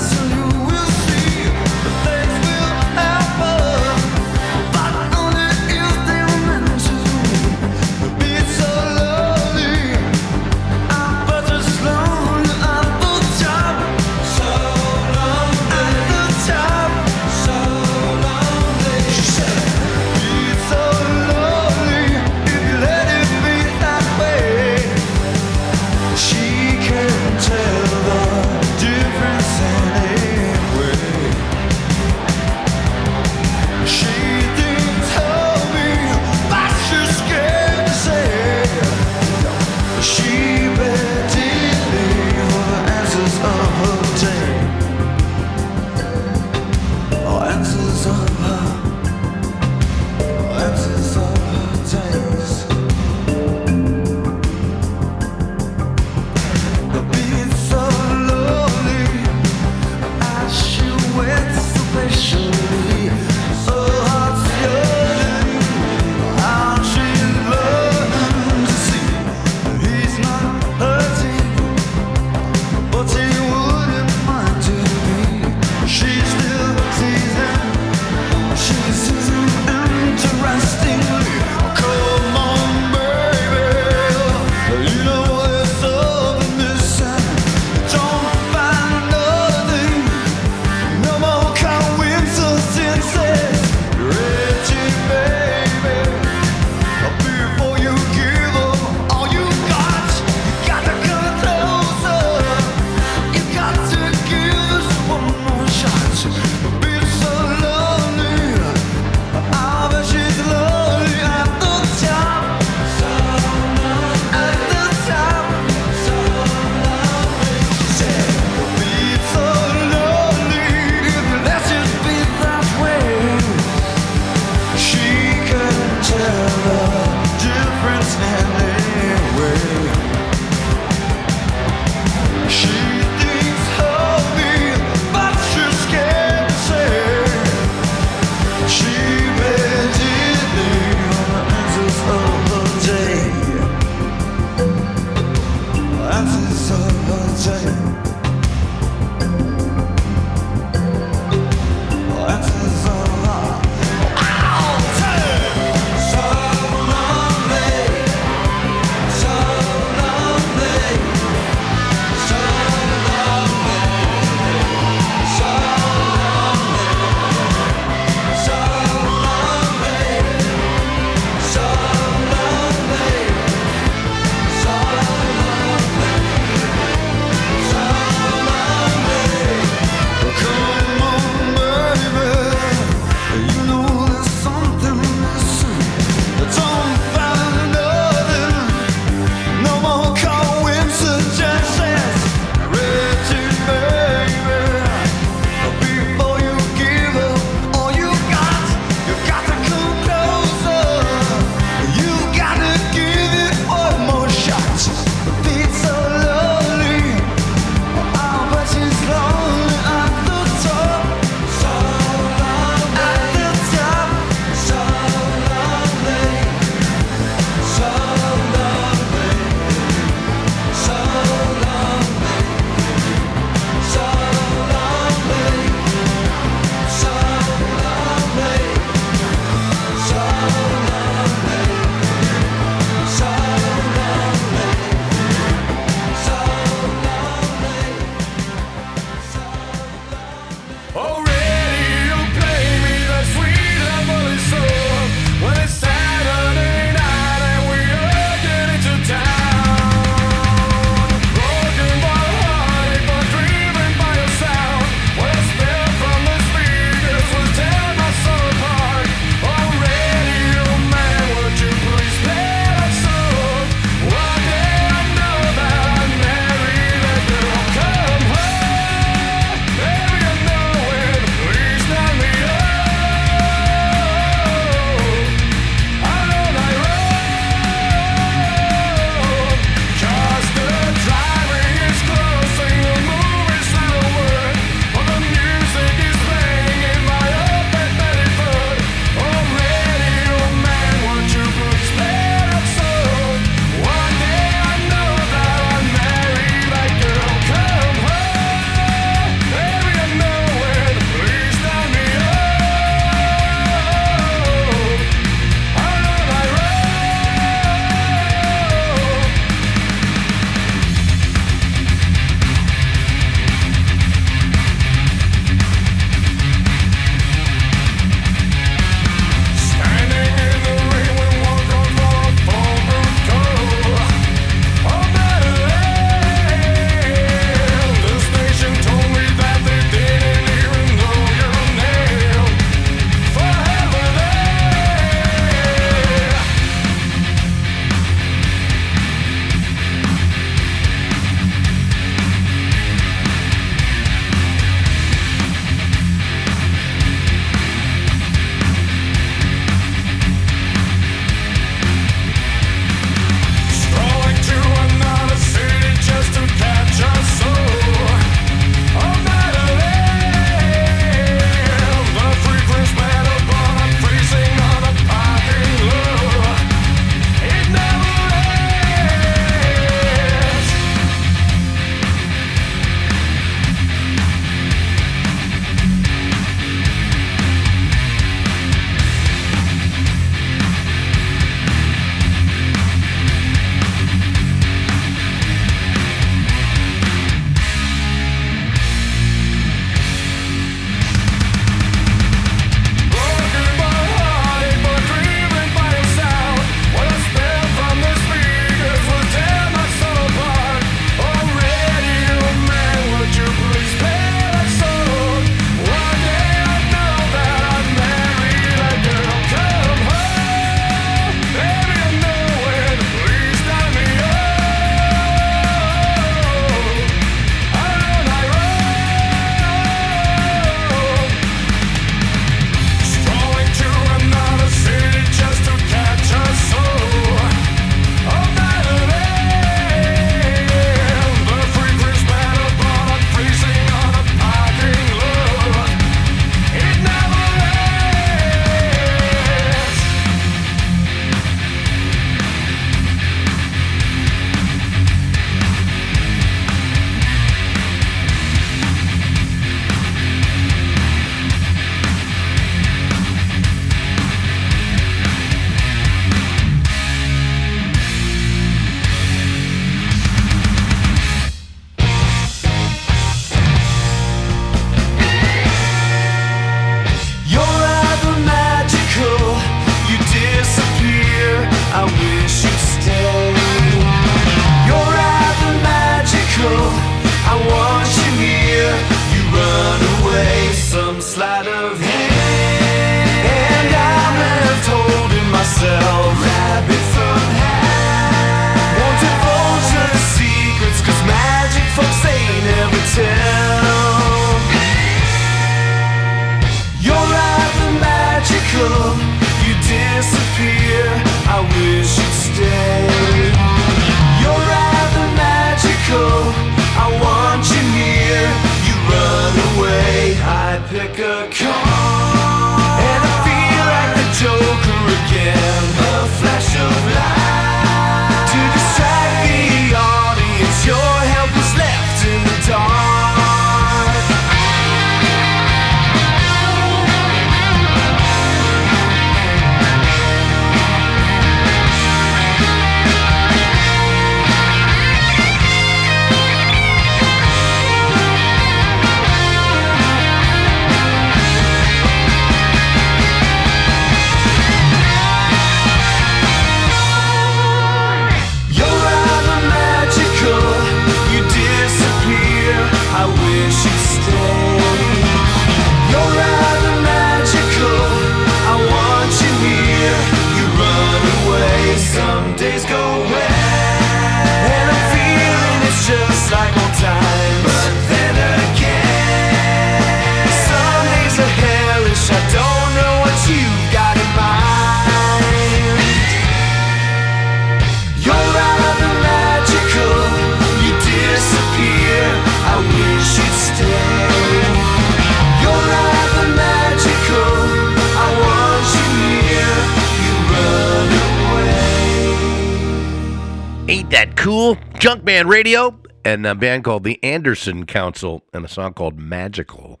Cool? 594.98 595.16
Junkman 595.16 595.46
Radio 595.48 595.98
and 596.24 596.46
a 596.46 596.54
band 596.54 596.84
called 596.84 597.04
the 597.04 597.22
Anderson 597.22 597.86
Council 597.86 598.44
and 598.52 598.64
a 598.64 598.68
song 598.68 598.94
called 598.94 599.18
Magical. 599.18 600.00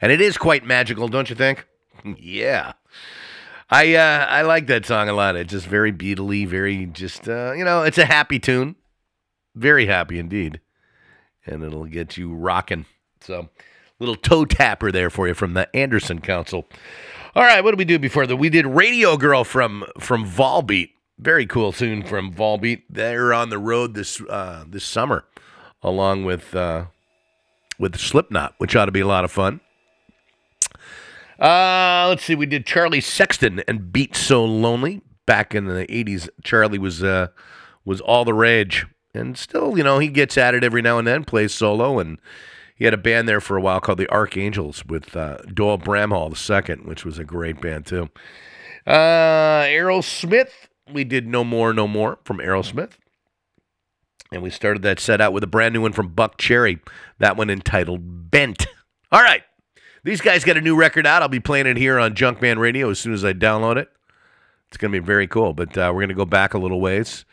And 0.00 0.10
it 0.10 0.20
is 0.20 0.36
quite 0.36 0.64
magical, 0.64 1.08
don't 1.08 1.30
you 1.30 1.36
think? 1.36 1.66
yeah. 2.18 2.72
I 3.70 3.94
uh, 3.94 4.26
I 4.28 4.42
like 4.42 4.66
that 4.66 4.84
song 4.84 5.08
a 5.08 5.14
lot. 5.14 5.34
It's 5.34 5.52
just 5.52 5.66
very 5.66 5.92
beatly, 5.92 6.46
very 6.46 6.86
just 6.86 7.26
uh, 7.26 7.52
you 7.56 7.64
know, 7.64 7.84
it's 7.84 7.96
a 7.96 8.04
happy 8.04 8.38
tune. 8.38 8.76
Very 9.54 9.86
happy 9.86 10.18
indeed. 10.18 10.60
And 11.46 11.62
it'll 11.62 11.86
get 11.86 12.16
you 12.16 12.34
rocking. 12.34 12.84
So, 13.20 13.48
little 13.98 14.14
toe 14.14 14.44
tapper 14.44 14.92
there 14.92 15.10
for 15.10 15.26
you 15.26 15.34
from 15.34 15.54
the 15.54 15.74
Anderson 15.74 16.20
Council. 16.20 16.66
All 17.34 17.42
right, 17.42 17.64
what 17.64 17.70
did 17.70 17.78
we 17.78 17.86
do 17.86 17.98
before 17.98 18.26
that? 18.26 18.36
We 18.36 18.50
did 18.50 18.66
Radio 18.66 19.16
Girl 19.16 19.42
from 19.42 19.86
from 19.98 20.28
Volbeat. 20.28 20.90
Very 21.18 21.46
cool 21.46 21.72
tune 21.72 22.02
from 22.02 22.32
Volbeat. 22.32 22.82
They're 22.90 23.32
on 23.32 23.50
the 23.50 23.58
road 23.58 23.94
this 23.94 24.20
uh, 24.22 24.64
this 24.66 24.84
summer, 24.84 25.24
along 25.82 26.24
with 26.24 26.54
uh, 26.54 26.86
with 27.78 27.96
Slipknot, 27.96 28.54
which 28.58 28.74
ought 28.74 28.86
to 28.86 28.92
be 28.92 29.00
a 29.00 29.06
lot 29.06 29.24
of 29.24 29.30
fun. 29.30 29.60
Uh, 31.38 32.06
let's 32.08 32.24
see. 32.24 32.34
We 32.34 32.46
did 32.46 32.66
Charlie 32.66 33.00
Sexton 33.00 33.62
and 33.66 33.92
Beat 33.92 34.16
So 34.16 34.44
Lonely 34.44 35.02
back 35.26 35.54
in 35.54 35.66
the 35.66 35.86
'80s. 35.86 36.28
Charlie 36.42 36.78
was 36.78 37.02
uh, 37.02 37.28
was 37.84 38.00
all 38.00 38.24
the 38.24 38.34
rage, 38.34 38.86
and 39.14 39.36
still, 39.36 39.76
you 39.76 39.84
know, 39.84 39.98
he 39.98 40.08
gets 40.08 40.38
at 40.38 40.54
it 40.54 40.64
every 40.64 40.82
now 40.82 40.98
and 40.98 41.06
then. 41.06 41.24
Plays 41.24 41.52
solo, 41.52 41.98
and 41.98 42.18
he 42.74 42.84
had 42.84 42.94
a 42.94 42.98
band 42.98 43.28
there 43.28 43.40
for 43.40 43.56
a 43.56 43.60
while 43.60 43.80
called 43.80 43.98
the 43.98 44.08
Arc 44.08 44.36
Angels 44.36 44.84
with 44.86 45.16
uh, 45.16 45.38
Doyle 45.52 45.78
Bramhall 45.78 46.32
II, 46.32 46.84
which 46.84 47.04
was 47.04 47.18
a 47.18 47.24
great 47.24 47.60
band 47.60 47.86
too. 47.86 48.08
Uh, 48.86 49.64
Aerosmith. 49.64 50.50
We 50.90 51.04
did 51.04 51.26
No 51.26 51.44
More, 51.44 51.72
No 51.72 51.86
More 51.86 52.18
from 52.24 52.38
Aerosmith. 52.38 52.92
And 54.32 54.42
we 54.42 54.50
started 54.50 54.82
that 54.82 54.98
set 54.98 55.20
out 55.20 55.32
with 55.32 55.44
a 55.44 55.48
brand 55.48 55.74
new 55.74 55.82
one 55.82 55.92
from 55.92 56.14
Buckcherry. 56.14 56.80
That 57.18 57.36
one 57.36 57.50
entitled 57.50 58.30
Bent. 58.30 58.66
All 59.12 59.22
right. 59.22 59.42
These 60.04 60.22
guys 60.22 60.42
got 60.42 60.56
a 60.56 60.60
new 60.60 60.74
record 60.74 61.06
out. 61.06 61.22
I'll 61.22 61.28
be 61.28 61.38
playing 61.38 61.66
it 61.66 61.76
here 61.76 61.98
on 61.98 62.14
Junkman 62.14 62.58
Radio 62.58 62.90
as 62.90 62.98
soon 62.98 63.12
as 63.12 63.24
I 63.24 63.34
download 63.34 63.76
it. 63.76 63.88
It's 64.68 64.78
going 64.78 64.90
to 64.90 65.00
be 65.00 65.04
very 65.04 65.28
cool. 65.28 65.52
But 65.52 65.76
uh, 65.76 65.92
we're 65.94 66.00
going 66.00 66.08
to 66.08 66.14
go 66.14 66.24
back 66.24 66.54
a 66.54 66.58
little 66.58 66.80
ways 66.80 67.24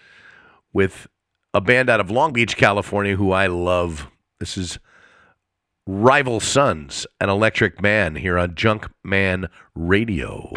with 0.74 1.08
a 1.54 1.62
band 1.62 1.90
out 1.90 2.00
of 2.00 2.12
Long 2.12 2.34
Beach, 2.34 2.58
California, 2.58 3.16
who 3.16 3.32
I 3.32 3.48
love. 3.48 4.08
This 4.40 4.58
is 4.58 4.78
Rival 5.88 6.40
Sons, 6.40 7.08
an 7.20 7.30
electric 7.30 7.82
man 7.82 8.16
here 8.18 8.38
on 8.38 8.56
Junkman 8.56 9.50
Radio. 9.74 10.52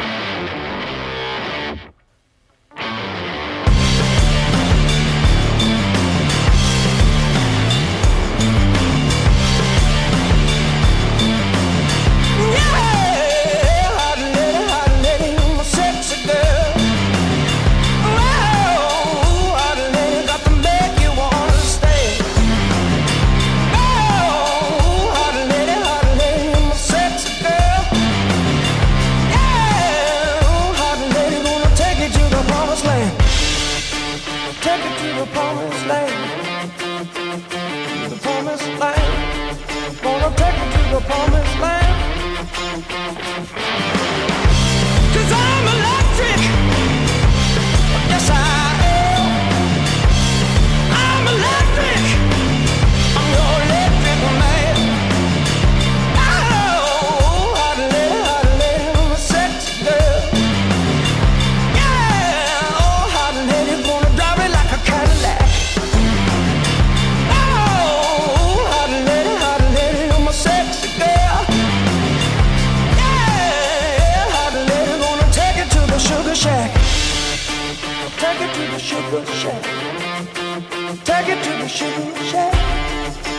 Sugar 81.73 82.15
shack. 82.25 82.53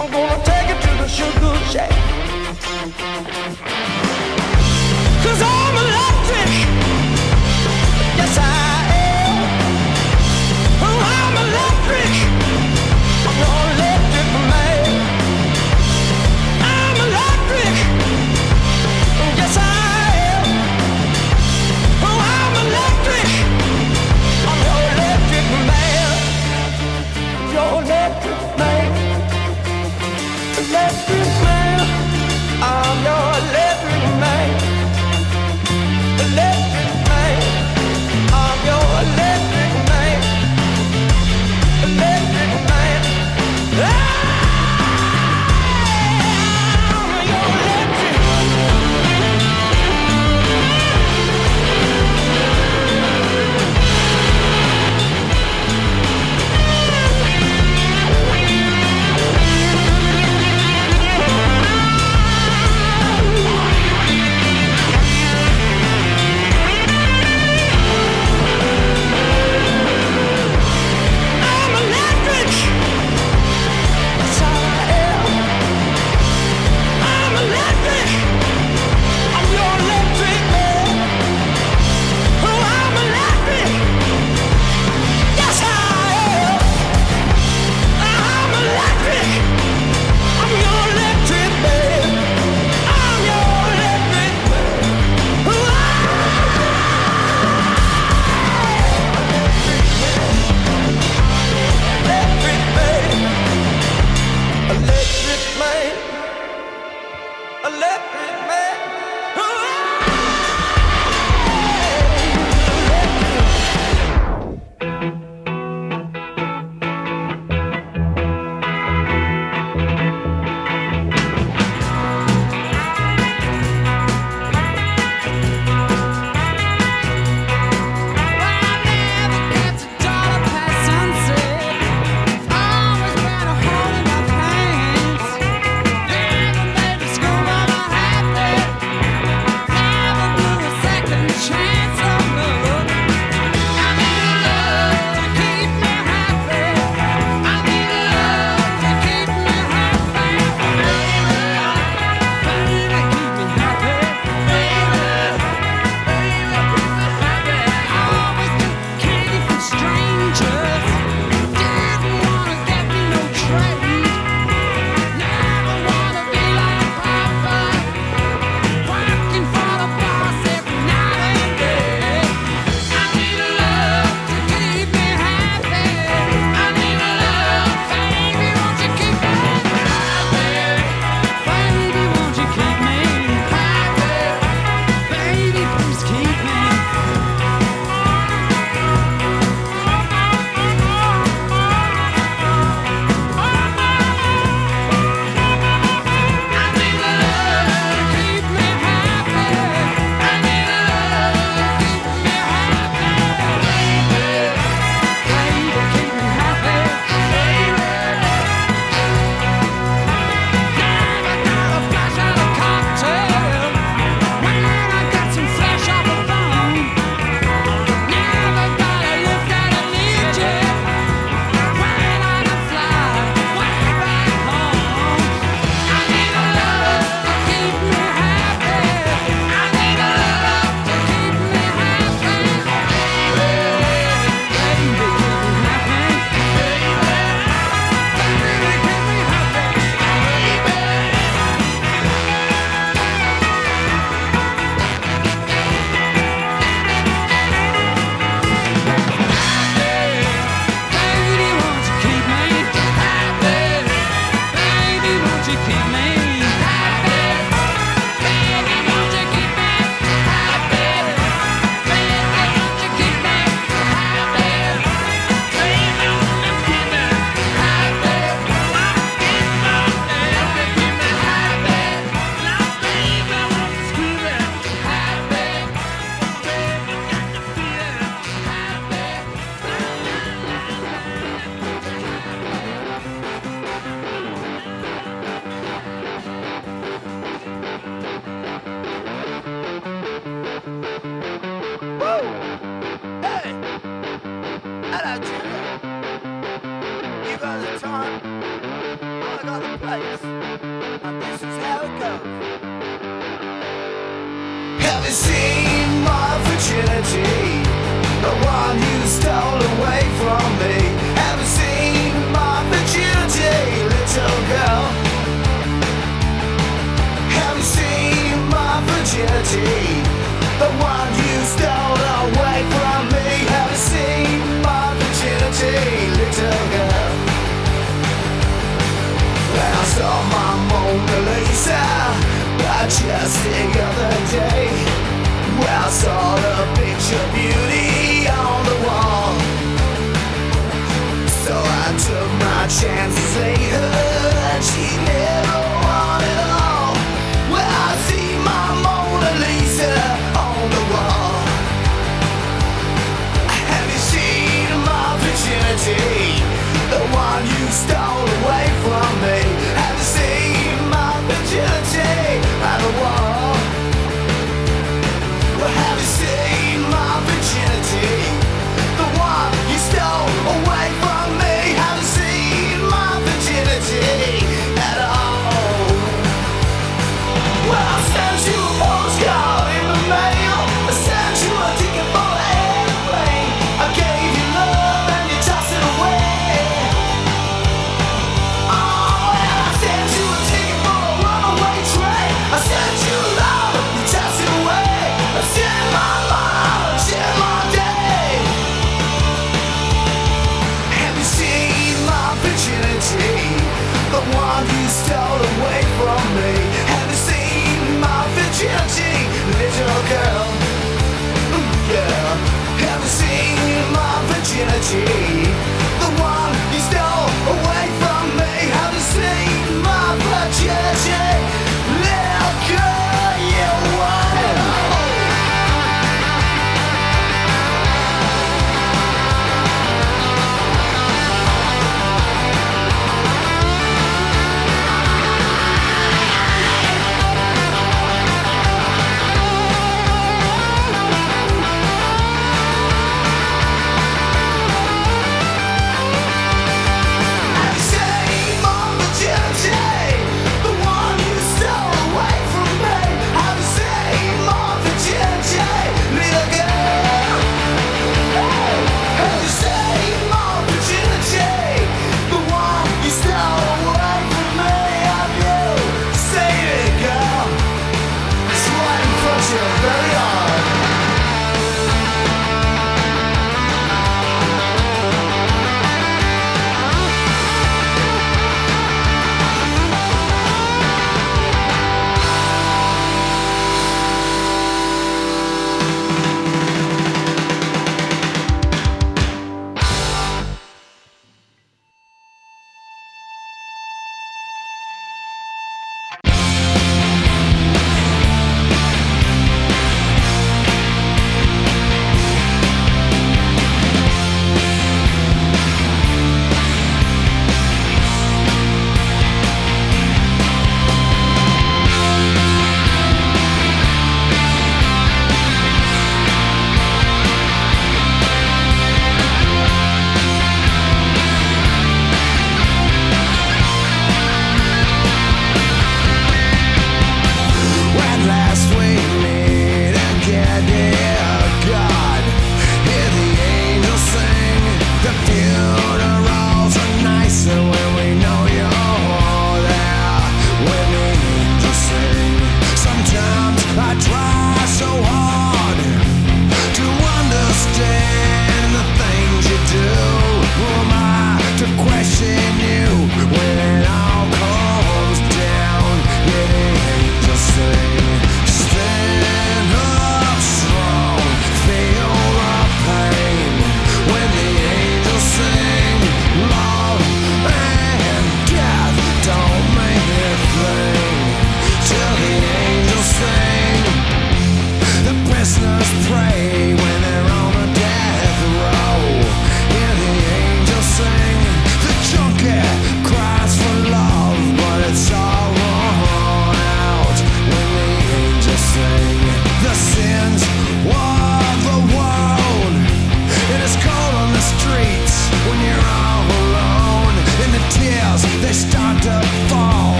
I'm 0.00 0.10
gonna 0.10 0.42
take 0.44 0.68
it 0.68 0.82
to 0.82 0.90
the 1.00 1.06
sugar 1.06 1.54
shack. 1.70 2.15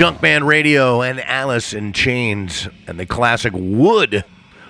Junkman 0.00 0.46
Radio 0.46 1.02
and 1.02 1.20
Alice 1.20 1.74
in 1.74 1.92
Chains 1.92 2.70
and 2.86 2.98
the 2.98 3.04
classic 3.04 3.52
Would 3.54 4.24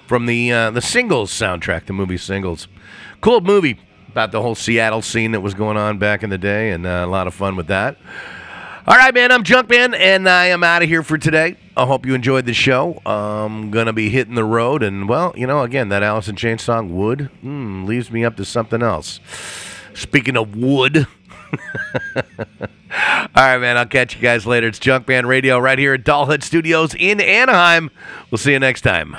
from 0.08 0.26
the 0.26 0.52
uh, 0.52 0.70
the 0.72 0.80
Singles 0.80 1.30
soundtrack, 1.30 1.86
the 1.86 1.92
movie 1.92 2.16
Singles. 2.16 2.66
Cool 3.20 3.40
movie 3.40 3.78
about 4.08 4.32
the 4.32 4.42
whole 4.42 4.56
Seattle 4.56 5.02
scene 5.02 5.30
that 5.30 5.40
was 5.40 5.54
going 5.54 5.76
on 5.76 5.98
back 5.98 6.24
in 6.24 6.30
the 6.30 6.36
day, 6.36 6.72
and 6.72 6.84
uh, 6.84 7.04
a 7.04 7.06
lot 7.06 7.28
of 7.28 7.34
fun 7.34 7.54
with 7.54 7.68
that. 7.68 7.96
All 8.88 8.96
right, 8.96 9.14
man, 9.14 9.30
I'm 9.30 9.44
Junkman, 9.44 9.96
and 9.96 10.28
I 10.28 10.46
am 10.46 10.64
out 10.64 10.82
of 10.82 10.88
here 10.88 11.04
for 11.04 11.16
today. 11.16 11.56
I 11.76 11.86
hope 11.86 12.04
you 12.04 12.14
enjoyed 12.16 12.44
the 12.44 12.52
show. 12.52 13.00
I'm 13.06 13.70
going 13.70 13.86
to 13.86 13.92
be 13.92 14.08
hitting 14.08 14.34
the 14.34 14.42
road, 14.42 14.82
and, 14.82 15.08
well, 15.08 15.32
you 15.36 15.46
know, 15.46 15.62
again, 15.62 15.90
that 15.90 16.02
Alice 16.02 16.26
in 16.26 16.34
Chains 16.34 16.62
song, 16.62 16.92
Would, 16.96 17.30
mm, 17.44 17.86
leaves 17.86 18.10
me 18.10 18.24
up 18.24 18.36
to 18.38 18.44
something 18.44 18.82
else. 18.82 19.20
Speaking 19.94 20.36
of 20.36 20.56
wood. 20.56 21.06
All 23.20 23.44
right, 23.44 23.58
man, 23.58 23.76
I'll 23.76 23.86
catch 23.86 24.16
you 24.16 24.22
guys 24.22 24.46
later. 24.46 24.68
It's 24.68 24.78
Junkman 24.78 25.26
Radio 25.26 25.58
right 25.58 25.78
here 25.78 25.92
at 25.94 26.04
Dollhead 26.04 26.42
Studios 26.42 26.94
in 26.94 27.20
Anaheim. 27.20 27.90
We'll 28.30 28.38
see 28.38 28.52
you 28.52 28.58
next 28.58 28.80
time. 28.80 29.14